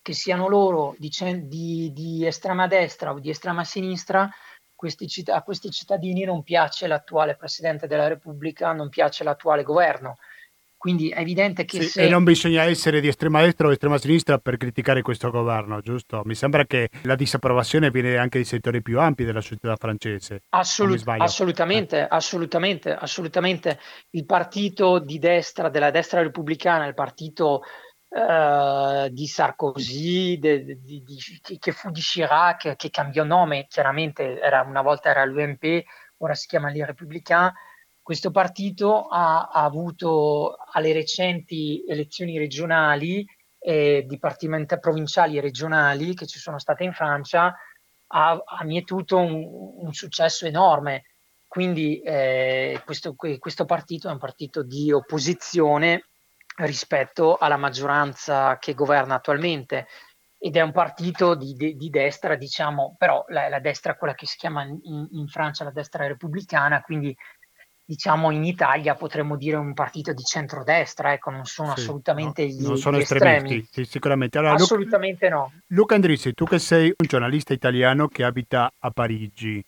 che 0.00 0.12
siano 0.12 0.46
loro 0.46 0.94
di, 0.96 1.10
di, 1.48 1.92
di 1.92 2.24
estrema 2.24 2.68
destra 2.68 3.10
o 3.10 3.18
di 3.18 3.30
estrema 3.30 3.64
sinistra, 3.64 4.30
questi, 4.76 5.08
a 5.32 5.42
questi 5.42 5.72
cittadini 5.72 6.22
non 6.22 6.44
piace 6.44 6.86
l'attuale 6.86 7.34
Presidente 7.34 7.88
della 7.88 8.06
Repubblica, 8.06 8.72
non 8.72 8.88
piace 8.88 9.24
l'attuale 9.24 9.64
governo 9.64 10.18
quindi 10.78 11.10
è 11.10 11.18
evidente 11.18 11.64
che 11.64 11.82
sì, 11.82 11.88
se... 11.88 12.02
E 12.04 12.08
non 12.08 12.22
bisogna 12.22 12.62
essere 12.62 13.00
di 13.00 13.08
estrema 13.08 13.42
destra 13.42 13.66
o 13.66 13.72
estrema 13.72 13.98
sinistra 13.98 14.38
per 14.38 14.56
criticare 14.56 15.02
questo 15.02 15.28
governo, 15.30 15.80
giusto? 15.80 16.22
Mi 16.24 16.36
sembra 16.36 16.64
che 16.66 16.88
la 17.02 17.16
disapprovazione 17.16 17.90
viene 17.90 18.16
anche 18.16 18.38
dai 18.38 18.46
settori 18.46 18.80
più 18.80 19.00
ampi 19.00 19.24
della 19.24 19.40
società 19.40 19.74
francese. 19.74 20.42
Assolut- 20.50 21.02
assolutamente, 21.18 21.98
eh. 21.98 22.06
assolutamente, 22.08 22.94
assolutamente. 22.94 23.80
Il 24.10 24.24
partito 24.24 25.00
di 25.00 25.18
destra, 25.18 25.68
della 25.68 25.90
destra 25.90 26.22
repubblicana, 26.22 26.86
il 26.86 26.94
partito 26.94 27.62
Uh, 28.10 29.10
di 29.10 29.26
Sarkozy, 29.26 30.38
de, 30.38 30.64
de, 30.64 30.78
de, 30.82 31.58
che 31.58 31.72
fu 31.72 31.90
di 31.90 32.00
Chirac, 32.00 32.74
che 32.74 32.88
cambiò 32.88 33.22
nome, 33.22 33.66
chiaramente 33.68 34.40
era, 34.40 34.62
una 34.62 34.80
volta 34.80 35.10
era 35.10 35.26
l'UMP, 35.26 35.82
ora 36.16 36.32
si 36.32 36.46
chiama 36.46 36.70
Les 36.70 36.86
Républicains, 36.86 37.52
questo 38.08 38.30
partito 38.30 39.06
ha, 39.06 39.50
ha 39.52 39.64
avuto 39.64 40.56
alle 40.72 40.94
recenti 40.94 41.84
elezioni 41.86 42.38
regionali, 42.38 43.22
eh, 43.58 44.06
provinciali 44.80 45.36
e 45.36 45.42
regionali 45.42 46.14
che 46.14 46.26
ci 46.26 46.38
sono 46.38 46.58
state 46.58 46.84
in 46.84 46.94
Francia, 46.94 47.54
ha, 48.06 48.42
ha 48.42 48.64
mietuto 48.64 49.18
un, 49.18 49.46
un, 49.82 49.92
successo 49.92 50.46
enorme. 50.46 51.02
Quindi 51.46 52.00
eh, 52.00 52.80
questo, 52.86 53.14
questo 53.14 53.66
partito 53.66 54.08
è 54.08 54.12
un 54.12 54.18
partito 54.18 54.62
di 54.62 54.90
opposizione 54.90 56.06
rispetto 56.60 57.36
alla 57.36 57.58
maggioranza 57.58 58.56
che 58.56 58.72
governa 58.72 59.16
attualmente 59.16 59.86
ed 60.38 60.56
è 60.56 60.62
un 60.62 60.72
partito 60.72 61.34
di, 61.34 61.52
di, 61.52 61.76
di 61.76 61.90
destra, 61.90 62.36
diciamo, 62.36 62.94
però 62.96 63.22
la, 63.28 63.48
la, 63.48 63.58
destra, 63.58 63.96
quella 63.96 64.14
che 64.14 64.24
si 64.24 64.38
chiama 64.38 64.62
in, 64.62 65.08
in, 65.10 65.26
Francia 65.26 65.64
la 65.64 65.72
destra 65.72 66.06
repubblicana, 66.06 66.80
quindi 66.80 67.14
diciamo 67.88 68.30
in 68.30 68.44
Italia 68.44 68.94
potremmo 68.96 69.34
dire 69.34 69.56
un 69.56 69.72
partito 69.72 70.12
di 70.12 70.22
centrodestra, 70.22 71.14
ecco, 71.14 71.30
non 71.30 71.46
sono 71.46 71.74
sì, 71.74 71.80
assolutamente 71.80 72.44
no, 72.44 72.48
gli, 72.48 72.60
non 72.60 72.76
sono 72.76 72.98
gli 72.98 73.00
estremi. 73.00 73.66
Sì, 73.70 73.86
sicuramente. 73.86 74.36
Allora, 74.36 74.52
assolutamente 74.52 75.30
Luca, 75.30 75.40
no. 75.40 75.52
Luca 75.68 75.94
Andrissi, 75.94 76.34
tu 76.34 76.44
che 76.44 76.58
sei 76.58 76.88
un 76.88 77.06
giornalista 77.08 77.54
italiano 77.54 78.06
che 78.08 78.24
abita 78.24 78.70
a 78.78 78.90
Parigi, 78.90 79.64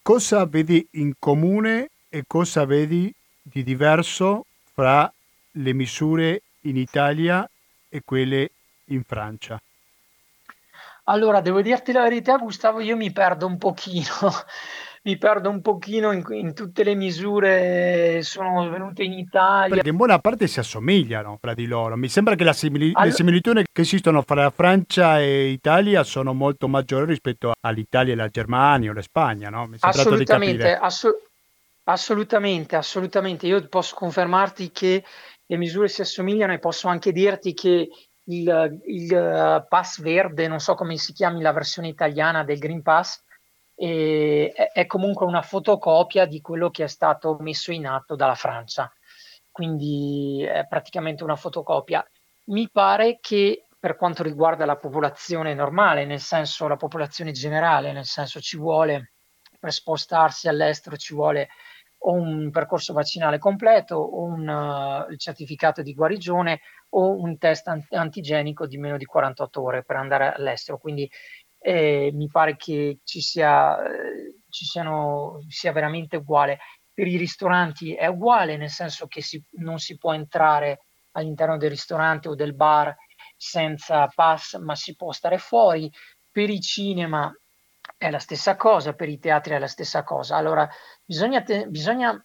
cosa 0.00 0.46
vedi 0.46 0.88
in 0.92 1.12
comune 1.18 1.90
e 2.08 2.24
cosa 2.26 2.64
vedi 2.64 3.12
di 3.42 3.62
diverso 3.62 4.46
fra 4.72 5.12
le 5.50 5.72
misure 5.74 6.40
in 6.60 6.78
Italia 6.78 7.46
e 7.90 8.00
quelle 8.02 8.50
in 8.86 9.02
Francia? 9.02 9.60
Allora, 11.04 11.42
devo 11.42 11.60
dirti 11.60 11.92
la 11.92 12.02
verità, 12.02 12.38
Gustavo, 12.38 12.80
io 12.80 12.96
mi 12.96 13.10
perdo 13.12 13.46
un 13.46 13.58
pochino, 13.58 14.06
mi 15.08 15.16
perdo 15.16 15.48
un 15.48 15.62
pochino 15.62 16.12
in, 16.12 16.22
in 16.32 16.52
tutte 16.52 16.84
le 16.84 16.94
misure, 16.94 18.20
sono 18.22 18.68
venute 18.68 19.02
in 19.02 19.14
Italia. 19.14 19.74
Perché 19.74 19.88
in 19.88 19.96
buona 19.96 20.18
parte 20.18 20.46
si 20.46 20.58
assomigliano 20.58 21.38
fra 21.40 21.54
di 21.54 21.64
loro. 21.64 21.96
Mi 21.96 22.10
sembra 22.10 22.34
che 22.34 22.52
simili- 22.52 22.90
All- 22.92 23.06
le 23.06 23.12
similitudini 23.12 23.64
che 23.72 23.80
esistono 23.80 24.20
fra 24.20 24.50
Francia 24.50 25.18
e 25.18 25.46
Italia 25.46 26.02
sono 26.02 26.34
molto 26.34 26.68
maggiori 26.68 27.06
rispetto 27.06 27.54
all'Italia 27.58 28.12
e 28.12 28.16
la 28.16 28.28
Germania 28.28 28.90
o 28.90 28.92
la 28.92 29.00
Spagna, 29.00 29.48
no? 29.48 29.66
Mi 29.66 29.78
assolutamente, 29.80 30.76
assu- 30.76 31.16
assolutamente, 31.84 32.76
assolutamente. 32.76 33.46
Io 33.46 33.66
posso 33.66 33.94
confermarti 33.94 34.70
che 34.72 35.02
le 35.46 35.56
misure 35.56 35.88
si 35.88 36.02
assomigliano 36.02 36.52
e 36.52 36.58
posso 36.58 36.86
anche 36.88 37.12
dirti 37.12 37.54
che 37.54 37.88
il, 38.24 38.80
il 38.84 39.10
uh, 39.10 39.66
pass 39.66 40.02
verde, 40.02 40.48
non 40.48 40.60
so 40.60 40.74
come 40.74 40.98
si 40.98 41.14
chiami 41.14 41.40
la 41.40 41.52
versione 41.52 41.88
italiana 41.88 42.44
del 42.44 42.58
Green 42.58 42.82
Pass, 42.82 43.22
è, 43.78 44.70
è 44.72 44.86
comunque 44.86 45.24
una 45.24 45.42
fotocopia 45.42 46.26
di 46.26 46.40
quello 46.40 46.70
che 46.70 46.84
è 46.84 46.88
stato 46.88 47.36
messo 47.40 47.70
in 47.72 47.86
atto 47.86 48.16
dalla 48.16 48.34
Francia. 48.34 48.92
Quindi 49.50 50.44
è 50.44 50.66
praticamente 50.66 51.22
una 51.22 51.36
fotocopia. 51.36 52.04
Mi 52.46 52.68
pare 52.70 53.18
che 53.20 53.66
per 53.78 53.96
quanto 53.96 54.22
riguarda 54.22 54.64
la 54.64 54.76
popolazione 54.76 55.54
normale, 55.54 56.04
nel 56.04 56.20
senso 56.20 56.66
la 56.66 56.76
popolazione 56.76 57.30
generale, 57.32 57.92
nel 57.92 58.04
senso 58.04 58.40
ci 58.40 58.56
vuole 58.56 59.12
per 59.58 59.72
spostarsi 59.72 60.48
all'estero 60.48 60.96
ci 60.96 61.14
vuole 61.14 61.48
o 62.02 62.12
un 62.12 62.50
percorso 62.50 62.92
vaccinale 62.92 63.38
completo 63.38 63.96
o 63.96 64.22
un 64.22 64.46
uh, 64.46 65.16
certificato 65.16 65.82
di 65.82 65.94
guarigione 65.94 66.60
o 66.90 67.20
un 67.20 67.38
test 67.38 67.68
antigenico 67.90 68.66
di 68.66 68.78
meno 68.78 68.96
di 68.96 69.04
48 69.04 69.62
ore 69.62 69.82
per 69.82 69.96
andare 69.96 70.32
all'estero. 70.32 70.78
Quindi 70.78 71.10
eh, 71.58 72.10
mi 72.12 72.28
pare 72.28 72.56
che 72.56 73.00
ci 73.04 73.20
sia, 73.20 73.82
eh, 73.82 74.40
ci 74.48 74.64
siano, 74.64 75.40
sia 75.48 75.72
veramente 75.72 76.16
uguale. 76.16 76.58
Per 76.92 77.06
i 77.06 77.16
ristoranti 77.16 77.94
è 77.94 78.06
uguale, 78.06 78.56
nel 78.56 78.70
senso 78.70 79.06
che 79.06 79.22
si, 79.22 79.42
non 79.58 79.78
si 79.78 79.96
può 79.98 80.12
entrare 80.12 80.80
all'interno 81.12 81.56
del 81.56 81.70
ristorante 81.70 82.28
o 82.28 82.34
del 82.34 82.54
bar 82.54 82.94
senza 83.36 84.06
pass, 84.12 84.58
ma 84.58 84.74
si 84.74 84.96
può 84.96 85.12
stare 85.12 85.38
fuori. 85.38 85.90
Per 86.30 86.50
i 86.50 86.60
cinema 86.60 87.32
è 87.96 88.10
la 88.10 88.18
stessa 88.18 88.56
cosa, 88.56 88.94
per 88.94 89.08
i 89.08 89.18
teatri 89.18 89.54
è 89.54 89.58
la 89.58 89.66
stessa 89.66 90.02
cosa. 90.02 90.36
Allora, 90.36 90.68
bisogna, 91.04 91.42
te, 91.42 91.66
bisogna 91.68 92.24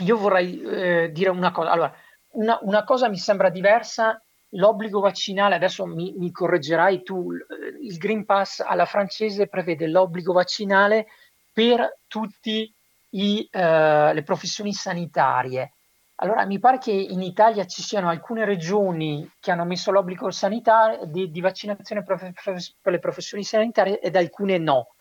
io 0.00 0.16
vorrei 0.16 0.60
eh, 0.60 1.10
dire 1.12 1.30
una 1.30 1.50
cosa. 1.50 1.70
Allora, 1.70 1.94
una, 2.32 2.58
una, 2.62 2.84
cosa 2.84 3.08
mi 3.08 3.18
sembra 3.18 3.50
diversa, 3.50 4.22
l'obbligo 4.52 5.00
vaccinale, 5.00 5.54
adesso 5.54 5.86
mi, 5.86 6.14
mi, 6.16 6.30
correggerai 6.30 7.02
tu, 7.02 7.32
il 7.32 7.96
Green 7.98 8.24
Pass 8.24 8.60
alla 8.60 8.86
francese 8.86 9.48
prevede 9.48 9.86
l'obbligo 9.86 10.32
vaccinale 10.32 11.06
per 11.52 11.98
tutte 12.06 12.72
uh, 13.10 13.48
le 13.50 14.22
professioni 14.24 14.72
sanitarie. 14.72 15.72
Allora, 16.16 16.46
mi 16.46 16.58
pare 16.58 16.78
che 16.78 16.92
in 16.92 17.20
Italia 17.20 17.64
ci 17.64 17.82
siano 17.82 18.08
alcune 18.08 18.44
regioni 18.44 19.28
che 19.40 19.50
hanno 19.50 19.64
messo 19.64 19.90
l'obbligo 19.90 20.30
sanitario 20.30 21.06
di, 21.06 21.30
di 21.30 21.40
vaccinazione 21.40 22.04
per, 22.04 22.32
per 22.80 22.92
le 22.92 22.98
professioni 22.98 23.42
sanitarie 23.42 24.00
ed 24.00 24.14
alcune 24.14 24.58
no 24.58 24.94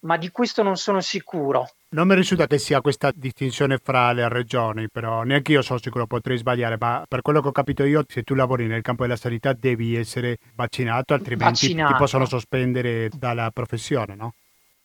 ma 0.00 0.16
di 0.16 0.30
questo 0.30 0.62
non 0.62 0.76
sono 0.76 1.00
sicuro. 1.00 1.68
Non 1.88 2.06
mi 2.08 2.14
risulta 2.14 2.46
che 2.46 2.58
sia 2.58 2.80
questa 2.80 3.10
distinzione 3.14 3.78
fra 3.78 4.12
le 4.12 4.28
regioni, 4.28 4.88
però 4.90 5.22
neanche 5.22 5.52
io 5.52 5.62
sono 5.62 5.78
sicuro, 5.78 6.06
potrei 6.06 6.36
sbagliare, 6.36 6.76
ma 6.78 7.04
per 7.06 7.22
quello 7.22 7.40
che 7.40 7.48
ho 7.48 7.52
capito 7.52 7.84
io, 7.84 8.04
se 8.06 8.22
tu 8.22 8.34
lavori 8.34 8.66
nel 8.66 8.82
campo 8.82 9.04
della 9.04 9.16
sanità 9.16 9.52
devi 9.52 9.96
essere 9.96 10.38
vaccinato, 10.54 11.14
altrimenti 11.14 11.66
vaccinato. 11.66 11.92
ti 11.92 11.98
possono 11.98 12.26
sospendere 12.26 13.08
dalla 13.16 13.50
professione, 13.50 14.14
no? 14.14 14.34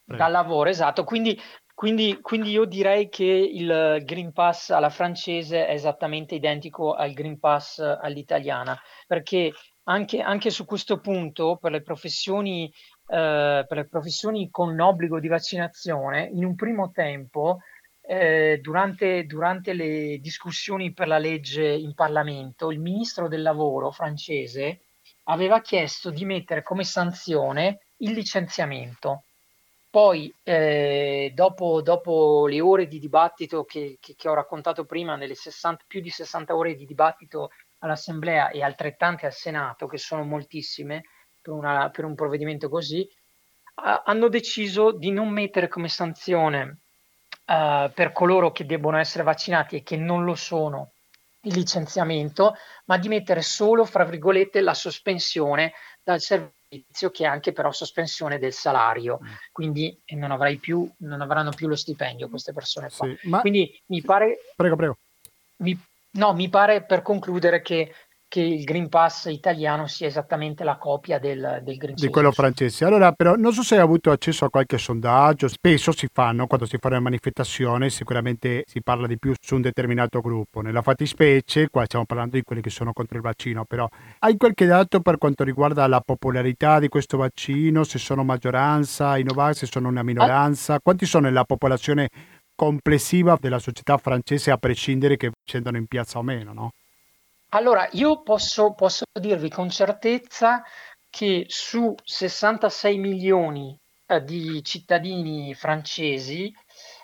Prego. 0.05 0.23
Dal 0.23 0.31
lavoro, 0.31 0.69
esatto. 0.69 1.03
Quindi, 1.03 1.39
quindi, 1.73 2.19
quindi 2.21 2.51
io 2.51 2.65
direi 2.65 3.09
che 3.09 3.23
il 3.23 4.03
Green 4.05 4.31
Pass 4.31 4.69
alla 4.69 4.89
francese 4.89 5.65
è 5.65 5.73
esattamente 5.73 6.35
identico 6.35 6.93
al 6.93 7.13
Green 7.13 7.39
Pass 7.39 7.79
all'italiana, 7.79 8.79
perché 9.07 9.51
anche, 9.83 10.21
anche 10.21 10.49
su 10.49 10.65
questo 10.65 10.99
punto, 10.99 11.57
per 11.59 11.71
le 11.71 11.81
professioni 11.81 12.71
eh, 13.07 13.65
per 13.67 13.77
le 13.77 13.85
professioni 13.85 14.49
con 14.49 14.79
obbligo 14.79 15.19
di 15.19 15.27
vaccinazione, 15.27 16.29
in 16.31 16.45
un 16.45 16.55
primo 16.55 16.91
tempo, 16.91 17.59
eh, 18.01 18.59
durante, 18.61 19.25
durante 19.25 19.73
le 19.73 20.17
discussioni 20.19 20.91
per 20.91 21.07
la 21.07 21.17
legge 21.17 21.67
in 21.67 21.93
Parlamento, 21.93 22.71
il 22.71 22.79
ministro 22.79 23.27
del 23.27 23.41
lavoro 23.41 23.91
francese 23.91 24.81
aveva 25.25 25.61
chiesto 25.61 26.09
di 26.09 26.25
mettere 26.25 26.63
come 26.63 26.83
sanzione 26.83 27.79
il 27.97 28.11
licenziamento. 28.11 29.23
Poi, 29.89 30.33
eh, 30.43 31.31
dopo, 31.35 31.81
dopo, 31.81 32.47
le 32.47 32.61
ore 32.61 32.87
di 32.87 32.97
dibattito 32.97 33.65
che, 33.65 33.97
che, 33.99 34.15
che 34.17 34.29
ho 34.29 34.33
raccontato 34.33 34.85
prima, 34.85 35.15
nelle 35.17 35.35
60, 35.35 35.83
più 35.85 35.99
di 35.99 36.09
60 36.09 36.55
ore 36.55 36.75
di 36.75 36.85
dibattito 36.85 37.51
all'Assemblea 37.79 38.49
e 38.51 38.63
altrettante 38.63 39.25
al 39.25 39.33
Senato, 39.33 39.87
che 39.87 39.97
sono 39.97 40.23
moltissime, 40.23 41.03
per, 41.41 41.53
una, 41.53 41.89
per 41.89 42.05
un 42.05 42.15
provvedimento 42.15 42.69
così, 42.69 43.07
uh, 43.75 44.01
hanno 44.05 44.27
deciso 44.27 44.91
di 44.91 45.11
non 45.11 45.29
mettere 45.29 45.67
come 45.67 45.87
sanzione 45.87 46.79
uh, 47.47 47.91
per 47.93 48.11
coloro 48.13 48.51
che 48.51 48.65
debbono 48.65 48.97
essere 48.97 49.23
vaccinati 49.23 49.77
e 49.77 49.83
che 49.83 49.97
non 49.97 50.23
lo 50.23 50.35
sono 50.35 50.91
il 51.43 51.53
licenziamento, 51.53 52.55
ma 52.85 52.97
di 52.97 53.07
mettere 53.07 53.41
solo, 53.41 53.85
fra 53.85 54.03
virgolette, 54.05 54.61
la 54.61 54.73
sospensione 54.73 55.73
dal 56.03 56.19
servizio, 56.19 57.09
che 57.09 57.23
è 57.23 57.27
anche 57.27 57.51
però 57.51 57.71
sospensione 57.71 58.37
del 58.37 58.53
salario. 58.53 59.19
Mm. 59.23 59.27
Quindi 59.51 59.99
non, 60.09 60.57
più, 60.59 60.89
non 60.97 61.21
avranno 61.21 61.51
più 61.51 61.67
lo 61.67 61.75
stipendio 61.75 62.29
queste 62.29 62.53
persone 62.53 62.89
qua. 62.95 63.07
Sì, 63.07 63.29
Quindi 63.41 63.81
mi 63.87 64.01
pare... 64.01 64.37
Prego, 64.55 64.75
prego. 64.75 64.97
Mi, 65.57 65.77
no, 66.11 66.33
mi 66.33 66.49
pare 66.49 66.83
per 66.83 67.01
concludere 67.01 67.61
che 67.61 67.93
che 68.31 68.39
il 68.39 68.63
Green 68.63 68.87
Pass 68.87 69.25
italiano 69.25 69.87
sia 69.87 70.07
esattamente 70.07 70.63
la 70.63 70.77
copia 70.77 71.19
del, 71.19 71.59
del 71.65 71.75
Green 71.75 71.95
Pass. 71.95 72.01
Di 72.01 72.07
quello 72.07 72.31
francese. 72.31 72.85
Allora, 72.85 73.11
però, 73.11 73.35
non 73.35 73.51
so 73.51 73.61
se 73.61 73.75
hai 73.75 73.81
avuto 73.81 74.09
accesso 74.09 74.45
a 74.45 74.49
qualche 74.49 74.77
sondaggio, 74.77 75.49
spesso 75.49 75.91
si 75.91 76.07
fanno 76.09 76.47
quando 76.47 76.65
si 76.65 76.77
fa 76.79 76.87
una 76.87 77.01
manifestazione, 77.01 77.89
sicuramente 77.89 78.63
si 78.67 78.81
parla 78.81 79.05
di 79.05 79.19
più 79.19 79.33
su 79.37 79.55
un 79.55 79.61
determinato 79.61 80.21
gruppo. 80.21 80.61
Nella 80.61 80.81
fattispecie, 80.81 81.67
qua 81.67 81.83
stiamo 81.83 82.05
parlando 82.05 82.37
di 82.37 82.43
quelli 82.43 82.61
che 82.61 82.69
sono 82.69 82.93
contro 82.93 83.17
il 83.17 83.23
vaccino, 83.23 83.65
però 83.65 83.85
hai 84.19 84.37
qualche 84.37 84.65
dato 84.65 85.01
per 85.01 85.17
quanto 85.17 85.43
riguarda 85.43 85.85
la 85.87 85.99
popolarità 85.99 86.79
di 86.79 86.87
questo 86.87 87.17
vaccino, 87.17 87.83
se 87.83 87.97
sono 87.97 88.23
maggioranza, 88.23 89.17
i 89.17 89.23
Novax, 89.23 89.57
se 89.57 89.65
sono 89.65 89.89
una 89.89 90.03
minoranza, 90.03 90.79
quanti 90.81 91.05
sono 91.05 91.27
nella 91.27 91.43
popolazione 91.43 92.07
complessiva 92.55 93.37
della 93.41 93.59
società 93.59 93.97
francese 93.97 94.51
a 94.51 94.57
prescindere 94.57 95.17
che 95.17 95.31
scendano 95.43 95.75
in 95.75 95.87
piazza 95.87 96.17
o 96.17 96.23
meno, 96.23 96.53
no? 96.53 96.69
Allora, 97.53 97.87
io 97.91 98.21
posso, 98.21 98.73
posso 98.73 99.03
dirvi 99.19 99.49
con 99.49 99.69
certezza 99.69 100.63
che 101.09 101.45
su 101.49 101.93
66 102.01 102.97
milioni 102.97 103.77
eh, 104.05 104.23
di 104.23 104.63
cittadini 104.63 105.53
francesi 105.53 106.49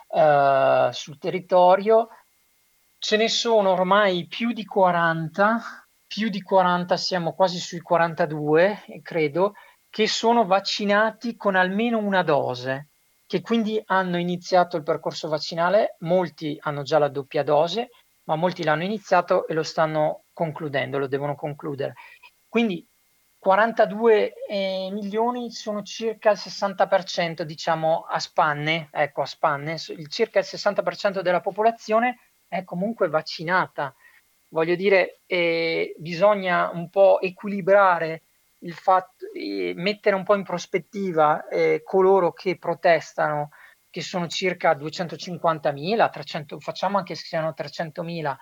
eh, 0.09 0.89
sul 0.93 1.17
territorio 1.17 2.07
ce 2.97 3.17
ne 3.17 3.27
sono 3.27 3.71
ormai 3.71 4.25
più 4.27 4.53
di 4.53 4.63
40, 4.63 5.59
più 6.07 6.29
di 6.29 6.41
40, 6.41 6.95
siamo 6.95 7.33
quasi 7.33 7.59
sui 7.59 7.81
42, 7.81 9.01
credo, 9.01 9.53
che 9.89 10.07
sono 10.07 10.45
vaccinati 10.45 11.35
con 11.35 11.55
almeno 11.55 11.97
una 11.97 12.23
dose, 12.23 12.91
che 13.25 13.41
quindi 13.41 13.81
hanno 13.87 14.17
iniziato 14.17 14.77
il 14.77 14.83
percorso 14.83 15.27
vaccinale, 15.27 15.97
molti 15.99 16.57
hanno 16.61 16.83
già 16.83 16.99
la 16.99 17.09
doppia 17.09 17.43
dose, 17.43 17.89
ma 18.23 18.35
molti 18.35 18.63
l'hanno 18.63 18.83
iniziato 18.83 19.45
e 19.45 19.53
lo 19.53 19.63
stanno 19.63 20.21
concludendo, 20.37 20.99
lo 20.99 21.07
devono 21.07 21.33
concludere. 21.33 21.95
Quindi 22.47 22.87
42 23.39 24.33
eh, 24.47 24.89
milioni 24.91 25.49
sono 25.49 25.81
circa 25.81 26.29
il 26.29 26.37
60%, 26.39 27.41
diciamo 27.41 28.05
a 28.07 28.19
spanne, 28.19 28.89
ecco 28.91 29.23
a 29.23 29.25
spanne, 29.25 29.79
circa 29.79 30.37
il 30.37 30.45
60% 30.47 31.21
della 31.21 31.41
popolazione 31.41 32.19
è 32.47 32.63
comunque 32.63 33.09
vaccinata. 33.09 33.95
Voglio 34.49 34.75
dire, 34.75 35.21
eh, 35.25 35.95
bisogna 35.97 36.69
un 36.69 36.89
po' 36.91 37.19
equilibrare 37.19 38.21
il 38.59 38.73
fatto, 38.73 39.25
eh, 39.33 39.73
mettere 39.75 40.15
un 40.15 40.23
po' 40.23 40.35
in 40.35 40.43
prospettiva 40.43 41.47
eh, 41.47 41.81
coloro 41.83 42.31
che 42.31 42.59
protestano 42.59 43.49
che 43.89 44.01
sono 44.01 44.27
circa 44.27 44.75
250.000, 44.75 46.09
300, 46.11 46.59
facciamo 46.59 46.99
anche 46.99 47.15
se 47.15 47.25
siano 47.25 47.55
300.000 47.57 48.35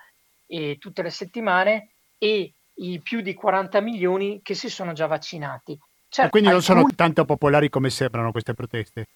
eh, 0.46 0.76
tutte 0.78 1.02
le 1.02 1.10
settimane 1.10 1.90
e 2.18 2.52
i 2.78 3.00
più 3.00 3.20
di 3.20 3.34
40 3.34 3.80
milioni 3.80 4.40
che 4.42 4.54
si 4.54 4.68
sono 4.68 4.92
già 4.92 5.06
vaccinati. 5.06 5.78
Certo, 6.08 6.30
quindi 6.30 6.48
non 6.48 6.58
alcuni... 6.58 6.80
sono 6.80 6.94
tanto 6.94 7.24
popolari 7.24 7.68
come 7.68 7.90
sembrano 7.90 8.30
queste 8.30 8.54
proteste. 8.54 9.08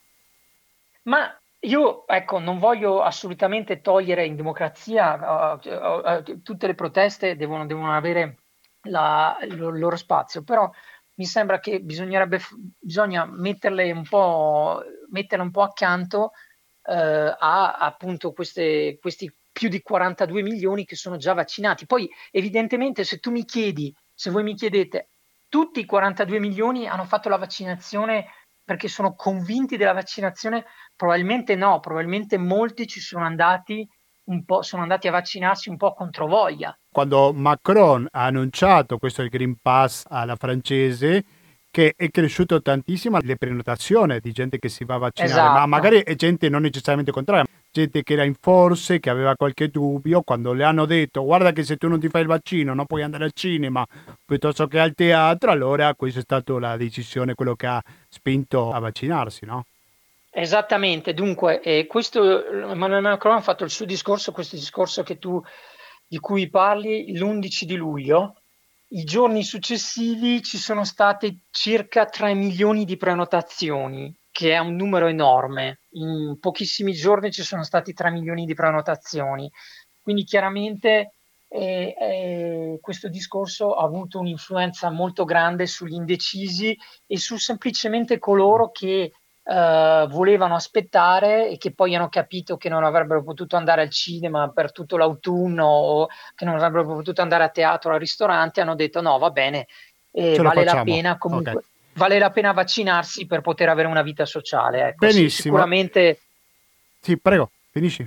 Ma 1.02 1.34
io 1.60 2.06
ecco, 2.06 2.38
non 2.38 2.58
voglio 2.58 3.02
assolutamente 3.02 3.80
togliere 3.80 4.24
in 4.24 4.36
democrazia, 4.36 5.54
uh, 5.54 5.68
uh, 5.68 6.30
uh, 6.30 6.42
tutte 6.42 6.66
le 6.66 6.74
proteste 6.74 7.36
devono, 7.36 7.66
devono 7.66 7.94
avere 7.94 8.36
la, 8.82 9.38
il 9.42 9.56
loro 9.56 9.96
spazio, 9.96 10.42
però 10.42 10.70
mi 11.14 11.26
sembra 11.26 11.60
che 11.60 11.80
bisognerebbe, 11.80 12.40
bisogna 12.78 13.26
metterle 13.26 13.90
un 13.92 14.04
po', 14.08 14.82
metterle 15.10 15.44
un 15.44 15.50
po' 15.50 15.62
accanto 15.62 16.32
eh, 16.82 17.36
a 17.38 17.74
appunto 17.74 18.32
queste, 18.32 18.98
questi 19.00 19.30
più 19.60 19.68
di 19.68 19.82
42 19.82 20.40
milioni 20.40 20.86
che 20.86 20.96
sono 20.96 21.18
già 21.18 21.34
vaccinati. 21.34 21.84
Poi 21.84 22.10
evidentemente 22.30 23.04
se 23.04 23.18
tu 23.18 23.30
mi 23.30 23.44
chiedi, 23.44 23.94
se 24.14 24.30
voi 24.30 24.42
mi 24.42 24.54
chiedete, 24.54 25.10
tutti 25.50 25.80
i 25.80 25.84
42 25.84 26.38
milioni 26.38 26.88
hanno 26.88 27.04
fatto 27.04 27.28
la 27.28 27.36
vaccinazione 27.36 28.24
perché 28.64 28.88
sono 28.88 29.14
convinti 29.14 29.76
della 29.76 29.92
vaccinazione? 29.92 30.64
Probabilmente 30.96 31.56
no, 31.56 31.78
probabilmente 31.78 32.38
molti 32.38 32.86
ci 32.86 33.00
sono 33.00 33.26
andati 33.26 33.86
un 34.30 34.46
po', 34.46 34.62
sono 34.62 34.80
andati 34.80 35.08
a 35.08 35.10
vaccinarsi 35.10 35.68
un 35.68 35.76
po' 35.76 35.92
contro 35.92 36.26
voglia. 36.26 36.74
Quando 36.90 37.34
Macron 37.34 38.06
ha 38.10 38.24
annunciato 38.24 38.96
questo 38.96 39.20
il 39.20 39.28
Green 39.28 39.56
Pass 39.60 40.04
alla 40.08 40.36
francese, 40.36 41.22
che 41.70 41.92
è 41.94 42.08
cresciuto 42.08 42.62
tantissimo 42.62 43.18
le 43.20 43.36
prenotazioni 43.36 44.20
di 44.20 44.32
gente 44.32 44.58
che 44.58 44.70
si 44.70 44.86
va 44.86 44.94
a 44.94 44.98
vaccinare, 44.98 45.32
esatto. 45.32 45.58
ma 45.58 45.66
magari 45.66 46.02
è 46.02 46.14
gente 46.14 46.48
non 46.48 46.62
necessariamente 46.62 47.12
contraria, 47.12 47.44
gente 47.72 48.02
che 48.02 48.14
era 48.14 48.24
in 48.24 48.34
forze, 48.34 48.98
che 48.98 49.10
aveva 49.10 49.34
qualche 49.36 49.68
dubbio, 49.68 50.22
quando 50.22 50.52
le 50.52 50.64
hanno 50.64 50.86
detto 50.86 51.24
guarda 51.24 51.52
che 51.52 51.62
se 51.62 51.76
tu 51.76 51.88
non 51.88 52.00
ti 52.00 52.08
fai 52.08 52.22
il 52.22 52.26
vaccino 52.26 52.74
non 52.74 52.86
puoi 52.86 53.02
andare 53.02 53.24
al 53.24 53.32
cinema 53.32 53.86
piuttosto 54.24 54.66
che 54.66 54.80
al 54.80 54.94
teatro, 54.94 55.50
allora 55.50 55.94
questa 55.94 56.20
è 56.20 56.22
stata 56.22 56.58
la 56.58 56.76
decisione, 56.76 57.34
quello 57.34 57.54
che 57.54 57.66
ha 57.66 57.82
spinto 58.08 58.72
a 58.72 58.78
vaccinarsi, 58.78 59.44
no? 59.46 59.64
Esattamente, 60.32 61.12
dunque, 61.12 61.60
eh, 61.60 61.86
questo 61.86 62.46
Emmanuel 62.46 63.02
Macron 63.02 63.36
ha 63.36 63.40
fatto 63.40 63.64
il 63.64 63.70
suo 63.70 63.84
discorso, 63.84 64.30
questo 64.30 64.54
discorso 64.54 65.02
tu, 65.02 65.42
di 66.06 66.18
cui 66.18 66.48
parli, 66.48 67.16
l'11 67.16 67.64
di 67.64 67.74
luglio. 67.74 68.36
I 68.92 69.02
giorni 69.04 69.42
successivi 69.42 70.40
ci 70.42 70.56
sono 70.56 70.84
state 70.84 71.40
circa 71.50 72.06
3 72.06 72.34
milioni 72.34 72.84
di 72.84 72.96
prenotazioni, 72.96 74.12
che 74.30 74.52
è 74.52 74.58
un 74.58 74.76
numero 74.76 75.06
enorme. 75.06 75.80
In 75.92 76.38
pochissimi 76.40 76.92
giorni 76.92 77.30
ci 77.30 77.42
sono 77.42 77.62
stati 77.64 77.92
3 77.92 78.10
milioni 78.10 78.44
di 78.44 78.54
prenotazioni. 78.54 79.50
Quindi 80.02 80.24
chiaramente 80.24 81.12
eh, 81.48 81.96
eh, 81.98 82.78
questo 82.80 83.08
discorso 83.08 83.74
ha 83.74 83.84
avuto 83.84 84.20
un'influenza 84.20 84.88
molto 84.90 85.24
grande 85.24 85.66
sugli 85.66 85.94
indecisi 85.94 86.76
e 87.06 87.18
su 87.18 87.36
semplicemente 87.36 88.18
coloro 88.18 88.70
che 88.70 89.12
Uh, 89.42 90.06
volevano 90.06 90.54
aspettare 90.54 91.48
e 91.48 91.56
che 91.56 91.72
poi 91.72 91.96
hanno 91.96 92.10
capito 92.10 92.56
che 92.56 92.68
non 92.68 92.84
avrebbero 92.84 93.24
potuto 93.24 93.56
andare 93.56 93.80
al 93.80 93.90
cinema 93.90 94.50
per 94.50 94.70
tutto 94.70 94.96
l'autunno 94.98 95.66
o 95.66 96.06
che 96.36 96.44
non 96.44 96.54
avrebbero 96.54 96.84
potuto 96.84 97.22
andare 97.22 97.44
a 97.44 97.48
teatro 97.48 97.90
o 97.90 97.94
al 97.94 97.98
ristorante, 97.98 98.60
hanno 98.60 98.76
detto 98.76 99.00
no, 99.00 99.18
va 99.18 99.30
bene, 99.30 99.66
eh, 100.12 100.36
vale 100.36 100.62
la 100.62 100.82
pena 100.84 101.18
comunque. 101.18 101.52
Okay. 101.52 101.64
Vale 102.00 102.18
la 102.18 102.30
pena 102.30 102.52
vaccinarsi 102.52 103.26
per 103.26 103.42
poter 103.42 103.68
avere 103.68 103.86
una 103.86 104.00
vita 104.00 104.24
sociale. 104.24 104.88
Ecco. 104.88 105.04
Benissimo. 105.04 105.28
Sicuramente. 105.28 106.20
Sì, 106.98 107.18
prego, 107.18 107.50
finisci. 107.70 108.06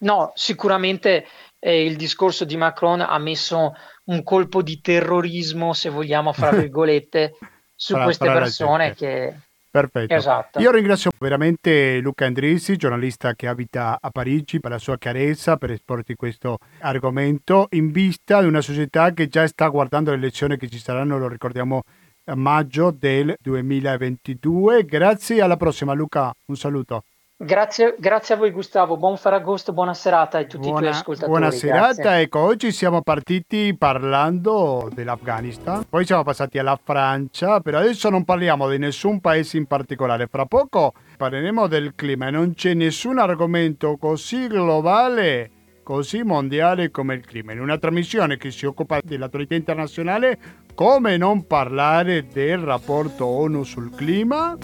No, 0.00 0.30
sicuramente 0.36 1.26
eh, 1.58 1.84
il 1.84 1.96
discorso 1.96 2.44
di 2.44 2.56
Macron 2.56 3.00
ha 3.00 3.18
messo 3.18 3.74
un 4.04 4.22
colpo 4.22 4.62
di 4.62 4.80
terrorismo, 4.80 5.72
se 5.72 5.88
vogliamo, 5.88 6.32
fra 6.32 6.50
virgolette, 6.54 7.36
su 7.74 7.96
queste 7.96 8.26
persone 8.26 8.94
che 8.94 9.34
Perfetto. 9.74 10.14
Esatto. 10.14 10.60
Io 10.60 10.70
ringrazio 10.70 11.10
veramente 11.18 11.98
Luca 11.98 12.26
Andrisi, 12.26 12.76
giornalista 12.76 13.34
che 13.34 13.48
abita 13.48 13.98
a 14.00 14.10
Parigi, 14.10 14.60
per 14.60 14.70
la 14.70 14.78
sua 14.78 14.96
chiarezza, 14.98 15.56
per 15.56 15.72
esporti 15.72 16.14
questo 16.14 16.58
argomento, 16.78 17.66
in 17.70 17.90
vista 17.90 18.40
di 18.40 18.46
una 18.46 18.60
società 18.60 19.12
che 19.12 19.26
già 19.26 19.44
sta 19.48 19.66
guardando 19.66 20.12
le 20.12 20.18
elezioni 20.18 20.56
che 20.56 20.68
ci 20.68 20.78
saranno, 20.78 21.18
lo 21.18 21.26
ricordiamo, 21.26 21.82
a 22.24 22.34
maggio 22.34 22.90
del 22.90 23.34
2022. 23.40 24.84
Grazie, 24.84 25.40
alla 25.40 25.56
prossima 25.56 25.92
Luca, 25.92 26.32
un 26.46 26.56
saluto. 26.56 27.04
Grazie, 27.36 27.96
grazie, 27.98 28.36
a 28.36 28.38
voi 28.38 28.52
Gustavo, 28.52 28.96
buon 28.96 29.16
Ferragosto, 29.16 29.72
buona 29.72 29.92
serata 29.92 30.38
a 30.38 30.44
tutti 30.44 30.68
buona, 30.68 30.78
i 30.78 30.82
tuoi 30.82 30.88
ascoltatori. 30.92 31.30
Buona 31.30 31.50
serata, 31.50 32.02
grazie. 32.02 32.20
ecco, 32.20 32.38
oggi 32.38 32.70
siamo 32.70 33.02
partiti 33.02 33.74
parlando 33.76 34.88
dell'Afghanistan, 34.94 35.84
poi 35.88 36.06
siamo 36.06 36.22
passati 36.22 36.58
alla 36.58 36.78
Francia, 36.82 37.58
però 37.58 37.78
adesso 37.78 38.08
non 38.08 38.24
parliamo 38.24 38.68
di 38.70 38.78
nessun 38.78 39.20
paese 39.20 39.56
in 39.56 39.66
particolare, 39.66 40.28
fra 40.28 40.46
poco 40.46 40.92
parleremo 41.16 41.66
del 41.66 41.94
clima 41.96 42.28
e 42.28 42.30
non 42.30 42.54
c'è 42.54 42.72
nessun 42.72 43.18
argomento 43.18 43.96
così 43.96 44.46
globale, 44.46 45.50
così 45.84 46.24
mondiale 46.24 46.90
come 46.90 47.14
il 47.14 47.24
clima. 47.24 47.52
In 47.52 47.60
una 47.60 47.78
trasmissione 47.78 48.36
che 48.36 48.50
si 48.50 48.66
occupa 48.66 48.98
dell'autorità 49.00 49.54
internazionale, 49.54 50.38
come 50.74 51.16
non 51.16 51.46
parlare 51.46 52.26
del 52.26 52.58
rapporto 52.58 53.26
ONU 53.26 53.62
sul 53.62 53.94
clima? 53.94 54.58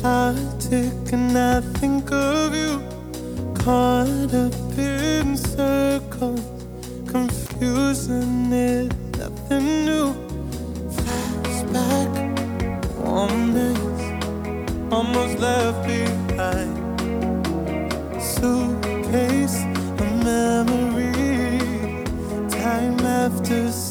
politic 0.00 1.12
and 1.12 1.36
I 1.36 1.60
think 1.78 2.08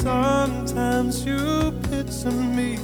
sometimes 0.08 1.26
you 1.26 1.72
picture 1.90 2.40
me 2.58 2.80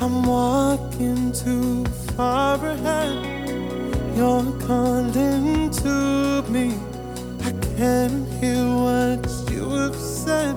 I'm 0.00 0.24
walking 0.24 1.32
too 1.32 1.84
far 2.16 2.56
ahead. 2.74 3.14
You're 4.16 4.50
calling 4.66 5.70
to 5.82 6.44
me. 6.54 6.66
I 7.48 7.52
can't 7.76 8.26
hear 8.40 8.64
what 8.86 9.24
you 9.52 9.64
have 9.82 9.94
said. 9.96 10.56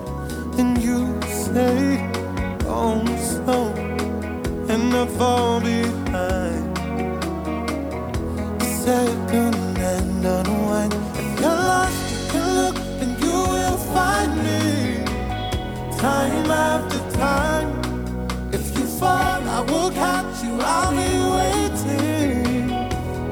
And 0.58 0.72
you 0.86 1.00
say, 1.44 1.78
Don't 2.66 3.08
slow, 3.30 3.68
and 4.72 4.86
I 5.02 5.06
fall 5.18 5.60
behind. 5.60 6.78
A 8.62 8.68
second 8.84 9.78
and 9.94 10.24
unwind. 10.24 10.95
Time 16.06 16.50
after 16.50 17.18
time 17.18 17.86
fall, 18.98 19.42
I 19.56 19.60
will 19.70 19.90
catch 19.90 20.42
you. 20.44 20.54
I'll 20.60 20.92
be 21.00 21.12
waiting 21.36 22.68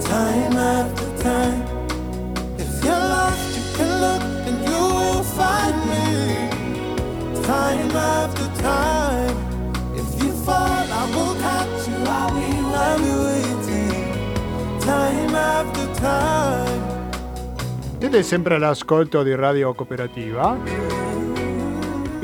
time 0.01 0.57
after 0.75 1.09
time. 1.23 1.63
If 2.59 2.73
you're 2.85 3.07
lost, 3.15 3.49
you 3.57 3.65
can 3.77 3.91
look 4.05 4.25
and 4.49 4.59
you 4.69 4.83
will 4.99 5.25
find 5.39 5.77
me 5.93 6.09
time 7.53 7.95
after 8.19 8.47
time. 8.61 9.37
If 10.01 10.09
you 10.23 10.31
fall, 10.47 10.87
I 11.01 11.05
will 11.15 11.35
catch 11.47 11.89
you. 11.89 11.99
I'll 12.19 12.33
be, 12.37 12.49
I'll 12.85 12.99
be 13.07 13.13
waiting 13.29 14.05
time 14.81 15.35
after 15.35 15.87
time. 16.01 16.83
Siete 17.99 18.23
sempre 18.23 18.55
all'ascolto 18.57 19.23
di 19.23 19.35
Radio 19.35 19.73
Cooperativa 19.73 21.04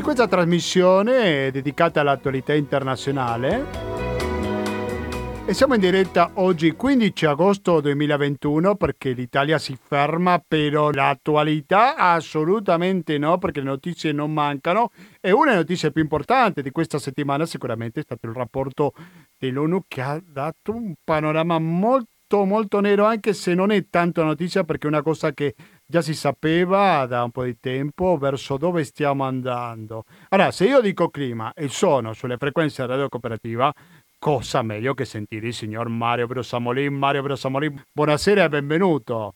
in 0.01 0.07
questa 0.07 0.27
trasmissione 0.27 1.51
dedicata 1.51 2.01
all'attualità 2.01 2.55
internazionale. 2.55 3.89
E 5.45 5.53
siamo 5.53 5.75
in 5.75 5.81
diretta 5.81 6.31
oggi 6.35 6.73
15 6.73 7.27
agosto 7.27 7.83
2021 7.83 8.77
perché 8.77 9.11
l'Italia 9.11 9.59
si 9.59 9.77
ferma, 9.79 10.43
però 10.47 10.91
l'attualità 10.91 11.97
assolutamente 11.97 13.19
no 13.19 13.37
perché 13.37 13.61
le 13.61 13.67
notizie 13.67 14.13
non 14.13 14.33
mancano 14.33 14.89
e 15.21 15.33
una 15.33 15.51
delle 15.51 15.57
notizie 15.59 15.93
più 15.93 16.01
importanti 16.01 16.63
di 16.63 16.71
questa 16.71 16.99
settimana 16.99 17.45
sicuramente 17.45 18.01
è 18.01 18.03
stato 18.03 18.27
il 18.27 18.33
rapporto 18.33 18.95
dell'ONU 19.37 19.83
che 19.87 20.01
ha 20.01 20.19
dato 20.25 20.73
un 20.73 20.95
panorama 21.05 21.59
molto 21.59 22.45
molto 22.45 22.81
nero 22.81 23.05
anche 23.05 23.35
se 23.35 23.55
non 23.55 23.71
è 23.71 23.87
tanto 23.91 24.23
notizia 24.23 24.65
perché 24.65 24.87
è 24.87 24.91
una 24.91 25.03
cosa 25.03 25.33
che 25.33 25.55
già 25.91 26.01
si 26.03 26.15
sapeva 26.15 27.05
da 27.07 27.25
un 27.25 27.33
po' 27.33 27.43
di 27.43 27.59
tempo 27.59 28.17
verso 28.17 28.57
dove 28.57 28.85
stiamo 28.85 29.25
andando. 29.25 30.05
Allora, 30.29 30.53
se 30.53 30.67
io 30.67 30.81
dico 30.81 31.11
clima 31.11 31.53
e 31.53 31.69
sono 31.69 32.13
sulle 32.13 32.37
frequenze 32.37 32.87
radio 32.87 33.09
cooperativa, 33.09 33.75
cosa 34.17 34.63
meglio 34.63 34.95
che 34.95 35.05
sentire 35.05 35.49
il 35.49 35.55
signor 35.55 35.89
Mario 35.89 36.29
Brosamolin. 36.29 36.95
Mario 36.95 37.23
Brosamolin, 37.23 37.83
buonasera 37.93 38.45
e 38.45 38.49
benvenuto. 38.49 39.35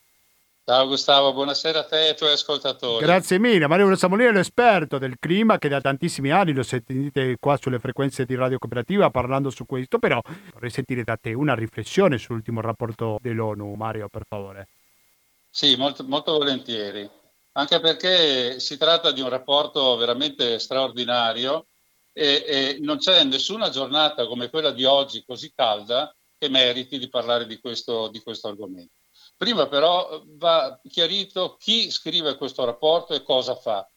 Ciao 0.64 0.86
Gustavo, 0.86 1.32
buonasera 1.32 1.80
a 1.80 1.84
te 1.84 2.04
e 2.04 2.08
ai 2.10 2.16
tuoi 2.16 2.32
ascoltatori. 2.32 3.04
Grazie 3.04 3.40
mille, 3.40 3.66
Mario 3.66 3.86
Brosamolin 3.86 4.28
è 4.28 4.32
l'esperto 4.32 4.98
del 4.98 5.16
clima 5.18 5.58
che 5.58 5.68
da 5.68 5.80
tantissimi 5.80 6.30
anni 6.30 6.52
lo 6.52 6.62
sentite 6.62 7.36
qua 7.40 7.58
sulle 7.60 7.80
frequenze 7.80 8.24
di 8.24 8.36
Radio 8.36 8.58
Cooperativa 8.58 9.10
parlando 9.10 9.50
su 9.50 9.66
questo, 9.66 9.98
però 9.98 10.20
vorrei 10.52 10.70
sentire 10.70 11.02
da 11.02 11.16
te 11.20 11.34
una 11.34 11.54
riflessione 11.54 12.16
sull'ultimo 12.16 12.60
rapporto 12.60 13.18
dell'ONU, 13.20 13.74
Mario, 13.74 14.08
per 14.08 14.24
favore. 14.26 14.68
Sì, 15.56 15.76
molto, 15.76 16.02
molto 16.02 16.32
volentieri. 16.32 17.08
anche 17.52 17.78
perché 17.78 18.58
si 18.58 18.76
tratta 18.76 19.12
di 19.12 19.20
un 19.20 19.28
rapporto 19.28 19.94
veramente 19.94 20.58
straordinario 20.58 21.66
e, 22.12 22.44
e 22.44 22.78
non 22.80 22.98
c'è 22.98 23.22
nessuna 23.22 23.68
giornata 23.68 24.26
come 24.26 24.50
quella 24.50 24.72
di 24.72 24.84
oggi 24.84 25.24
così 25.24 25.52
calda 25.54 26.12
che 26.36 26.48
meriti 26.48 26.98
di 26.98 27.08
parlare 27.08 27.46
di 27.46 27.60
questo, 27.60 28.08
di 28.08 28.20
questo 28.20 28.48
argomento. 28.48 28.94
Prima 29.36 29.68
però 29.68 30.24
va 30.26 30.80
chiarito 30.88 31.54
chi 31.56 31.88
scrive 31.88 32.36
questo 32.36 32.64
rapporto 32.64 33.14
e 33.14 33.22
cosa 33.22 33.54
fa. 33.54 33.88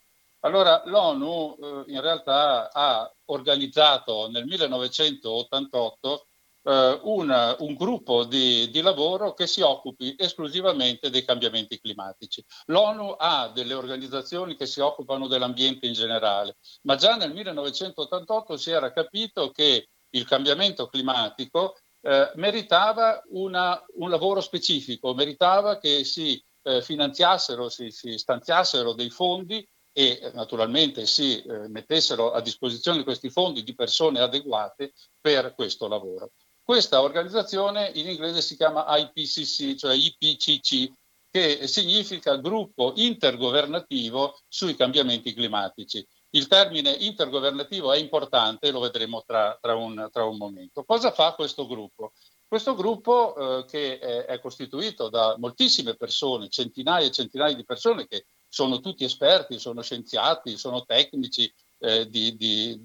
Allora 0.41 0.83
l'ONU 0.85 1.57
eh, 1.59 1.91
in 1.91 2.01
realtà 2.01 2.71
ha 2.71 3.11
organizzato 3.25 4.29
nel 4.29 4.45
1988 4.45 6.26
eh, 6.67 6.99
un, 7.03 7.55
un, 7.59 7.73
gruppo 7.75 8.25
di, 8.25 8.69
di, 8.69 8.81
lavoro 8.81 9.33
che 9.33 9.47
si 9.47 9.61
occupi 9.61 10.15
esclusivamente 10.17 11.09
dei 11.09 11.23
cambiamenti 11.23 11.79
climatici. 11.79 12.43
L'ONU 12.65 13.15
ha 13.17 13.49
delle 13.53 13.73
organizzazioni 13.73 14.57
che 14.57 14.65
si 14.65 14.81
occupano 14.81 15.27
dell'ambiente 15.27 15.87
in 15.87 15.93
generale, 15.93 16.57
ma 16.83 16.95
già 16.95 17.15
nel 17.15 17.33
1988 17.33 18.57
si 18.57 18.71
era 18.71 18.91
capito 18.91 19.49
che 19.51 19.87
il 20.09 20.25
cambiamento 20.25 20.87
climatico 20.87 21.77
eh, 22.01 22.31
meritava 22.35 23.23
una, 23.29 23.81
un 23.95 24.09
lavoro 24.09 24.41
specifico, 24.41 25.13
meritava 25.13 25.77
che 25.77 26.03
si 26.03 26.41
eh, 26.63 26.81
finanziassero, 26.81 27.69
si, 27.69 27.91
si, 27.91 28.17
stanziassero 28.17 28.93
dei 28.93 29.09
fondi 29.09 29.65
e 29.93 30.31
naturalmente 30.33 31.05
si 31.05 31.41
eh, 31.41 31.67
mettessero 31.69 32.31
a 32.31 32.41
disposizione 32.41 33.03
questi 33.03 33.29
fondi 33.29 33.63
di 33.63 33.73
persone 33.73 34.19
adeguate 34.19 34.93
per 35.19 35.55
questo 35.55 35.87
lavoro. 35.87 36.31
Questa 36.67 37.01
organizzazione 37.01 37.93
in 37.95 38.09
inglese 38.09 38.41
si 38.41 38.57
chiama 38.57 38.83
IPCC, 38.89 39.75
cioè 39.75 39.95
IPCC, 39.95 40.91
che 41.31 41.65
significa 41.65 42.35
gruppo 42.35 42.91
intergovernativo 42.97 44.37
sui 44.49 44.75
cambiamenti 44.75 45.33
climatici. 45.33 46.05
Il 46.31 46.47
termine 46.47 46.91
intergovernativo 46.91 47.93
è 47.93 47.97
importante, 47.97 48.71
lo 48.71 48.81
vedremo 48.81 49.23
tra, 49.25 49.57
tra, 49.61 49.75
un, 49.75 50.09
tra 50.11 50.25
un, 50.25 50.35
momento. 50.35 50.83
Cosa 50.83 51.13
fa 51.13 51.35
questo 51.35 51.65
gruppo? 51.67 52.11
Questo 52.45 52.75
gruppo 52.75 53.59
eh, 53.59 53.65
che 53.65 53.97
è, 53.99 54.25
è, 54.25 54.39
costituito 54.41 55.07
da 55.07 55.37
moltissime 55.37 55.95
persone, 55.95 56.49
centinaia 56.49 57.05
e 57.05 57.11
centinaia 57.11 57.55
di 57.55 57.63
persone 57.63 58.07
che 58.07 58.25
sono 58.45 58.81
tutti 58.81 59.05
esperti, 59.05 59.57
sono 59.57 59.81
scienziati, 59.81 60.57
sono 60.57 60.83
tecnici, 60.83 61.49
eh, 61.77 62.09
di, 62.09 62.35
di, 62.35 62.77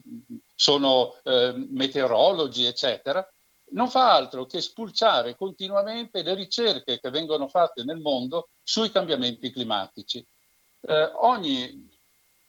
sono 0.55 1.17
eh, 1.25 1.53
meteorologi, 1.69 2.65
eccetera, 2.65 3.29
non 3.73 3.89
fa 3.89 4.13
altro 4.13 4.47
che 4.47 4.61
spulciare 4.61 5.37
continuamente 5.37 6.23
le 6.23 6.35
ricerche 6.35 6.99
che 6.99 7.11
vengono 7.11 7.49
fatte 7.49 7.85
nel 7.85 7.99
mondo 7.99 8.49
sui 8.63 8.91
cambiamenti 8.91 9.51
climatici. 9.51 10.25
Eh, 10.81 11.11
ogni 11.21 11.91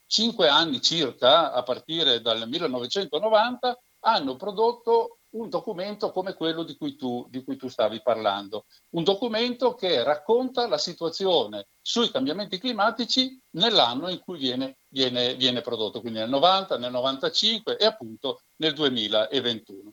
cinque 0.06 0.48
anni 0.48 0.80
circa, 0.80 1.52
a 1.52 1.62
partire 1.62 2.20
dal 2.20 2.48
1990, 2.48 3.78
hanno 4.00 4.36
prodotto 4.36 5.18
un 5.34 5.48
documento 5.48 6.12
come 6.12 6.34
quello 6.34 6.62
di 6.62 6.76
cui, 6.76 6.94
tu, 6.94 7.26
di 7.28 7.42
cui 7.42 7.56
tu 7.56 7.68
stavi 7.68 8.00
parlando, 8.02 8.66
un 8.90 9.02
documento 9.02 9.74
che 9.74 10.02
racconta 10.04 10.68
la 10.68 10.78
situazione 10.78 11.66
sui 11.80 12.10
cambiamenti 12.10 12.58
climatici 12.58 13.40
nell'anno 13.50 14.08
in 14.08 14.20
cui 14.20 14.38
viene, 14.38 14.78
viene, 14.88 15.34
viene 15.34 15.60
prodotto, 15.60 16.00
quindi 16.00 16.20
nel 16.20 16.28
90, 16.28 16.78
nel 16.78 16.92
95 16.92 17.76
e 17.76 17.84
appunto 17.84 18.42
nel 18.56 18.74
2021. 18.74 19.92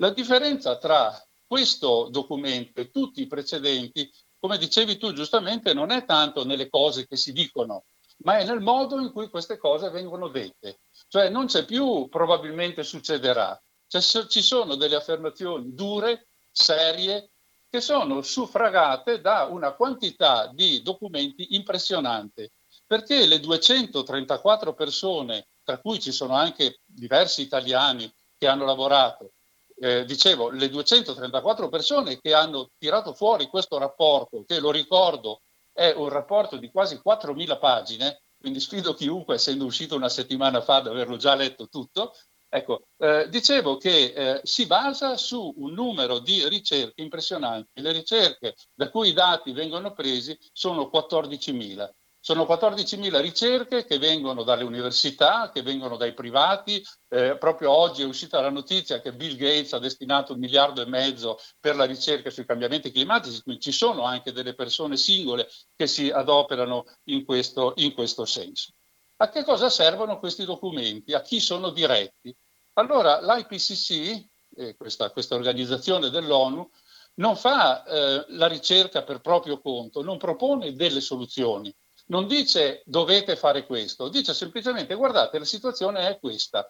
La 0.00 0.10
differenza 0.10 0.78
tra 0.78 1.12
questo 1.44 2.08
documento 2.10 2.80
e 2.80 2.90
tutti 2.90 3.20
i 3.20 3.26
precedenti, 3.26 4.08
come 4.38 4.56
dicevi 4.56 4.96
tu 4.96 5.12
giustamente, 5.12 5.74
non 5.74 5.90
è 5.90 6.04
tanto 6.04 6.44
nelle 6.44 6.68
cose 6.68 7.06
che 7.06 7.16
si 7.16 7.32
dicono, 7.32 7.84
ma 8.18 8.38
è 8.38 8.44
nel 8.44 8.60
modo 8.60 9.00
in 9.00 9.10
cui 9.10 9.28
queste 9.28 9.56
cose 9.56 9.90
vengono 9.90 10.28
dette. 10.28 10.80
Cioè 11.08 11.30
non 11.30 11.46
c'è 11.46 11.64
più 11.64 12.08
probabilmente 12.08 12.84
succederà, 12.84 13.60
cioè, 13.88 14.00
ci 14.26 14.40
sono 14.40 14.76
delle 14.76 14.94
affermazioni 14.94 15.74
dure, 15.74 16.28
serie, 16.52 17.30
che 17.68 17.80
sono 17.80 18.22
suffragate 18.22 19.20
da 19.20 19.48
una 19.50 19.72
quantità 19.72 20.46
di 20.52 20.80
documenti 20.82 21.56
impressionante, 21.56 22.52
perché 22.86 23.26
le 23.26 23.40
234 23.40 24.74
persone, 24.74 25.48
tra 25.64 25.78
cui 25.78 25.98
ci 25.98 26.12
sono 26.12 26.34
anche 26.34 26.80
diversi 26.84 27.42
italiani 27.42 28.08
che 28.36 28.46
hanno 28.46 28.64
lavorato, 28.64 29.32
eh, 29.80 30.04
dicevo, 30.04 30.50
le 30.50 30.68
234 30.68 31.68
persone 31.68 32.20
che 32.20 32.34
hanno 32.34 32.70
tirato 32.78 33.14
fuori 33.14 33.46
questo 33.46 33.78
rapporto, 33.78 34.44
che 34.44 34.58
lo 34.60 34.70
ricordo 34.70 35.42
è 35.72 35.92
un 35.96 36.08
rapporto 36.08 36.56
di 36.56 36.70
quasi 36.70 37.00
4.000 37.04 37.58
pagine, 37.58 38.22
quindi 38.38 38.60
sfido 38.60 38.94
chiunque, 38.94 39.36
essendo 39.36 39.64
uscito 39.64 39.94
una 39.94 40.08
settimana 40.08 40.60
fa, 40.60 40.76
ad 40.76 40.88
averlo 40.88 41.16
già 41.16 41.34
letto 41.34 41.68
tutto. 41.68 42.14
Ecco, 42.50 42.88
eh, 42.96 43.28
dicevo 43.28 43.76
che 43.76 44.12
eh, 44.14 44.40
si 44.42 44.66
basa 44.66 45.16
su 45.16 45.52
un 45.58 45.72
numero 45.72 46.18
di 46.18 46.48
ricerche 46.48 47.02
impressionanti. 47.02 47.80
Le 47.80 47.92
ricerche 47.92 48.54
da 48.74 48.90
cui 48.90 49.08
i 49.08 49.12
dati 49.12 49.52
vengono 49.52 49.92
presi 49.92 50.36
sono 50.52 50.90
14.000. 50.92 51.88
Sono 52.20 52.44
14.000 52.44 53.20
ricerche 53.20 53.84
che 53.84 53.98
vengono 53.98 54.42
dalle 54.42 54.64
università, 54.64 55.50
che 55.52 55.62
vengono 55.62 55.96
dai 55.96 56.14
privati. 56.14 56.84
Eh, 57.08 57.36
proprio 57.38 57.70
oggi 57.70 58.02
è 58.02 58.04
uscita 58.04 58.40
la 58.40 58.50
notizia 58.50 59.00
che 59.00 59.14
Bill 59.14 59.36
Gates 59.36 59.72
ha 59.72 59.78
destinato 59.78 60.32
un 60.32 60.40
miliardo 60.40 60.82
e 60.82 60.86
mezzo 60.86 61.38
per 61.60 61.76
la 61.76 61.84
ricerca 61.84 62.30
sui 62.30 62.44
cambiamenti 62.44 62.90
climatici, 62.90 63.42
quindi 63.42 63.62
ci 63.62 63.72
sono 63.72 64.02
anche 64.02 64.32
delle 64.32 64.54
persone 64.54 64.96
singole 64.96 65.48
che 65.76 65.86
si 65.86 66.10
adoperano 66.10 66.84
in 67.04 67.24
questo, 67.24 67.72
in 67.76 67.94
questo 67.94 68.24
senso. 68.24 68.72
A 69.20 69.30
che 69.30 69.42
cosa 69.42 69.70
servono 69.70 70.18
questi 70.18 70.44
documenti? 70.44 71.12
A 71.12 71.22
chi 71.22 71.40
sono 71.40 71.70
diretti? 71.70 72.34
Allora 72.74 73.20
l'IPCC, 73.20 74.26
eh, 74.56 74.76
questa, 74.76 75.10
questa 75.10 75.34
organizzazione 75.34 76.10
dell'ONU, 76.10 76.68
non 77.14 77.36
fa 77.36 77.84
eh, 77.84 78.24
la 78.28 78.46
ricerca 78.46 79.02
per 79.02 79.20
proprio 79.20 79.60
conto, 79.60 80.02
non 80.02 80.18
propone 80.18 80.74
delle 80.74 81.00
soluzioni, 81.00 81.74
non 82.08 82.26
dice 82.26 82.82
dovete 82.84 83.36
fare 83.36 83.64
questo, 83.66 84.08
dice 84.08 84.34
semplicemente 84.34 84.94
guardate 84.94 85.38
la 85.38 85.44
situazione 85.44 86.08
è 86.08 86.18
questa. 86.18 86.68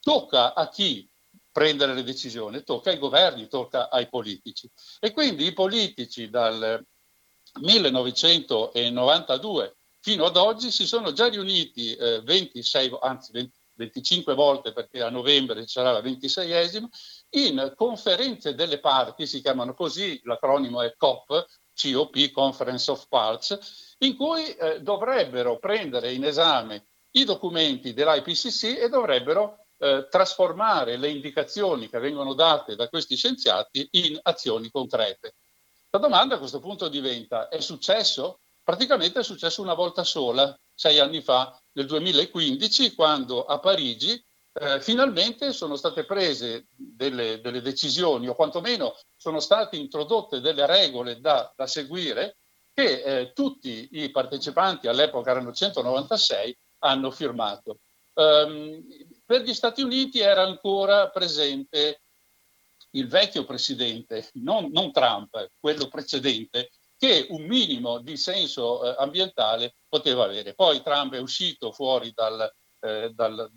Tocca 0.00 0.54
a 0.54 0.68
chi 0.68 1.08
prendere 1.50 1.94
le 1.94 2.04
decisioni, 2.04 2.62
tocca 2.62 2.90
ai 2.90 2.98
governi, 2.98 3.48
tocca 3.48 3.90
ai 3.90 4.08
politici. 4.08 4.70
E 5.00 5.12
quindi 5.12 5.46
i 5.46 5.52
politici 5.52 6.30
dal 6.30 6.80
1992 7.60 9.76
fino 10.00 10.24
ad 10.24 10.36
oggi 10.36 10.70
si 10.70 10.86
sono 10.86 11.12
già 11.12 11.28
riuniti 11.28 11.94
eh, 11.94 12.20
26, 12.22 12.96
anzi 13.00 13.32
20, 13.32 13.58
25 13.74 14.34
volte 14.34 14.72
perché 14.72 15.02
a 15.02 15.10
novembre 15.10 15.66
sarà 15.66 15.90
la 15.92 16.00
26esima, 16.00 16.86
in 17.30 17.72
conferenze 17.76 18.54
delle 18.54 18.78
parti, 18.78 19.26
si 19.26 19.40
chiamano 19.40 19.74
così, 19.74 20.20
l'acronimo 20.24 20.82
è 20.82 20.94
COP, 20.96 21.46
COP, 21.74 22.30
Conference 22.30 22.90
of 22.90 23.08
Parts, 23.08 23.89
in 24.02 24.16
cui 24.16 24.54
eh, 24.54 24.80
dovrebbero 24.80 25.58
prendere 25.58 26.12
in 26.12 26.24
esame 26.24 26.86
i 27.12 27.24
documenti 27.24 27.92
dell'IPCC 27.92 28.78
e 28.78 28.88
dovrebbero 28.88 29.66
eh, 29.78 30.06
trasformare 30.10 30.96
le 30.96 31.08
indicazioni 31.08 31.88
che 31.88 31.98
vengono 31.98 32.34
date 32.34 32.76
da 32.76 32.88
questi 32.88 33.16
scienziati 33.16 33.88
in 33.92 34.18
azioni 34.22 34.70
concrete. 34.70 35.34
La 35.90 35.98
domanda 35.98 36.36
a 36.36 36.38
questo 36.38 36.60
punto 36.60 36.88
diventa, 36.88 37.48
è 37.48 37.60
successo? 37.60 38.40
Praticamente 38.62 39.20
è 39.20 39.24
successo 39.24 39.62
una 39.62 39.74
volta 39.74 40.04
sola, 40.04 40.56
sei 40.72 40.98
anni 40.98 41.20
fa, 41.20 41.58
nel 41.72 41.86
2015, 41.86 42.94
quando 42.94 43.44
a 43.44 43.58
Parigi 43.58 44.22
eh, 44.52 44.80
finalmente 44.80 45.52
sono 45.52 45.76
state 45.76 46.04
prese 46.04 46.66
delle, 46.76 47.40
delle, 47.40 47.60
decisioni 47.60 48.28
o 48.28 48.34
quantomeno 48.34 48.96
sono 49.16 49.40
state 49.40 49.76
introdotte 49.76 50.40
delle 50.40 50.66
regole 50.66 51.20
da, 51.20 51.52
da 51.56 51.66
seguire 51.66 52.39
che 52.80 53.02
eh, 53.02 53.32
tutti 53.32 53.88
i 53.92 54.10
partecipanti, 54.10 54.88
all'epoca 54.88 55.30
erano 55.30 55.52
196, 55.52 56.56
hanno 56.78 57.10
firmato. 57.10 57.80
Um, 58.14 58.82
per 59.24 59.42
gli 59.42 59.54
Stati 59.54 59.82
Uniti 59.82 60.20
era 60.20 60.42
ancora 60.42 61.10
presente 61.10 62.02
il 62.92 63.06
vecchio 63.06 63.44
presidente, 63.44 64.30
non, 64.34 64.70
non 64.72 64.92
Trump, 64.92 65.50
quello 65.60 65.88
precedente, 65.88 66.70
che 66.96 67.26
un 67.30 67.42
minimo 67.44 68.00
di 68.00 68.16
senso 68.16 68.84
eh, 68.84 68.94
ambientale 68.98 69.76
poteva 69.88 70.24
avere. 70.24 70.54
Poi 70.54 70.82
Trump 70.82 71.14
è 71.14 71.18
uscito 71.18 71.72
fuori 71.72 72.12
dal, 72.14 72.50
eh, 72.80 73.10
dal, 73.14 73.50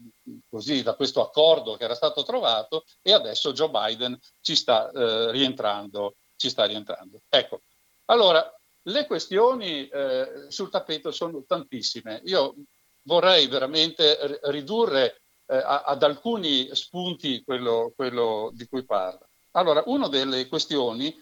così, 0.49 0.83
da 0.83 0.95
questo 0.95 1.21
accordo 1.21 1.75
che 1.75 1.85
era 1.85 1.95
stato 1.95 2.23
trovato 2.23 2.83
e 3.01 3.11
adesso 3.11 3.53
Joe 3.53 3.69
Biden 3.69 4.17
ci 4.41 4.55
sta, 4.55 4.89
eh, 4.91 5.31
rientrando, 5.31 6.15
ci 6.35 6.49
sta 6.49 6.65
rientrando. 6.65 7.21
Ecco, 7.27 7.61
allora 8.05 8.49
le 8.83 9.05
questioni 9.05 9.87
eh, 9.87 10.45
sul 10.49 10.69
tappeto 10.69 11.11
sono 11.11 11.43
tantissime. 11.45 12.21
Io 12.25 12.55
vorrei 13.03 13.47
veramente 13.47 14.39
ridurre 14.43 15.21
eh, 15.45 15.61
ad 15.63 16.03
alcuni 16.03 16.73
spunti 16.73 17.43
quello, 17.43 17.91
quello 17.95 18.51
di 18.53 18.67
cui 18.67 18.83
parla. 18.83 19.27
Allora, 19.51 19.83
una 19.85 20.07
delle 20.07 20.47
questioni 20.47 21.15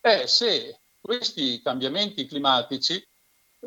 è 0.00 0.26
se 0.26 0.80
questi 1.00 1.62
cambiamenti 1.62 2.26
climatici 2.26 3.02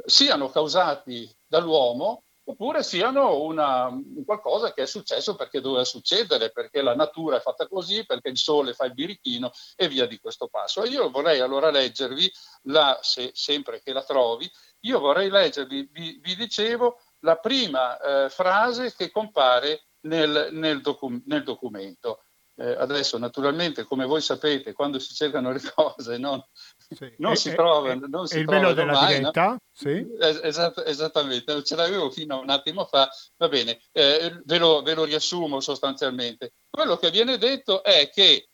siano 0.06 0.50
causati 0.50 1.30
dall'uomo 1.48 2.24
oppure 2.46 2.84
siano 2.84 3.42
una, 3.42 3.90
qualcosa 4.26 4.74
che 4.74 4.84
è 4.84 4.86
successo 4.86 5.36
perché 5.36 5.62
doveva 5.62 5.86
succedere, 5.86 6.52
perché 6.52 6.82
la 6.82 6.96
natura 6.96 7.38
è 7.38 7.42
fatta 7.42 7.68
così, 7.68 8.06
perché 8.06 8.30
il 8.30 8.38
sole 8.38 8.74
fa 8.74 8.86
il 8.86 8.94
birichino 8.94 9.52
e 9.76 9.88
via 9.88 10.06
di 10.06 10.20
questo 10.20 10.48
passo. 10.48 10.84
E 10.84 10.90
io 10.90 11.10
vorrei 11.10 11.40
allora 11.40 11.72
leggervi, 11.72 12.32
la, 12.64 13.00
se, 13.02 13.32
sempre 13.34 13.82
che 13.82 13.94
la 13.94 14.04
trovi, 14.04 14.50
io 14.82 15.00
vorrei 15.00 15.30
leggervi, 15.30 15.90
vi, 15.92 16.20
vi 16.22 16.36
dicevo, 16.36 17.00
la 17.20 17.38
prima 17.38 17.98
eh, 18.00 18.30
frase 18.30 18.94
che 18.94 19.12
compare 19.12 19.88
nel, 20.02 20.50
nel, 20.52 20.82
docu- 20.82 21.24
nel 21.26 21.44
documento. 21.44 22.26
Eh, 22.56 22.76
adesso 22.78 23.18
naturalmente, 23.18 23.84
come 23.84 24.06
voi 24.06 24.22
sapete, 24.22 24.74
quando 24.74 25.00
si 25.00 25.14
cercano 25.16 25.52
le 25.52 25.62
cose 25.74 26.18
non, 26.18 26.44
sì. 26.90 27.14
non 27.18 27.34
e, 27.34 27.36
si 27.36 27.54
trovano. 27.54 28.08
Non 28.08 28.28
si 28.28 28.40
il 28.40 28.46
bello 28.46 28.74
della 28.74 28.94
mai, 28.94 29.18
diretta, 29.18 29.48
no? 29.48 29.58
sì. 29.72 30.06
Esat- 30.20 30.84
esattamente, 30.86 31.64
ce 31.64 31.76
l'avevo 31.76 32.10
fino 32.10 32.36
a 32.36 32.40
un 32.40 32.50
attimo 32.50 32.86
fa, 32.86 33.10
va 33.38 33.48
bene, 33.48 33.80
eh, 33.92 34.42
ve, 34.44 34.58
lo, 34.58 34.82
ve 34.82 34.94
lo 34.94 35.04
riassumo 35.04 35.60
sostanzialmente. 35.60 36.54
Quello 36.70 36.98
che 36.98 37.12
viene 37.12 37.38
detto 37.38 37.84
è 37.84 38.10
che 38.10 38.48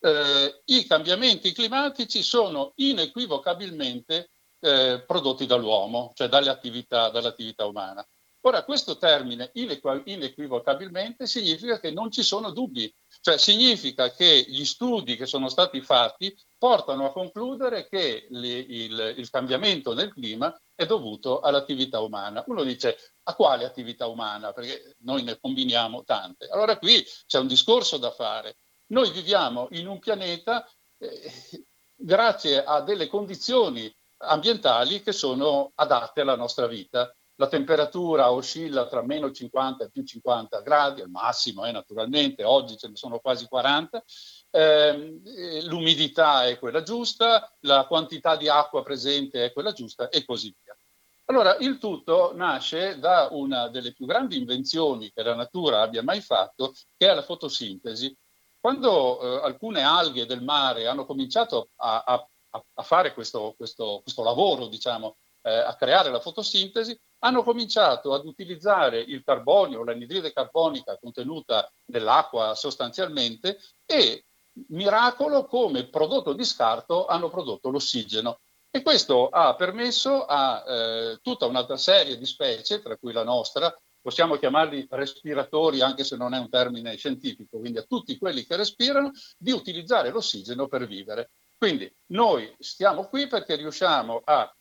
eh, 0.00 0.62
i 0.64 0.86
cambiamenti 0.86 1.52
climatici 1.52 2.22
sono 2.22 2.72
inequivocabilmente 2.76 4.30
eh, 4.60 5.02
prodotti 5.06 5.46
dall'uomo, 5.46 6.12
cioè 6.14 6.28
dalle 6.28 6.50
attività, 6.50 7.08
dall'attività 7.10 7.66
umana. 7.66 8.06
Ora, 8.44 8.64
questo 8.64 8.96
termine 8.96 9.50
inequivocabilmente 9.54 11.26
significa 11.26 11.78
che 11.78 11.92
non 11.92 12.10
ci 12.10 12.22
sono 12.24 12.50
dubbi, 12.50 12.92
cioè 13.22 13.38
significa 13.38 14.10
che 14.10 14.44
gli 14.48 14.64
studi 14.64 15.16
che 15.16 15.26
sono 15.26 15.48
stati 15.48 15.80
fatti 15.80 16.36
portano 16.58 17.06
a 17.06 17.12
concludere 17.12 17.86
che 17.88 18.26
li, 18.30 18.82
il, 18.82 19.14
il, 19.16 19.30
cambiamento 19.30 19.94
nel 19.94 20.12
clima 20.12 20.52
è 20.74 20.86
dovuto 20.86 21.38
all'attività 21.38 22.00
umana. 22.00 22.42
Uno 22.48 22.64
dice 22.64 22.96
a 23.22 23.34
quale 23.36 23.64
attività 23.64 24.08
umana? 24.08 24.52
Perché 24.52 24.96
noi 25.02 25.22
ne 25.22 25.38
combiniamo 25.38 26.02
tante. 26.02 26.48
Allora 26.48 26.76
qui 26.78 27.00
c'è 27.26 27.38
un 27.38 27.46
discorso 27.46 27.96
da 27.96 28.10
fare. 28.10 28.56
Noi 28.86 29.12
viviamo 29.12 29.68
in 29.70 29.86
un 29.86 30.00
pianeta 30.00 30.68
eh, 30.98 31.64
grazie 31.94 32.64
a 32.64 32.80
delle 32.80 33.06
condizioni 33.06 33.94
ambientali 34.18 35.00
che 35.00 35.12
sono 35.12 35.70
adatte 35.76 36.22
alla 36.22 36.36
nostra 36.36 36.66
vita 36.66 37.14
la 37.42 37.48
temperatura 37.48 38.30
oscilla 38.30 38.86
tra 38.86 39.02
meno 39.02 39.32
50 39.32 39.84
e 39.84 39.90
più 39.90 40.04
50 40.04 40.60
gradi, 40.60 41.00
al 41.00 41.10
massimo 41.10 41.64
eh, 41.64 41.72
naturalmente, 41.72 42.44
oggi 42.44 42.76
ce 42.76 42.86
ne 42.86 42.94
sono 42.94 43.18
quasi 43.18 43.48
40, 43.48 44.04
eh, 44.50 45.20
l'umidità 45.64 46.46
è 46.46 46.56
quella 46.60 46.84
giusta, 46.84 47.52
la 47.62 47.84
quantità 47.86 48.36
di 48.36 48.48
acqua 48.48 48.84
presente 48.84 49.44
è 49.44 49.52
quella 49.52 49.72
giusta 49.72 50.08
e 50.08 50.24
così 50.24 50.54
via. 50.62 50.76
Allora, 51.24 51.56
il 51.56 51.78
tutto 51.78 52.32
nasce 52.32 53.00
da 53.00 53.28
una 53.32 53.66
delle 53.68 53.92
più 53.92 54.06
grandi 54.06 54.36
invenzioni 54.36 55.10
che 55.10 55.24
la 55.24 55.34
natura 55.34 55.82
abbia 55.82 56.02
mai 56.02 56.20
fatto, 56.20 56.74
che 56.96 57.10
è 57.10 57.14
la 57.14 57.22
fotosintesi. 57.22 58.16
Quando 58.60 59.20
eh, 59.20 59.44
alcune 59.44 59.82
alghe 59.82 60.26
del 60.26 60.44
mare 60.44 60.86
hanno 60.86 61.04
cominciato 61.06 61.70
a, 61.76 62.04
a, 62.06 62.28
a 62.74 62.82
fare 62.82 63.14
questo, 63.14 63.54
questo, 63.56 64.00
questo 64.04 64.22
lavoro, 64.22 64.68
diciamo, 64.68 65.16
eh, 65.42 65.50
a 65.50 65.74
creare 65.74 66.10
la 66.10 66.20
fotosintesi, 66.20 66.96
hanno 67.24 67.42
cominciato 67.42 68.14
ad 68.14 68.24
utilizzare 68.24 69.00
il 69.00 69.22
carbonio, 69.24 69.84
l'anidride 69.84 70.32
carbonica 70.32 70.98
contenuta 70.98 71.70
nell'acqua 71.86 72.54
sostanzialmente 72.54 73.58
e, 73.86 74.24
miracolo, 74.68 75.46
come 75.46 75.88
prodotto 75.88 76.32
di 76.32 76.44
scarto 76.44 77.06
hanno 77.06 77.30
prodotto 77.30 77.70
l'ossigeno. 77.70 78.40
E 78.70 78.82
questo 78.82 79.28
ha 79.28 79.54
permesso 79.54 80.24
a 80.24 80.64
eh, 80.66 81.18
tutta 81.22 81.46
un'altra 81.46 81.76
serie 81.76 82.16
di 82.16 82.26
specie, 82.26 82.80
tra 82.80 82.96
cui 82.96 83.12
la 83.12 83.24
nostra, 83.24 83.74
possiamo 84.00 84.36
chiamarli 84.36 84.88
respiratori 84.90 85.80
anche 85.80 86.02
se 86.02 86.16
non 86.16 86.34
è 86.34 86.38
un 86.38 86.48
termine 86.50 86.96
scientifico, 86.96 87.58
quindi 87.58 87.78
a 87.78 87.84
tutti 87.84 88.18
quelli 88.18 88.44
che 88.44 88.56
respirano, 88.56 89.12
di 89.38 89.52
utilizzare 89.52 90.10
l'ossigeno 90.10 90.66
per 90.66 90.86
vivere. 90.86 91.30
Quindi 91.56 91.88
noi 92.06 92.52
stiamo 92.58 93.04
qui 93.04 93.28
perché 93.28 93.54
riusciamo 93.54 94.22
a 94.24 94.52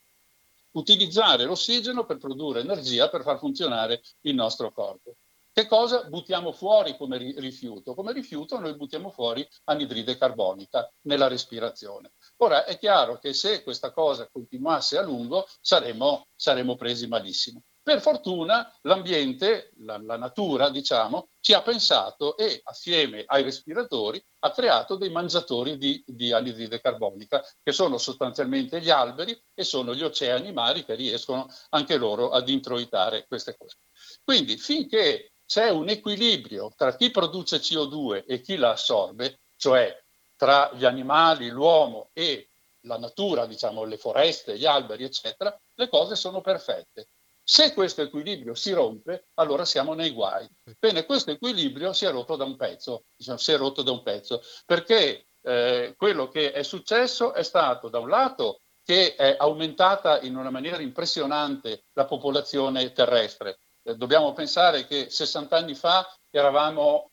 utilizzare 0.71 1.43
l'ossigeno 1.43 2.05
per 2.05 2.17
produrre 2.17 2.61
energia 2.61 3.09
per 3.09 3.23
far 3.23 3.37
funzionare 3.37 4.01
il 4.21 4.35
nostro 4.35 4.71
corpo. 4.71 5.15
Che 5.53 5.67
cosa 5.67 6.05
buttiamo 6.05 6.53
fuori 6.53 6.95
come 6.95 7.17
rifiuto? 7.17 7.93
Come 7.93 8.13
rifiuto 8.13 8.57
noi 8.57 8.73
buttiamo 8.77 9.09
fuori 9.09 9.45
anidride 9.65 10.17
carbonica 10.17 10.89
nella 11.01 11.27
respirazione. 11.27 12.13
Ora 12.37 12.63
è 12.63 12.77
chiaro 12.77 13.19
che 13.19 13.33
se 13.33 13.61
questa 13.61 13.91
cosa 13.91 14.29
continuasse 14.31 14.97
a 14.97 15.01
lungo 15.01 15.45
saremmo, 15.59 16.27
saremmo 16.35 16.77
presi 16.77 17.05
malissimo. 17.05 17.63
Per 17.83 17.99
fortuna 17.99 18.71
l'ambiente, 18.81 19.71
la, 19.77 19.97
la, 19.97 20.15
natura, 20.15 20.69
diciamo, 20.69 21.29
ci 21.39 21.53
ha 21.53 21.63
pensato 21.63 22.37
e 22.37 22.61
assieme 22.63 23.23
ai 23.25 23.41
respiratori 23.41 24.23
ha 24.43 24.51
creato 24.51 24.97
dei 24.97 25.09
mangiatori 25.09 25.77
di, 25.77 26.03
di 26.05 26.31
anidride 26.31 26.79
carbonica, 26.79 27.43
che 27.63 27.71
sono 27.71 27.97
sostanzialmente 27.97 28.79
gli 28.81 28.91
alberi 28.91 29.35
e 29.55 29.63
sono 29.63 29.95
gli 29.95 30.03
oceani 30.03 30.53
mari 30.53 30.85
che 30.85 30.93
riescono 30.93 31.47
anche 31.69 31.97
loro 31.97 32.29
ad 32.29 32.49
introitare 32.49 33.25
queste 33.27 33.57
cose. 33.57 33.77
Quindi 34.23 34.57
finché 34.57 35.33
c'è 35.43 35.69
un 35.69 35.89
equilibrio 35.89 36.71
tra 36.75 36.95
chi 36.95 37.09
produce 37.09 37.57
CO2 37.57 38.25
e 38.27 38.41
chi 38.41 38.57
la 38.57 38.71
assorbe, 38.71 39.41
cioè 39.55 39.99
tra 40.35 40.71
gli 40.73 40.85
animali, 40.85 41.49
l'uomo 41.49 42.11
e 42.13 42.51
la 42.81 42.97
natura, 42.97 43.47
diciamo 43.47 43.83
le 43.85 43.97
foreste, 43.97 44.57
gli 44.57 44.65
alberi, 44.65 45.03
eccetera, 45.03 45.55
le 45.73 45.89
cose 45.89 46.15
sono 46.15 46.41
perfette. 46.41 47.09
Se 47.53 47.73
questo 47.73 48.01
equilibrio 48.01 48.55
si 48.55 48.71
rompe, 48.71 49.25
allora 49.33 49.65
siamo 49.65 49.93
nei 49.93 50.11
guai. 50.11 50.47
Bene, 50.79 51.05
questo 51.05 51.31
equilibrio 51.31 51.91
si 51.91 52.05
è 52.05 52.09
rotto 52.09 52.37
da 52.37 52.45
un 52.45 52.55
pezzo, 52.55 53.07
diciamo, 53.13 53.37
si 53.37 53.51
è 53.51 53.57
rotto 53.57 53.81
da 53.81 53.91
un 53.91 54.03
pezzo, 54.03 54.41
perché 54.65 55.27
eh, 55.41 55.93
quello 55.97 56.29
che 56.29 56.53
è 56.53 56.63
successo 56.63 57.33
è 57.33 57.43
stato 57.43 57.89
da 57.89 57.99
un 57.99 58.07
lato 58.07 58.61
che 58.81 59.15
è 59.15 59.35
aumentata 59.37 60.21
in 60.21 60.37
una 60.37 60.49
maniera 60.49 60.81
impressionante 60.81 61.87
la 61.91 62.05
popolazione 62.05 62.93
terrestre. 62.93 63.59
Eh, 63.83 63.97
dobbiamo 63.97 64.31
pensare 64.31 64.87
che 64.87 65.09
60 65.09 65.53
anni 65.53 65.75
fa 65.75 66.09
eravamo 66.29 67.11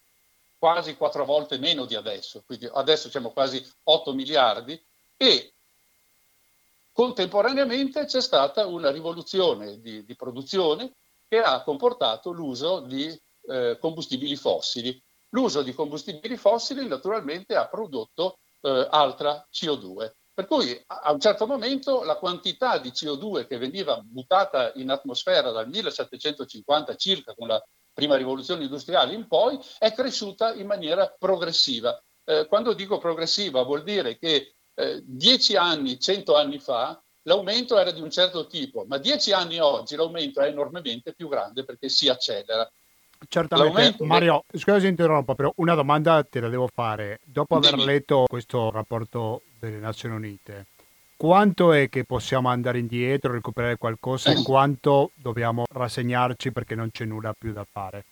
quasi 0.56 0.94
quattro 0.94 1.24
volte 1.24 1.58
meno 1.58 1.84
di 1.84 1.96
adesso, 1.96 2.44
quindi 2.46 2.70
adesso 2.72 3.10
siamo 3.10 3.32
quasi 3.32 3.60
8 3.82 4.14
miliardi 4.14 4.80
e 5.16 5.54
Contemporaneamente 6.98 8.06
c'è 8.06 8.20
stata 8.20 8.66
una 8.66 8.90
rivoluzione 8.90 9.78
di, 9.78 10.04
di 10.04 10.16
produzione 10.16 10.96
che 11.28 11.38
ha 11.38 11.62
comportato 11.62 12.32
l'uso 12.32 12.80
di 12.80 13.16
eh, 13.46 13.78
combustibili 13.80 14.34
fossili. 14.34 15.00
L'uso 15.28 15.62
di 15.62 15.72
combustibili 15.72 16.36
fossili 16.36 16.88
naturalmente 16.88 17.54
ha 17.54 17.68
prodotto 17.68 18.40
eh, 18.62 18.88
altra 18.90 19.46
CO2. 19.48 20.10
Per 20.34 20.46
cui 20.46 20.76
a 20.86 21.12
un 21.12 21.20
certo 21.20 21.46
momento 21.46 22.02
la 22.02 22.16
quantità 22.16 22.78
di 22.78 22.88
CO2 22.88 23.46
che 23.46 23.58
veniva 23.58 24.00
buttata 24.00 24.72
in 24.74 24.90
atmosfera 24.90 25.52
dal 25.52 25.68
1750 25.68 26.96
circa 26.96 27.32
con 27.32 27.46
la 27.46 27.64
prima 27.92 28.16
rivoluzione 28.16 28.64
industriale 28.64 29.14
in 29.14 29.28
poi 29.28 29.56
è 29.78 29.92
cresciuta 29.92 30.52
in 30.52 30.66
maniera 30.66 31.14
progressiva. 31.16 31.96
Eh, 32.24 32.46
quando 32.48 32.72
dico 32.72 32.98
progressiva 32.98 33.62
vuol 33.62 33.84
dire 33.84 34.18
che 34.18 34.56
eh, 34.78 35.02
dieci 35.04 35.56
anni, 35.56 35.98
cento 35.98 36.36
anni 36.36 36.60
fa, 36.60 37.00
l'aumento 37.22 37.76
era 37.76 37.90
di 37.90 38.00
un 38.00 38.10
certo 38.10 38.46
tipo, 38.46 38.84
ma 38.86 38.98
dieci 38.98 39.32
anni 39.32 39.58
oggi 39.58 39.96
l'aumento 39.96 40.40
è 40.40 40.46
enormemente 40.46 41.12
più 41.12 41.28
grande 41.28 41.64
perché 41.64 41.88
si 41.88 42.08
accelera. 42.08 42.70
Certamente, 43.28 43.72
l'aumento 43.72 44.04
Mario, 44.04 44.44
scusa 44.52 44.78
se 44.78 44.86
interrompo, 44.86 45.34
però 45.34 45.52
una 45.56 45.74
domanda 45.74 46.22
te 46.22 46.38
la 46.38 46.48
devo 46.48 46.68
fare. 46.72 47.18
Dopo 47.24 47.56
aver 47.56 47.74
Dimmi. 47.74 47.86
letto 47.86 48.24
questo 48.28 48.70
rapporto 48.70 49.42
delle 49.58 49.78
Nazioni 49.78 50.14
Unite, 50.14 50.66
quanto 51.16 51.72
è 51.72 51.88
che 51.88 52.04
possiamo 52.04 52.48
andare 52.48 52.78
indietro, 52.78 53.32
recuperare 53.32 53.76
qualcosa 53.76 54.30
e 54.30 54.40
quanto 54.44 55.10
dobbiamo 55.16 55.64
rassegnarci 55.68 56.52
perché 56.52 56.76
non 56.76 56.92
c'è 56.92 57.04
nulla 57.04 57.34
più 57.36 57.52
da 57.52 57.66
fare? 57.68 58.04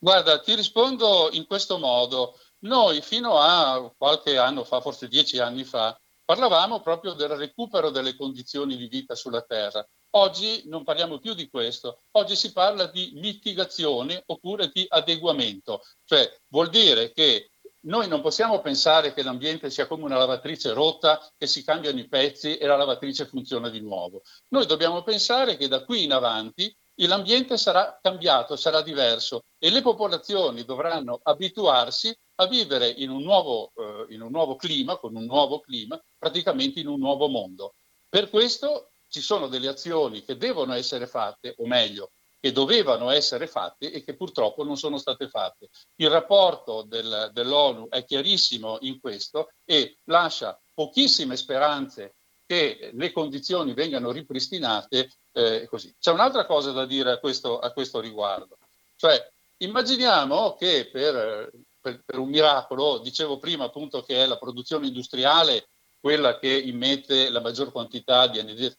Guarda, 0.00 0.40
ti 0.40 0.56
rispondo 0.56 1.28
in 1.32 1.46
questo 1.46 1.78
modo. 1.78 2.36
Noi 2.60 3.00
fino 3.02 3.38
a 3.38 3.92
qualche 3.96 4.36
anno 4.36 4.64
fa, 4.64 4.80
forse 4.80 5.06
dieci 5.06 5.38
anni 5.38 5.64
fa, 5.64 5.98
parlavamo 6.24 6.80
proprio 6.80 7.12
del 7.12 7.28
recupero 7.30 7.90
delle 7.90 8.16
condizioni 8.16 8.76
di 8.76 8.88
vita 8.88 9.14
sulla 9.14 9.42
Terra. 9.42 9.86
Oggi 10.16 10.62
non 10.66 10.84
parliamo 10.84 11.18
più 11.18 11.34
di 11.34 11.48
questo, 11.48 12.02
oggi 12.12 12.34
si 12.34 12.52
parla 12.52 12.86
di 12.86 13.12
mitigazione 13.14 14.22
oppure 14.26 14.70
di 14.72 14.84
adeguamento, 14.88 15.82
cioè 16.04 16.28
vuol 16.48 16.68
dire 16.70 17.12
che 17.12 17.52
noi 17.82 18.08
non 18.08 18.20
possiamo 18.20 18.60
pensare 18.60 19.14
che 19.14 19.22
l'ambiente 19.22 19.70
sia 19.70 19.86
come 19.86 20.04
una 20.04 20.18
lavatrice 20.18 20.72
rotta 20.72 21.20
che 21.36 21.46
si 21.46 21.62
cambiano 21.62 21.98
i 22.00 22.08
pezzi 22.08 22.56
e 22.56 22.66
la 22.66 22.76
lavatrice 22.76 23.26
funziona 23.26 23.68
di 23.68 23.80
nuovo. 23.80 24.22
Noi 24.48 24.66
dobbiamo 24.66 25.02
pensare 25.02 25.56
che 25.56 25.68
da 25.68 25.84
qui 25.84 26.04
in 26.04 26.12
avanti 26.12 26.74
l'ambiente 27.06 27.56
sarà 27.56 27.98
cambiato, 28.02 28.56
sarà 28.56 28.82
diverso 28.82 29.44
e 29.58 29.70
le 29.70 29.82
popolazioni 29.82 30.64
dovranno 30.64 31.20
abituarsi 31.22 32.16
a 32.36 32.46
vivere 32.46 32.88
in 32.88 33.10
un, 33.10 33.22
nuovo, 33.22 33.72
eh, 33.76 34.14
in 34.14 34.20
un 34.20 34.30
nuovo 34.30 34.56
clima, 34.56 34.96
con 34.96 35.14
un 35.14 35.24
nuovo 35.24 35.60
clima, 35.60 36.00
praticamente 36.16 36.80
in 36.80 36.88
un 36.88 36.98
nuovo 36.98 37.28
mondo. 37.28 37.74
Per 38.08 38.30
questo 38.30 38.92
ci 39.08 39.20
sono 39.20 39.48
delle 39.48 39.68
azioni 39.68 40.24
che 40.24 40.36
devono 40.36 40.74
essere 40.74 41.06
fatte, 41.06 41.54
o 41.58 41.66
meglio, 41.66 42.10
che 42.40 42.52
dovevano 42.52 43.10
essere 43.10 43.46
fatte 43.46 43.90
e 43.90 44.04
che 44.04 44.14
purtroppo 44.14 44.62
non 44.62 44.76
sono 44.76 44.98
state 44.98 45.28
fatte. 45.28 45.68
Il 45.96 46.08
rapporto 46.08 46.82
del, 46.82 47.30
dell'ONU 47.32 47.88
è 47.88 48.04
chiarissimo 48.04 48.78
in 48.82 49.00
questo 49.00 49.50
e 49.64 49.98
lascia 50.04 50.58
pochissime 50.72 51.36
speranze 51.36 52.14
che 52.48 52.92
le 52.94 53.12
condizioni 53.12 53.74
vengano 53.74 54.10
ripristinate 54.10 55.10
eh, 55.32 55.66
così. 55.68 55.94
C'è 56.00 56.12
un'altra 56.12 56.46
cosa 56.46 56.72
da 56.72 56.86
dire 56.86 57.10
a 57.10 57.18
questo, 57.18 57.58
a 57.58 57.72
questo 57.72 58.00
riguardo. 58.00 58.56
Cioè, 58.96 59.22
immaginiamo 59.58 60.54
che 60.54 60.88
per, 60.90 61.50
per, 61.78 62.02
per, 62.06 62.18
un 62.18 62.30
miracolo, 62.30 63.00
dicevo 63.00 63.38
prima 63.38 63.64
appunto 63.64 64.02
che 64.02 64.22
è 64.22 64.26
la 64.26 64.38
produzione 64.38 64.86
industriale 64.86 65.68
quella 66.00 66.38
che 66.38 66.48
immette 66.48 67.28
la 67.28 67.42
maggior 67.42 67.70
quantità 67.70 68.26
di 68.28 68.38
anidride, 68.38 68.78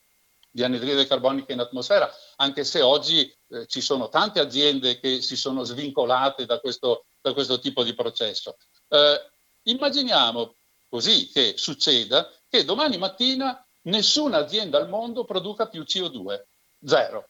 di 0.50 0.64
anidride 0.64 1.06
carbonica 1.06 1.54
in 1.54 1.60
atmosfera, 1.60 2.12
anche 2.38 2.64
se 2.64 2.82
oggi 2.82 3.32
eh, 3.50 3.68
ci 3.68 3.82
sono 3.82 4.10
tante 4.10 4.40
aziende 4.40 5.00
che 5.00 5.22
si 5.22 5.38
sono 5.38 5.64
svincolate 5.64 6.48
da 6.48 6.60
questo, 6.60 7.06
da 7.22 7.34
questo 7.34 7.60
tipo 7.60 7.84
di 7.84 7.94
processo. 7.94 8.58
Eh, 8.88 9.30
immaginiamo 9.64 10.56
così 10.90 11.30
che 11.30 11.54
succeda 11.56 12.28
che 12.50 12.66
domani 12.66 12.98
mattina 12.98 13.64
nessuna 13.84 14.38
azienda 14.38 14.78
al 14.78 14.90
mondo 14.90 15.24
produca 15.24 15.68
più 15.68 15.84
CO2, 15.84 16.44
zero. 16.84 17.30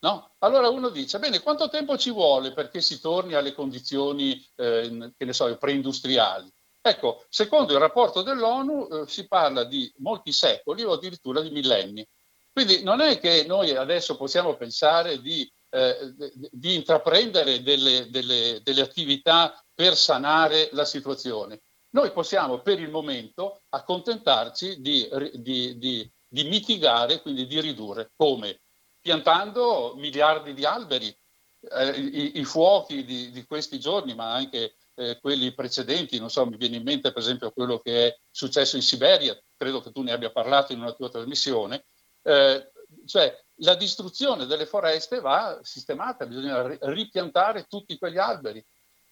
No? 0.00 0.34
Allora 0.38 0.68
uno 0.68 0.88
dice, 0.88 1.18
bene, 1.18 1.40
quanto 1.40 1.68
tempo 1.68 1.98
ci 1.98 2.10
vuole 2.10 2.52
perché 2.52 2.80
si 2.80 3.00
torni 3.00 3.34
alle 3.34 3.52
condizioni, 3.52 4.42
eh, 4.56 5.12
che 5.16 5.24
ne 5.24 5.32
so, 5.32 5.54
preindustriali? 5.58 6.50
Ecco, 6.82 7.26
secondo 7.28 7.74
il 7.74 7.78
rapporto 7.78 8.22
dell'ONU 8.22 8.88
eh, 8.90 9.06
si 9.06 9.26
parla 9.26 9.64
di 9.64 9.92
molti 9.98 10.32
secoli 10.32 10.82
o 10.82 10.92
addirittura 10.92 11.42
di 11.42 11.50
millenni. 11.50 12.06
Quindi 12.50 12.82
non 12.82 13.00
è 13.00 13.18
che 13.18 13.44
noi 13.46 13.76
adesso 13.76 14.16
possiamo 14.16 14.56
pensare 14.56 15.20
di, 15.20 15.50
eh, 15.68 16.14
di 16.50 16.74
intraprendere 16.74 17.62
delle, 17.62 18.08
delle, 18.10 18.60
delle 18.62 18.80
attività 18.80 19.62
per 19.74 19.94
sanare 19.96 20.70
la 20.72 20.86
situazione. 20.86 21.60
Noi 21.90 22.12
possiamo 22.12 22.60
per 22.60 22.78
il 22.78 22.90
momento 22.90 23.62
accontentarci 23.70 24.80
di, 24.80 25.08
di, 25.34 25.76
di, 25.78 26.12
di, 26.28 26.44
mitigare, 26.44 27.20
quindi 27.20 27.46
di 27.46 27.60
ridurre. 27.60 28.12
Come? 28.14 28.60
Piantando 29.00 29.94
miliardi 29.96 30.54
di 30.54 30.64
alberi. 30.64 31.14
Eh, 31.62 31.90
i, 31.90 32.38
i, 32.38 32.44
fuochi 32.44 33.04
di, 33.04 33.44
questi 33.46 33.78
giorni, 33.78 34.14
ma 34.14 34.32
anche 34.32 34.76
eh, 34.94 35.18
quelli 35.20 35.52
precedenti, 35.52 36.18
non 36.18 36.30
so, 36.30 36.46
mi 36.46 36.56
viene 36.56 36.76
in 36.76 36.82
mente 36.82 37.12
per 37.12 37.22
esempio 37.22 37.50
quello 37.50 37.80
che 37.80 38.06
è 38.06 38.18
successo 38.30 38.76
in 38.76 38.82
Siberia, 38.82 39.38
credo 39.56 39.82
che 39.82 39.92
tu 39.92 40.02
ne 40.02 40.12
abbia 40.12 40.30
parlato 40.30 40.72
in 40.72 40.80
una 40.80 40.92
tua 40.92 41.10
trasmissione, 41.10 41.84
eh, 42.22 42.70
cioè 43.06 43.38
la 43.56 43.74
distruzione 43.74 44.46
delle 44.46 44.66
foreste 44.66 45.20
va 45.20 45.58
sistemata, 45.62 46.26
bisogna 46.26 46.78
ripiantare 46.80 47.64
tutti 47.64 47.98
quegli 47.98 48.18
alberi. 48.18 48.64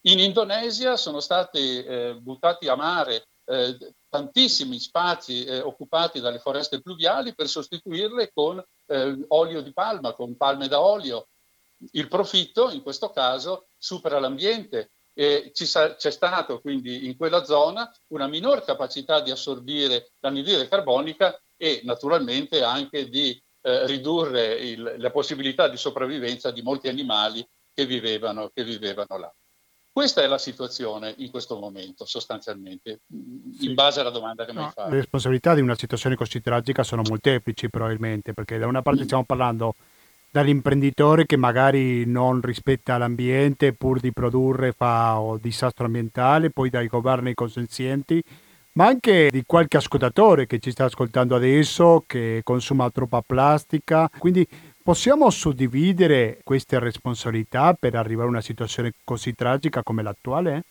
In 0.03 0.19
Indonesia 0.19 0.95
sono 0.95 1.19
stati 1.19 1.83
eh, 1.83 2.15
buttati 2.15 2.69
a 2.69 2.75
mare 2.75 3.27
eh, 3.43 3.77
tantissimi 4.07 4.79
spazi 4.79 5.43
eh, 5.43 5.59
occupati 5.59 6.21
dalle 6.21 6.39
foreste 6.39 6.81
pluviali 6.81 7.35
per 7.35 7.49
sostituirle 7.49 8.31
con 8.33 8.63
eh, 8.85 9.25
olio 9.27 9.61
di 9.61 9.73
palma, 9.73 10.13
con 10.13 10.37
palme 10.37 10.69
da 10.69 10.79
olio. 10.79 11.27
Il 11.91 12.07
profitto 12.07 12.69
in 12.69 12.81
questo 12.81 13.09
caso 13.09 13.67
supera 13.77 14.19
l'ambiente 14.19 14.91
e 15.13 15.51
sa- 15.53 15.95
c'è 15.95 16.11
stato 16.11 16.61
quindi 16.61 17.05
in 17.05 17.17
quella 17.17 17.43
zona 17.43 17.91
una 18.07 18.27
minor 18.27 18.63
capacità 18.63 19.19
di 19.19 19.31
assorbire 19.31 20.11
l'anidride 20.19 20.69
carbonica 20.69 21.37
e 21.57 21.81
naturalmente 21.83 22.63
anche 22.63 23.09
di 23.09 23.41
eh, 23.61 23.85
ridurre 23.85 24.53
il, 24.53 24.95
la 24.97 25.11
possibilità 25.11 25.67
di 25.67 25.75
sopravvivenza 25.75 26.51
di 26.51 26.61
molti 26.61 26.87
animali 26.87 27.45
che 27.73 27.85
vivevano, 27.85 28.49
che 28.53 28.63
vivevano 28.63 29.17
là. 29.17 29.33
Questa 29.91 30.21
è 30.21 30.27
la 30.27 30.37
situazione 30.37 31.13
in 31.17 31.29
questo 31.31 31.57
momento, 31.57 32.05
sostanzialmente, 32.05 33.01
sì. 33.57 33.65
in 33.65 33.73
base 33.73 33.99
alla 33.99 34.11
domanda 34.11 34.45
che 34.45 34.53
no, 34.53 34.59
mi 34.59 34.65
hai 34.65 34.71
fatto. 34.71 34.89
Le 34.89 34.95
responsabilità 34.97 35.53
di 35.55 35.61
una 35.61 35.75
situazione 35.75 36.15
così 36.15 36.41
tragica 36.41 36.83
sono 36.83 37.01
molteplici 37.07 37.69
probabilmente, 37.69 38.33
perché 38.33 38.57
da 38.57 38.67
una 38.67 38.81
parte 38.81 39.03
stiamo 39.03 39.25
parlando 39.25 39.75
dall'imprenditore 40.31 41.25
che 41.25 41.37
magari 41.37 42.05
non 42.05 42.39
rispetta 42.39 42.97
l'ambiente 42.97 43.73
pur 43.73 43.99
di 43.99 44.13
produrre 44.13 44.71
fa 44.71 45.17
un 45.19 45.39
disastro 45.41 45.85
ambientale, 45.85 46.51
poi 46.51 46.69
dai 46.69 46.87
governi 46.87 47.33
consenzienti 47.33 48.23
ma 48.79 48.85
anche 48.85 49.29
di 49.29 49.43
qualche 49.45 49.75
ascoltatore 49.77 50.45
che 50.45 50.59
ci 50.59 50.71
sta 50.71 50.85
ascoltando 50.85 51.35
adesso 51.35 52.03
che 52.07 52.39
consuma 52.43 52.89
troppa 52.89 53.21
plastica. 53.21 54.09
Quindi 54.17 54.47
possiamo 54.89 55.29
suddividere 55.29 56.41
queste 56.43 56.79
responsabilità 56.79 57.75
per 57.75 57.93
arrivare 57.93 58.25
a 58.25 58.31
una 58.31 58.41
situazione 58.41 58.95
così 59.03 59.35
tragica 59.35 59.83
come 59.83 60.01
l'attuale? 60.01 60.63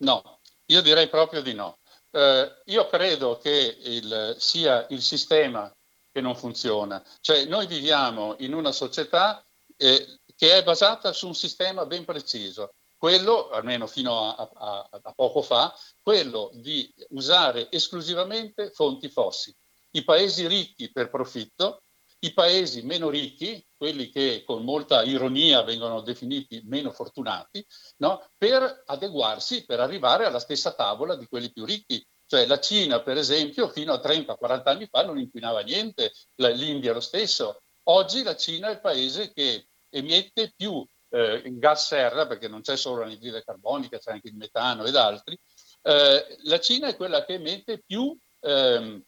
No, 0.00 0.40
io 0.66 0.82
direi 0.82 1.08
proprio 1.08 1.40
di 1.40 1.54
no. 1.54 1.78
Eh, 2.10 2.52
io 2.66 2.86
credo 2.88 3.38
che 3.38 3.78
il, 3.80 4.34
sia 4.36 4.86
il 4.90 5.00
sistema 5.00 5.74
che 6.12 6.20
non 6.20 6.36
funziona. 6.36 7.02
Cioè 7.22 7.46
noi 7.46 7.66
viviamo 7.66 8.34
in 8.40 8.52
una 8.52 8.72
società 8.72 9.42
eh, 9.74 10.18
che 10.36 10.58
è 10.58 10.62
basata 10.62 11.14
su 11.14 11.26
un 11.26 11.34
sistema 11.34 11.86
ben 11.86 12.04
preciso 12.04 12.74
quello, 12.98 13.48
almeno 13.48 13.86
fino 13.86 14.34
a, 14.34 14.50
a, 14.52 14.88
a, 14.90 15.12
poco 15.14 15.40
fa, 15.40 15.74
quello 16.02 16.50
di 16.52 16.92
usare 17.08 17.70
esclusivamente 17.70 18.70
fonti 18.70 19.08
fossili. 19.08 19.56
I 19.92 20.04
paesi 20.04 20.46
ricchi 20.46 20.92
per 20.92 21.08
profitto, 21.08 21.80
i 22.20 22.32
paesi 22.32 22.82
meno 22.82 23.08
ricchi, 23.08 23.64
quelli 23.76 24.10
che 24.10 24.42
con 24.44 24.62
molta 24.62 25.02
ironia 25.02 25.62
vengono 25.62 26.02
definiti 26.02 26.62
meno 26.64 26.90
fortunati, 26.90 27.64
no? 27.98 28.30
per 28.36 28.82
adeguarsi, 28.86 29.64
per 29.64 29.80
arrivare 29.80 30.26
alla 30.26 30.38
stessa 30.38 30.72
tavola 30.72 31.16
di 31.16 31.26
quelli 31.26 31.52
più 31.52 31.64
ricchi. 31.64 32.04
Cioè 32.26 32.46
la 32.46 32.60
Cina, 32.60 33.00
per 33.00 33.16
esempio, 33.16 33.68
fino 33.68 33.92
a 33.92 34.00
30-40 34.00 34.62
anni 34.64 34.86
fa 34.86 35.04
non 35.04 35.18
inquinava 35.18 35.60
niente, 35.62 36.12
l'India 36.36 36.92
lo 36.92 37.00
stesso. 37.00 37.62
Oggi 37.84 38.22
la 38.22 38.36
Cina 38.36 38.68
è 38.68 38.72
il 38.72 38.80
paese 38.80 39.32
che 39.32 39.66
emette 39.88 40.52
più 40.54 40.86
eh, 41.08 41.42
gas 41.58 41.86
serra, 41.86 42.26
perché 42.26 42.48
non 42.48 42.60
c'è 42.60 42.76
solo 42.76 43.00
l'anidride 43.00 43.42
carbonica, 43.42 43.98
c'è 43.98 44.12
anche 44.12 44.28
il 44.28 44.36
metano 44.36 44.84
ed 44.84 44.94
altri, 44.94 45.36
eh, 45.82 46.36
la 46.44 46.60
Cina 46.60 46.88
è 46.88 46.96
quella 46.96 47.24
che 47.24 47.34
emette 47.34 47.82
più, 47.84 48.16
ehm, 48.40 49.02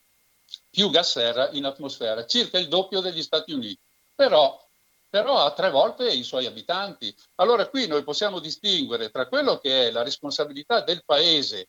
più 0.73 0.89
gas 0.89 1.11
serra 1.11 1.51
in 1.51 1.66
atmosfera, 1.66 2.25
circa 2.25 2.59
il 2.59 2.68
doppio 2.68 3.01
degli 3.01 3.23
Stati 3.23 3.53
Uniti. 3.53 3.79
Però 4.14 4.59
però 5.12 5.45
ha 5.45 5.53
tre 5.53 5.68
volte 5.68 6.11
i 6.11 6.23
suoi 6.23 6.47
abitanti. 6.47 7.14
Allora 7.35 7.68
qui 7.68 7.87
noi 7.87 8.03
possiamo 8.03 8.39
distinguere 8.39 9.11
tra 9.11 9.29
quello 9.29 9.59
che 9.59 9.89
è 9.89 9.91
la 9.91 10.03
responsabilità 10.03 10.81
del 10.81 11.05
paese 11.05 11.68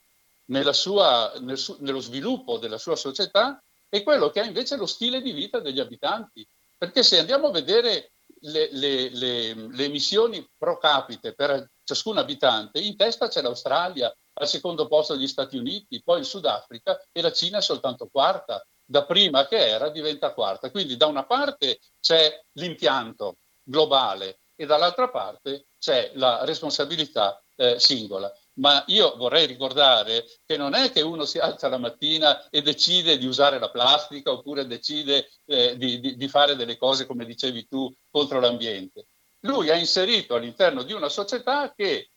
sua, 0.71 1.33
nel 1.39 1.57
su, 1.57 1.75
nello 1.81 1.99
sviluppo 1.99 2.57
della 2.57 2.77
sua 2.77 2.95
società 2.95 3.61
e 3.89 4.01
quello 4.01 4.29
che 4.29 4.41
è 4.41 4.45
invece 4.45 4.77
lo 4.77 4.85
stile 4.85 5.21
di 5.21 5.33
vita 5.33 5.59
degli 5.59 5.81
abitanti. 5.81 6.47
Perché 6.77 7.03
se 7.03 7.19
andiamo 7.19 7.47
a 7.47 7.51
vedere 7.51 8.13
le, 8.43 8.69
le, 8.71 9.09
le, 9.09 9.53
le, 9.53 9.83
emissioni 9.83 10.49
pro 10.57 10.77
capite 10.77 11.33
per 11.33 11.69
ciascun 11.83 12.19
abitante, 12.19 12.79
in 12.79 12.95
testa 12.95 13.27
c'è 13.27 13.41
l'Australia, 13.41 14.15
al 14.35 14.47
secondo 14.47 14.87
posto 14.87 15.17
gli 15.17 15.27
Stati 15.27 15.57
Uniti, 15.57 16.01
poi 16.01 16.19
il 16.19 16.25
Sudafrica 16.25 16.97
e 17.11 17.21
la 17.21 17.33
Cina 17.33 17.57
è 17.57 17.61
soltanto 17.61 18.07
quarta. 18.09 18.65
Da 18.85 19.05
prima 19.05 19.47
che 19.47 19.57
era 19.57 19.89
diventa 19.89 20.33
quarta. 20.33 20.69
Quindi 20.69 20.97
da 20.97 21.07
una 21.07 21.25
parte 21.25 21.79
c'è 21.99 22.41
l'impianto 22.53 23.37
globale 23.63 24.41
e 24.55 24.65
dall'altra 24.65 25.09
parte 25.09 25.67
c'è 25.79 26.11
la 26.15 26.43
responsabilità 26.43 27.41
eh, 27.55 27.79
singola 27.79 28.31
ma 28.55 28.83
io 28.87 29.15
vorrei 29.15 29.45
ricordare 29.45 30.25
che 30.45 30.57
non 30.57 30.73
è 30.75 30.91
che 30.91 31.01
uno 31.01 31.25
si 31.25 31.39
alza 31.39 31.69
la 31.69 31.77
mattina 31.77 32.49
e 32.49 32.61
decide 32.61 33.17
di 33.17 33.25
usare 33.25 33.57
la 33.57 33.71
plastica 33.71 34.31
oppure 34.31 34.67
decide 34.67 35.29
eh, 35.45 35.77
di, 35.77 35.99
di, 35.99 36.15
di, 36.15 36.27
fare 36.27 36.55
delle 36.55 36.77
cose, 36.77 37.05
come 37.05 37.25
dicevi 37.25 37.67
tu, 37.67 37.91
contro 38.11 38.39
l'ambiente. 38.39 39.07
Lui 39.41 39.69
ha 39.69 39.75
inserito 39.75 40.35
all'interno 40.35 40.83
di 40.83 40.93
una 40.93 41.09
società 41.09 41.73
che 41.75 42.11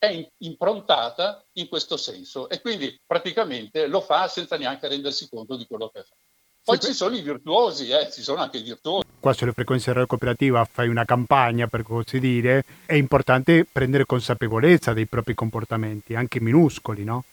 è 0.00 0.28
improntata 0.38 1.44
in 1.58 1.68
questo 1.68 1.98
senso 1.98 2.48
e 2.48 2.62
quindi 2.62 2.98
praticamente 3.06 3.86
lo 3.86 4.00
fa 4.00 4.28
senza 4.28 4.56
neanche 4.56 4.88
rendersi 4.88 5.28
conto 5.28 5.56
di 5.56 5.66
quello 5.66 5.90
che 5.90 6.02
fa. 6.02 6.14
Poi 6.62 6.78
sì, 6.80 6.88
ci 6.88 6.92
sono 6.94 7.14
i 7.16 7.20
virtuosi, 7.20 7.90
eh, 7.90 8.10
ci 8.10 8.22
sono 8.22 8.40
anche 8.40 8.58
i 8.58 8.62
virtuosi. 8.62 9.06
Qua 9.20 9.34
sulle 9.34 9.52
frequenze 9.52 9.92
radio 9.92 10.06
cooperativa 10.06 10.64
fai 10.64 10.88
una 10.88 11.04
campagna, 11.04 11.66
per 11.66 11.82
così 11.82 12.18
dire, 12.18 12.64
è 12.86 12.94
importante 12.94 13.66
prendere 13.70 14.06
consapevolezza 14.06 14.94
dei 14.94 15.06
propri 15.06 15.34
comportamenti, 15.34 16.14
anche 16.14 16.40
minuscoli, 16.40 17.04
no? 17.04 17.24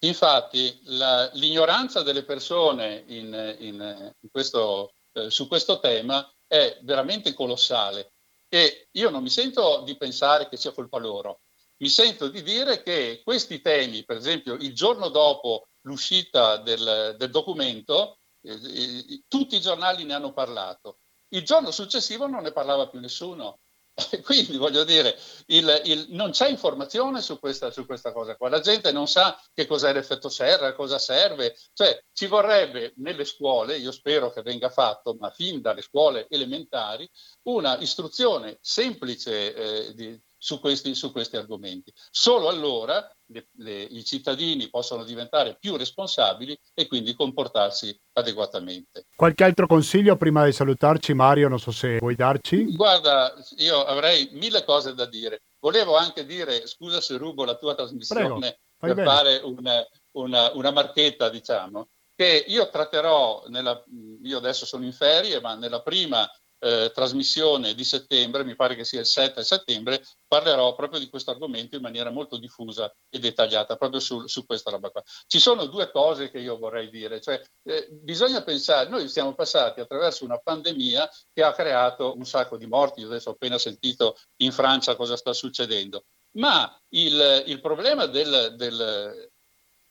Infatti, 0.00 0.80
la, 0.84 1.30
l'ignoranza 1.34 2.02
delle 2.02 2.24
persone 2.24 3.04
in, 3.06 3.56
in, 3.60 4.14
in 4.20 4.30
questo, 4.32 4.94
eh, 5.12 5.30
su 5.30 5.46
questo 5.46 5.78
tema 5.78 6.28
è 6.46 6.78
veramente 6.82 7.34
colossale 7.34 8.10
e 8.48 8.88
io 8.92 9.10
non 9.10 9.22
mi 9.22 9.30
sento 9.30 9.82
di 9.84 9.96
pensare 9.96 10.48
che 10.48 10.56
sia 10.56 10.72
colpa 10.72 10.98
loro, 10.98 11.40
mi 11.78 11.88
sento 11.88 12.28
di 12.28 12.42
dire 12.42 12.82
che 12.82 13.20
questi 13.24 13.60
temi, 13.60 14.04
per 14.04 14.16
esempio 14.16 14.54
il 14.54 14.74
giorno 14.74 15.08
dopo 15.08 15.68
l'uscita 15.82 16.56
del, 16.56 17.14
del 17.16 17.30
documento, 17.30 18.18
eh, 18.42 19.22
tutti 19.28 19.56
i 19.56 19.60
giornali 19.60 20.04
ne 20.04 20.14
hanno 20.14 20.32
parlato. 20.32 20.98
Il 21.28 21.44
giorno 21.44 21.70
successivo 21.70 22.26
non 22.26 22.42
ne 22.42 22.52
parlava 22.52 22.88
più 22.88 23.00
nessuno. 23.00 23.60
Quindi 24.22 24.56
voglio 24.56 24.84
dire, 24.84 25.18
il, 25.46 25.82
il, 25.84 26.06
non 26.10 26.30
c'è 26.30 26.48
informazione 26.48 27.20
su 27.20 27.38
questa, 27.38 27.70
su 27.70 27.84
questa, 27.84 28.12
cosa 28.12 28.36
qua. 28.36 28.48
La 28.48 28.60
gente 28.60 28.92
non 28.92 29.08
sa 29.08 29.40
che 29.52 29.66
cos'è 29.66 29.92
l'effetto 29.92 30.28
serra, 30.28 30.74
cosa 30.74 30.98
serve. 30.98 31.56
Cioè, 31.72 32.00
ci 32.12 32.26
vorrebbe 32.26 32.92
nelle 32.96 33.24
scuole, 33.24 33.76
io 33.76 33.90
spero 33.90 34.30
che 34.30 34.42
venga 34.42 34.70
fatto, 34.70 35.16
ma 35.18 35.30
fin 35.30 35.60
dalle 35.60 35.82
scuole 35.82 36.26
elementari, 36.28 37.08
una 37.48 37.76
istruzione 37.78 38.58
semplice 38.60 39.54
eh, 39.54 39.94
di, 39.94 40.20
su 40.38 40.60
questi, 40.60 40.94
su 40.94 41.10
questi 41.12 41.36
argomenti. 41.36 41.92
Solo 42.10 42.48
allora 42.48 43.06
le, 43.26 43.48
le, 43.56 43.82
i 43.82 44.04
cittadini 44.04 44.70
possono 44.70 45.04
diventare 45.04 45.56
più 45.58 45.76
responsabili 45.76 46.58
e 46.72 46.86
quindi 46.86 47.14
comportarsi 47.14 47.94
adeguatamente. 48.12 49.06
Qualche 49.14 49.44
altro 49.44 49.66
consiglio 49.66 50.16
prima 50.16 50.44
di 50.44 50.52
salutarci, 50.52 51.12
Mario? 51.12 51.48
Non 51.48 51.58
so 51.58 51.72
se 51.72 51.98
vuoi 51.98 52.14
darci. 52.14 52.74
Guarda, 52.74 53.34
io 53.56 53.84
avrei 53.84 54.28
mille 54.32 54.64
cose 54.64 54.94
da 54.94 55.06
dire. 55.06 55.42
Volevo 55.58 55.96
anche 55.96 56.24
dire, 56.24 56.66
scusa 56.66 57.00
se 57.00 57.16
rubo 57.16 57.44
la 57.44 57.56
tua 57.56 57.74
trasmissione 57.74 58.60
per 58.78 58.94
bene. 58.94 59.08
fare 59.08 59.36
una, 59.42 59.84
una, 60.12 60.52
una 60.52 60.70
marchetta, 60.70 61.28
diciamo, 61.28 61.88
che 62.14 62.44
io 62.46 62.68
tratterò, 62.70 63.44
nella, 63.48 63.82
io 64.22 64.38
adesso 64.38 64.64
sono 64.66 64.84
in 64.84 64.92
ferie, 64.92 65.40
ma 65.40 65.56
nella 65.56 65.82
prima 65.82 66.28
eh, 66.60 66.90
trasmissione 66.92 67.74
di 67.74 67.84
settembre, 67.84 68.44
mi 68.44 68.56
pare 68.56 68.74
che 68.74 68.84
sia 68.84 69.00
il 69.00 69.06
7 69.06 69.42
settembre, 69.44 70.02
parlerò 70.26 70.74
proprio 70.74 70.98
di 71.00 71.08
questo 71.08 71.30
argomento 71.30 71.76
in 71.76 71.82
maniera 71.82 72.10
molto 72.10 72.36
diffusa 72.36 72.92
e 73.08 73.18
dettagliata, 73.18 73.76
proprio 73.76 74.00
su, 74.00 74.26
su 74.26 74.44
questa 74.44 74.70
roba 74.70 74.90
qua. 74.90 75.02
Ci 75.26 75.38
sono 75.38 75.66
due 75.66 75.90
cose 75.90 76.30
che 76.30 76.38
io 76.38 76.58
vorrei 76.58 76.90
dire, 76.90 77.20
cioè 77.20 77.40
eh, 77.64 77.88
bisogna 77.90 78.42
pensare, 78.42 78.88
noi 78.88 79.08
siamo 79.08 79.34
passati 79.34 79.80
attraverso 79.80 80.24
una 80.24 80.38
pandemia 80.38 81.08
che 81.32 81.42
ha 81.42 81.52
creato 81.52 82.14
un 82.16 82.24
sacco 82.24 82.56
di 82.56 82.66
morti, 82.66 83.00
io 83.00 83.06
adesso 83.06 83.30
ho 83.30 83.32
appena 83.32 83.58
sentito 83.58 84.16
in 84.42 84.52
Francia 84.52 84.96
cosa 84.96 85.16
sta 85.16 85.32
succedendo, 85.32 86.04
ma 86.36 86.76
il, 86.90 87.44
il 87.46 87.60
problema 87.60 88.06
del, 88.06 88.54
del, 88.56 89.30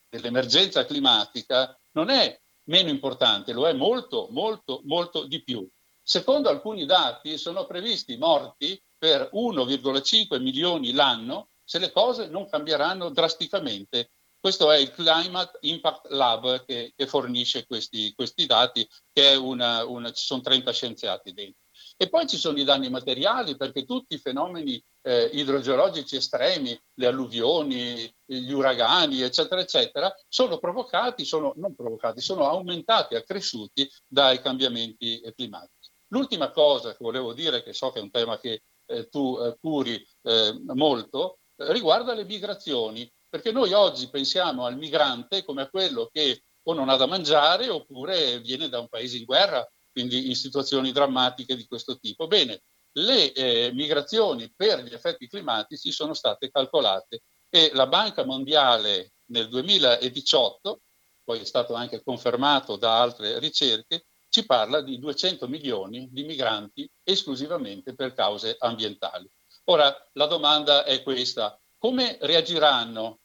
dell'emergenza 0.08 0.84
climatica 0.84 1.76
non 1.92 2.10
è 2.10 2.38
meno 2.68 2.90
importante, 2.90 3.52
lo 3.52 3.66
è 3.66 3.72
molto, 3.72 4.28
molto, 4.30 4.80
molto 4.84 5.26
di 5.26 5.42
più. 5.42 5.66
Secondo 6.10 6.48
alcuni 6.48 6.86
dati 6.86 7.36
sono 7.36 7.66
previsti 7.66 8.16
morti 8.16 8.82
per 8.96 9.28
1,5 9.30 10.40
milioni 10.40 10.92
l'anno 10.92 11.50
se 11.62 11.78
le 11.78 11.92
cose 11.92 12.28
non 12.28 12.48
cambieranno 12.48 13.10
drasticamente. 13.10 14.12
Questo 14.40 14.72
è 14.72 14.78
il 14.78 14.90
Climate 14.90 15.58
Impact 15.60 16.06
Lab 16.08 16.64
che, 16.64 16.94
che 16.96 17.06
fornisce 17.06 17.66
questi, 17.66 18.14
questi, 18.14 18.46
dati, 18.46 18.88
che 19.12 19.34
una, 19.34 19.84
una, 19.84 20.10
ci 20.10 20.24
sono 20.24 20.40
30 20.40 20.72
scienziati 20.72 21.34
dentro. 21.34 21.60
E 21.98 22.08
poi 22.08 22.26
ci 22.26 22.38
sono 22.38 22.58
i 22.58 22.64
danni 22.64 22.88
materiali 22.88 23.58
perché 23.58 23.84
tutti 23.84 24.14
i 24.14 24.18
fenomeni 24.18 24.82
eh, 25.02 25.24
idrogeologici 25.34 26.16
estremi, 26.16 26.80
le 26.94 27.06
alluvioni, 27.06 28.10
gli 28.24 28.52
uragani, 28.52 29.20
eccetera, 29.20 29.60
eccetera, 29.60 30.10
sono 30.26 30.56
provocati, 30.56 31.26
sono 31.26 31.52
non 31.56 31.74
provocati, 31.74 32.22
sono 32.22 32.48
aumentati, 32.48 33.14
accresciuti 33.14 33.86
dai 34.06 34.40
cambiamenti 34.40 35.20
climatici. 35.36 35.77
L'ultima 36.08 36.50
cosa 36.50 36.90
che 36.90 36.98
volevo 37.00 37.32
dire, 37.32 37.62
che 37.62 37.72
so 37.72 37.90
che 37.90 37.98
è 37.98 38.02
un 38.02 38.10
tema 38.10 38.38
che 38.38 38.62
eh, 38.86 39.08
tu 39.08 39.38
eh, 39.40 39.56
curi 39.60 40.02
eh, 40.22 40.58
molto, 40.74 41.38
eh, 41.56 41.72
riguarda 41.72 42.14
le 42.14 42.24
migrazioni, 42.24 43.10
perché 43.28 43.52
noi 43.52 43.72
oggi 43.72 44.08
pensiamo 44.08 44.64
al 44.64 44.78
migrante 44.78 45.44
come 45.44 45.62
a 45.62 45.68
quello 45.68 46.08
che 46.10 46.42
o 46.62 46.74
non 46.74 46.88
ha 46.88 46.96
da 46.96 47.06
mangiare 47.06 47.68
oppure 47.68 48.40
viene 48.40 48.68
da 48.68 48.78
un 48.78 48.88
paese 48.88 49.16
in 49.16 49.24
guerra, 49.24 49.66
quindi 49.90 50.28
in 50.28 50.36
situazioni 50.36 50.92
drammatiche 50.92 51.56
di 51.56 51.66
questo 51.66 51.98
tipo. 51.98 52.26
Bene, 52.26 52.62
le 52.92 53.32
eh, 53.32 53.72
migrazioni 53.72 54.52
per 54.54 54.82
gli 54.82 54.92
effetti 54.92 55.28
climatici 55.28 55.90
sono 55.92 56.14
state 56.14 56.50
calcolate 56.50 57.22
e 57.48 57.70
la 57.72 57.86
Banca 57.86 58.24
Mondiale 58.24 59.12
nel 59.26 59.48
2018, 59.48 60.80
poi 61.24 61.40
è 61.40 61.44
stato 61.44 61.74
anche 61.74 62.02
confermato 62.02 62.76
da 62.76 63.00
altre 63.00 63.38
ricerche, 63.38 64.06
ci 64.38 64.46
parla 64.46 64.80
di 64.82 65.00
200 65.00 65.48
milioni 65.48 66.08
di 66.12 66.22
migranti 66.22 66.88
esclusivamente 67.02 67.96
per 67.96 68.14
cause 68.14 68.54
ambientali. 68.60 69.28
Ora, 69.64 69.92
la 70.12 70.26
domanda 70.26 70.84
è 70.84 71.02
questa, 71.02 71.58
come 71.76 72.18
reagiranno 72.20 73.18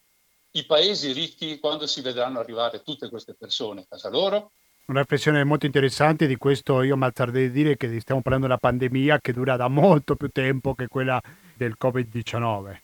i 0.51 0.65
paesi 0.65 1.11
ricchi 1.11 1.59
quando 1.59 1.85
si 1.85 2.01
vedranno 2.01 2.39
arrivare 2.39 2.81
tutte 2.81 3.09
queste 3.09 3.35
persone 3.35 3.81
a 3.81 3.85
casa 3.87 4.09
loro? 4.09 4.53
Una 4.87 5.01
riflessione 5.01 5.43
molto 5.43 5.67
interessante 5.67 6.25
di 6.25 6.35
questo 6.35 6.81
io 6.81 6.97
mi 6.97 7.05
alzarei 7.05 7.47
di 7.47 7.51
dire 7.51 7.77
che 7.77 7.87
stiamo 7.99 8.21
parlando 8.21 8.47
di 8.47 8.51
una 8.53 8.59
pandemia 8.59 9.19
che 9.19 9.33
dura 9.33 9.55
da 9.55 9.67
molto 9.67 10.15
più 10.15 10.29
tempo 10.29 10.73
che 10.73 10.87
quella 10.87 11.21
del 11.55 11.75
Covid-19. 11.79 12.77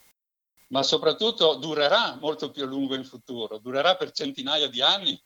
Ma 0.68 0.84
soprattutto 0.84 1.56
durerà 1.56 2.15
molto 2.22 2.51
più 2.51 2.64
a 2.64 2.68
lungo 2.68 2.93
in 2.93 3.03
futuro, 3.03 3.57
durerà 3.57 3.95
per 3.95 4.11
centinaia 4.11 4.69
di 4.69 4.84
anni 4.84 5.19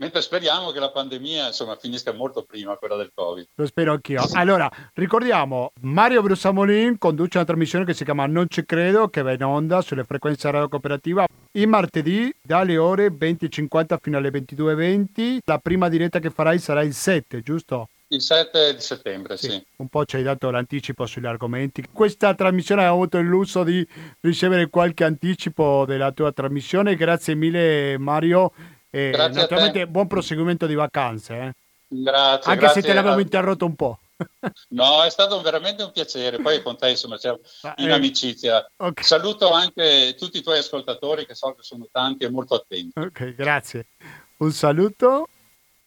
Mentre 0.00 0.22
speriamo 0.22 0.70
che 0.70 0.78
la 0.78 0.90
pandemia 0.90 1.48
insomma, 1.48 1.74
finisca 1.74 2.12
molto 2.12 2.44
prima 2.44 2.76
quella 2.76 2.94
del 2.94 3.10
Covid. 3.12 3.46
Lo 3.54 3.66
spero 3.66 3.92
anch'io. 3.92 4.24
Allora, 4.34 4.70
ricordiamo, 4.94 5.72
Mario 5.80 6.22
Brusamolin 6.22 6.98
conduce 6.98 7.38
una 7.38 7.46
trasmissione 7.46 7.84
che 7.84 7.94
si 7.94 8.04
chiama 8.04 8.26
Non 8.26 8.46
ci 8.48 8.64
credo, 8.64 9.08
che 9.08 9.22
va 9.22 9.32
in 9.32 9.42
onda 9.42 9.80
sulle 9.80 10.04
frequenze 10.04 10.48
radio 10.52 10.68
cooperativa 10.68 11.26
il 11.52 11.66
martedì 11.66 12.32
dalle 12.40 12.76
ore 12.76 13.08
20.50 13.08 13.98
fino 14.00 14.18
alle 14.18 14.30
22.20. 14.30 15.38
La 15.44 15.58
prima 15.58 15.88
diretta 15.88 16.20
che 16.20 16.30
farai 16.30 16.60
sarà 16.60 16.82
il 16.82 16.94
7, 16.94 17.42
giusto? 17.42 17.88
Il 18.10 18.22
7 18.22 18.74
di 18.74 18.80
settembre, 18.80 19.36
sì. 19.36 19.50
sì. 19.50 19.66
Un 19.76 19.88
po' 19.88 20.04
ci 20.04 20.14
hai 20.14 20.22
dato 20.22 20.48
l'anticipo 20.50 21.06
sugli 21.06 21.26
argomenti. 21.26 21.84
Questa 21.92 22.34
trasmissione 22.34 22.84
ha 22.84 22.88
avuto 22.88 23.18
il 23.18 23.26
lusso 23.26 23.64
di 23.64 23.86
ricevere 24.20 24.68
qualche 24.68 25.02
anticipo 25.02 25.84
della 25.84 26.12
tua 26.12 26.30
trasmissione. 26.30 26.94
Grazie 26.94 27.34
mille 27.34 27.98
Mario 27.98 28.52
e 28.90 29.10
grazie 29.10 29.40
naturalmente 29.40 29.86
buon 29.86 30.06
proseguimento 30.06 30.66
di 30.66 30.74
vacanze. 30.74 31.34
Eh. 31.34 31.52
Grazie. 31.88 32.52
Anche 32.52 32.64
grazie 32.64 32.82
se 32.82 32.88
te 32.88 32.94
l'avevo 32.94 33.20
interrotto 33.20 33.64
un 33.64 33.74
po'. 33.74 33.98
No, 34.70 35.02
è 35.04 35.10
stato 35.10 35.40
veramente 35.40 35.82
un 35.82 35.92
piacere. 35.92 36.38
Poi 36.38 36.62
con 36.62 36.76
te, 36.76 36.90
insomma, 36.90 37.16
c'è 37.16 37.32
in 37.76 37.88
eh, 37.88 37.92
amicizia. 37.92 38.68
Okay. 38.76 39.04
Saluto 39.04 39.50
anche 39.50 40.14
tutti 40.18 40.38
i 40.38 40.42
tuoi 40.42 40.58
ascoltatori, 40.58 41.24
che 41.24 41.34
so 41.34 41.54
che 41.54 41.62
sono 41.62 41.86
tanti 41.90 42.24
e 42.24 42.30
molto 42.30 42.56
attenti. 42.56 42.98
Ok, 42.98 43.34
grazie. 43.34 43.86
Un 44.38 44.52
saluto. 44.52 45.28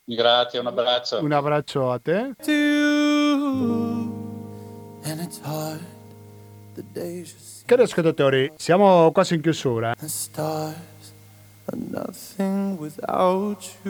Grazie, 0.04 0.60
un 0.60 0.68
abbraccio. 0.68 1.24
Un 1.24 1.32
abbraccio 1.32 1.92
a 1.92 2.00
te. 2.00 2.34
Cari 7.66 7.82
ascoltatori, 7.82 8.52
siamo 8.56 9.12
quasi 9.12 9.36
in 9.36 9.42
chiusura. 9.42 9.94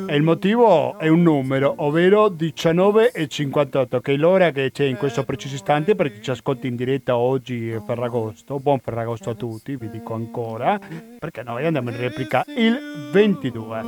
E 0.07 0.15
il 0.15 0.23
motivo 0.23 0.97
è 0.97 1.07
un 1.07 1.21
numero, 1.23 1.73
ovvero 1.77 2.29
19 2.29 3.11
e 3.11 3.27
58, 3.27 3.99
che 4.01 4.13
è 4.13 4.17
l'ora 4.17 4.51
che 4.51 4.71
c'è 4.71 4.85
in 4.85 4.97
questo 4.97 5.23
preciso 5.23 5.55
istante 5.55 5.95
per 5.95 6.11
chi 6.11 6.21
ci 6.21 6.31
ascolta 6.31 6.67
in 6.67 6.75
diretta 6.75 7.17
oggi 7.17 7.69
è 7.69 7.81
Ferragosto. 7.85 8.59
Buon 8.59 8.79
Ferragosto 8.79 9.29
a 9.31 9.35
tutti, 9.35 9.75
vi 9.75 9.89
dico 9.89 10.13
ancora, 10.13 10.79
perché 11.19 11.43
noi 11.43 11.65
andiamo 11.65 11.89
in 11.89 11.97
replica 11.97 12.43
il 12.55 13.09
22. 13.11 13.81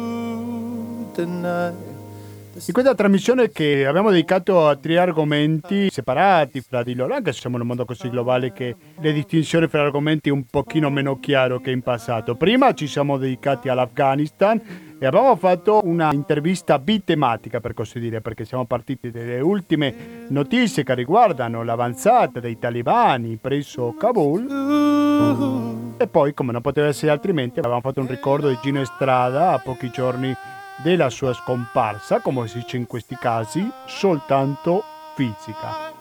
In 2.56 2.72
questa 2.72 2.94
trasmissione 2.94 3.50
che 3.50 3.88
abbiamo 3.88 4.12
dedicato 4.12 4.68
a 4.68 4.76
tre 4.76 5.00
argomenti 5.00 5.90
separati 5.90 6.62
fra 6.62 6.84
di 6.84 6.94
loro, 6.94 7.16
anche 7.16 7.34
se 7.34 7.40
siamo 7.42 7.56
in 7.56 7.64
un 7.64 7.68
mondo 7.68 7.84
così 7.84 8.10
globale 8.10 8.54
che 8.54 8.76
le 9.00 9.12
distinzioni 9.12 9.68
fra 9.68 9.82
argomenti 9.82 10.30
è 10.30 10.32
un 10.32 10.46
pochino 10.46 10.92
meno 10.92 11.20
chiaro 11.20 11.60
che 11.60 11.72
in 11.72 11.82
passato. 11.82 12.36
Prima 12.36 12.74
ci 12.74 12.86
siamo 12.86 13.18
dedicati 13.18 13.70
all'Afghanistan 13.70 14.62
e 15.00 15.06
abbiamo 15.06 15.36
fatto 15.36 15.82
una 15.84 16.14
intervista 16.14 16.78
bitematica 16.78 17.60
per 17.60 17.74
così 17.74 18.00
dire, 18.00 18.22
perché 18.22 18.46
siamo 18.46 18.66
partiti 18.66 19.10
dalle 19.10 19.40
ultime 19.40 20.28
notizie 20.30 20.84
che 20.84 20.94
riguardano 20.94 21.64
l'avanzata 21.64 22.40
dei 22.40 22.60
talibani 22.60 23.38
presso 23.42 23.96
Kabul 23.98 25.96
e 25.98 26.08
poi, 26.08 26.36
come 26.36 26.52
non 26.52 26.62
poteva 26.62 26.88
essere 26.88 27.12
altrimenti, 27.12 27.58
abbiamo 27.60 27.82
fatto 27.82 28.00
un 28.00 28.08
ricordo 28.08 28.48
di 28.48 28.60
Gino 28.62 28.80
Estrada 28.80 29.54
a 29.54 29.60
pochi 29.60 29.90
giorni 29.90 30.34
della 30.84 31.10
sua 31.10 31.34
scomparsa, 31.34 32.20
come 32.20 32.48
si 32.48 32.60
dice 32.60 32.78
in 32.78 32.86
questi 32.86 33.16
casi, 33.16 33.68
soltanto 33.88 34.84
fisica. 35.16 35.92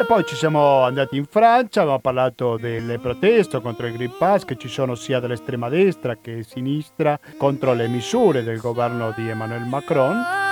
E 0.00 0.04
poi 0.06 0.24
ci 0.24 0.36
siamo 0.36 0.84
andati 0.84 1.16
in 1.16 1.26
Francia, 1.26 1.80
abbiamo 1.80 1.98
parlato 1.98 2.56
delle 2.56 2.98
proteste 2.98 3.60
contro 3.60 3.86
il 3.86 3.94
Green 3.94 4.12
Pass 4.16 4.44
che 4.44 4.56
ci 4.56 4.68
sono 4.68 4.94
sia 4.94 5.18
dall'estrema 5.18 5.68
destra 5.68 6.16
che 6.20 6.44
sinistra 6.44 7.18
contro 7.36 7.72
le 7.74 7.88
misure 7.88 8.44
del 8.44 8.60
governo 8.60 9.12
di 9.16 9.28
Emmanuel 9.28 9.64
Macron. 9.64 10.47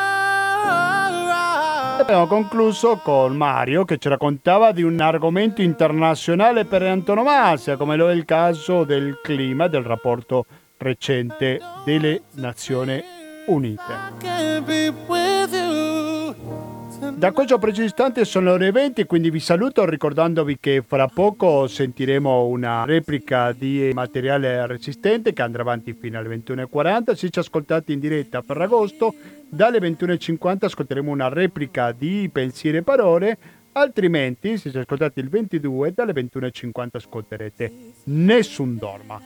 Abbiamo 1.99 2.27
concluso 2.27 3.01
con 3.03 3.37
Mario 3.37 3.85
che 3.85 3.99
ci 3.99 4.09
raccontava 4.09 4.71
di 4.71 4.83
un 4.83 5.01
argomento 5.01 5.61
internazionale 5.63 6.65
per 6.65 6.83
antonomasia, 6.83 7.77
come 7.77 7.97
lo 7.97 8.09
è 8.09 8.13
il 8.13 8.25
caso 8.25 8.85
del 8.85 9.19
clima 9.23 9.65
e 9.65 9.69
del 9.71 9.83
rapporto 9.83 10.45
recente 10.77 11.61
delle 11.85 12.23
Nazioni 12.35 13.03
Unite. 13.47 14.15
Da 17.15 17.33
questo 17.33 17.59
preciso 17.59 17.85
istante 17.85 18.25
sono 18.25 18.47
le 18.47 18.53
ore 18.53 18.73
20, 18.73 19.05
quindi 19.05 19.31
vi 19.31 19.41
saluto 19.41 19.85
ricordandovi 19.85 20.59
che 20.59 20.83
fra 20.87 21.07
poco 21.07 21.67
sentiremo 21.67 22.47
una 22.47 22.85
replica 22.85 23.53
di 23.53 23.91
materiale 23.95 24.67
resistente 24.67 25.33
che 25.33 25.43
andrà 25.43 25.63
avanti 25.63 25.95
fino 25.95 26.19
alle 26.19 26.37
21.40. 26.37 27.15
Se 27.15 27.31
ci 27.31 27.39
ascoltate 27.39 27.93
in 27.93 28.01
diretta 28.01 28.39
a 28.39 28.43
Ferragosto, 28.43 29.15
dalle 29.49 29.79
21.50 29.79 30.65
ascolteremo 30.65 31.11
una 31.11 31.29
replica 31.29 31.93
di 31.93 32.29
Pensieri 32.33 32.79
e 32.79 32.83
Parole, 32.83 33.39
altrimenti 33.73 34.59
se 34.59 34.71
ci 34.71 34.79
ascoltate 34.79 35.21
il 35.21 35.29
22 35.29 35.93
dalle 35.95 36.13
21.50 36.13 36.89
ascolterete 36.93 37.73
Nessun 38.05 38.77
Dorma. 38.77 39.21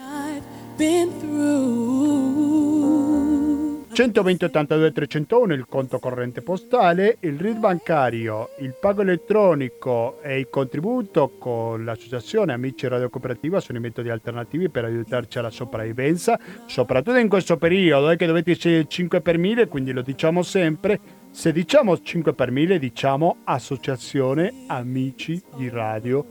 120 3.93 4.45
82 4.45 4.93
301 4.93 5.53
il 5.53 5.67
conto 5.67 5.99
corrente 5.99 6.43
postale, 6.43 7.17
il 7.21 7.37
RID 7.37 7.59
bancario, 7.59 8.51
il 8.61 8.73
pago 8.79 9.03
elettronico 9.03 10.23
e 10.23 10.39
il 10.39 10.49
contributo 10.49 11.33
con 11.39 11.85
l'associazione 11.85 12.53
Amici 12.53 12.87
Radio 12.87 13.11
Cooperativa 13.11 13.59
sono 13.59 13.79
i 13.79 13.81
metodi 13.81 14.09
alternativi 14.09 14.69
per 14.69 14.85
aiutarci 14.85 15.39
alla 15.39 15.51
sopravvivenza, 15.51 16.39
soprattutto 16.67 17.19
in 17.19 17.29
questo 17.29 17.57
periodo 17.57 18.11
è 18.11 18.17
che 18.17 18.27
dovete 18.27 18.55
scegliere 18.55 18.87
5 18.87 19.21
per 19.21 19.39
1000, 19.39 19.67
quindi 19.67 19.93
lo 19.93 20.03
diciamo 20.03 20.43
sempre, 20.43 21.01
se 21.33 21.51
diciamo 21.51 22.01
5 22.01 22.33
per 22.33 22.53
1000 22.53 22.79
diciamo 22.79 23.39
Associazione 23.43 24.67
Amici 24.69 25.43
di 25.57 25.69
Radio 25.69 26.25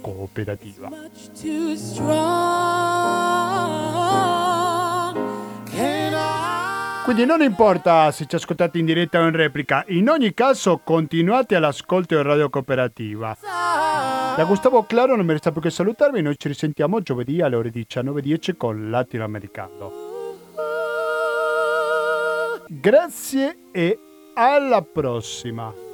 Cooperativa. 0.00 0.88
Quindi 7.04 7.24
non 7.26 7.42
importa 7.42 8.12
se 8.12 8.26
ci 8.26 8.36
ascoltate 8.36 8.78
in 8.78 8.84
diretta 8.84 9.20
o 9.20 9.26
in 9.26 9.34
replica, 9.34 9.84
in 9.88 10.08
ogni 10.08 10.32
caso 10.34 10.80
continuate 10.84 11.56
all'ascolto 11.56 12.14
in 12.14 12.22
Radio 12.22 12.48
Cooperativa. 12.48 13.36
Da 13.40 14.44
Gustavo 14.44 14.84
Claro 14.84 15.16
non 15.16 15.26
mi 15.26 15.32
resta 15.32 15.50
più 15.50 15.60
che 15.60 15.70
salutarvi, 15.70 16.22
noi 16.22 16.36
ci 16.38 16.46
risentiamo 16.48 17.00
giovedì 17.00 17.42
alle 17.42 17.56
ore 17.56 17.70
19.10 17.70 18.56
con 18.56 18.88
Latinoamericano. 18.88 19.90
Grazie 22.68 23.56
e 23.72 23.98
alla 24.34 24.82
prossima! 24.82 25.91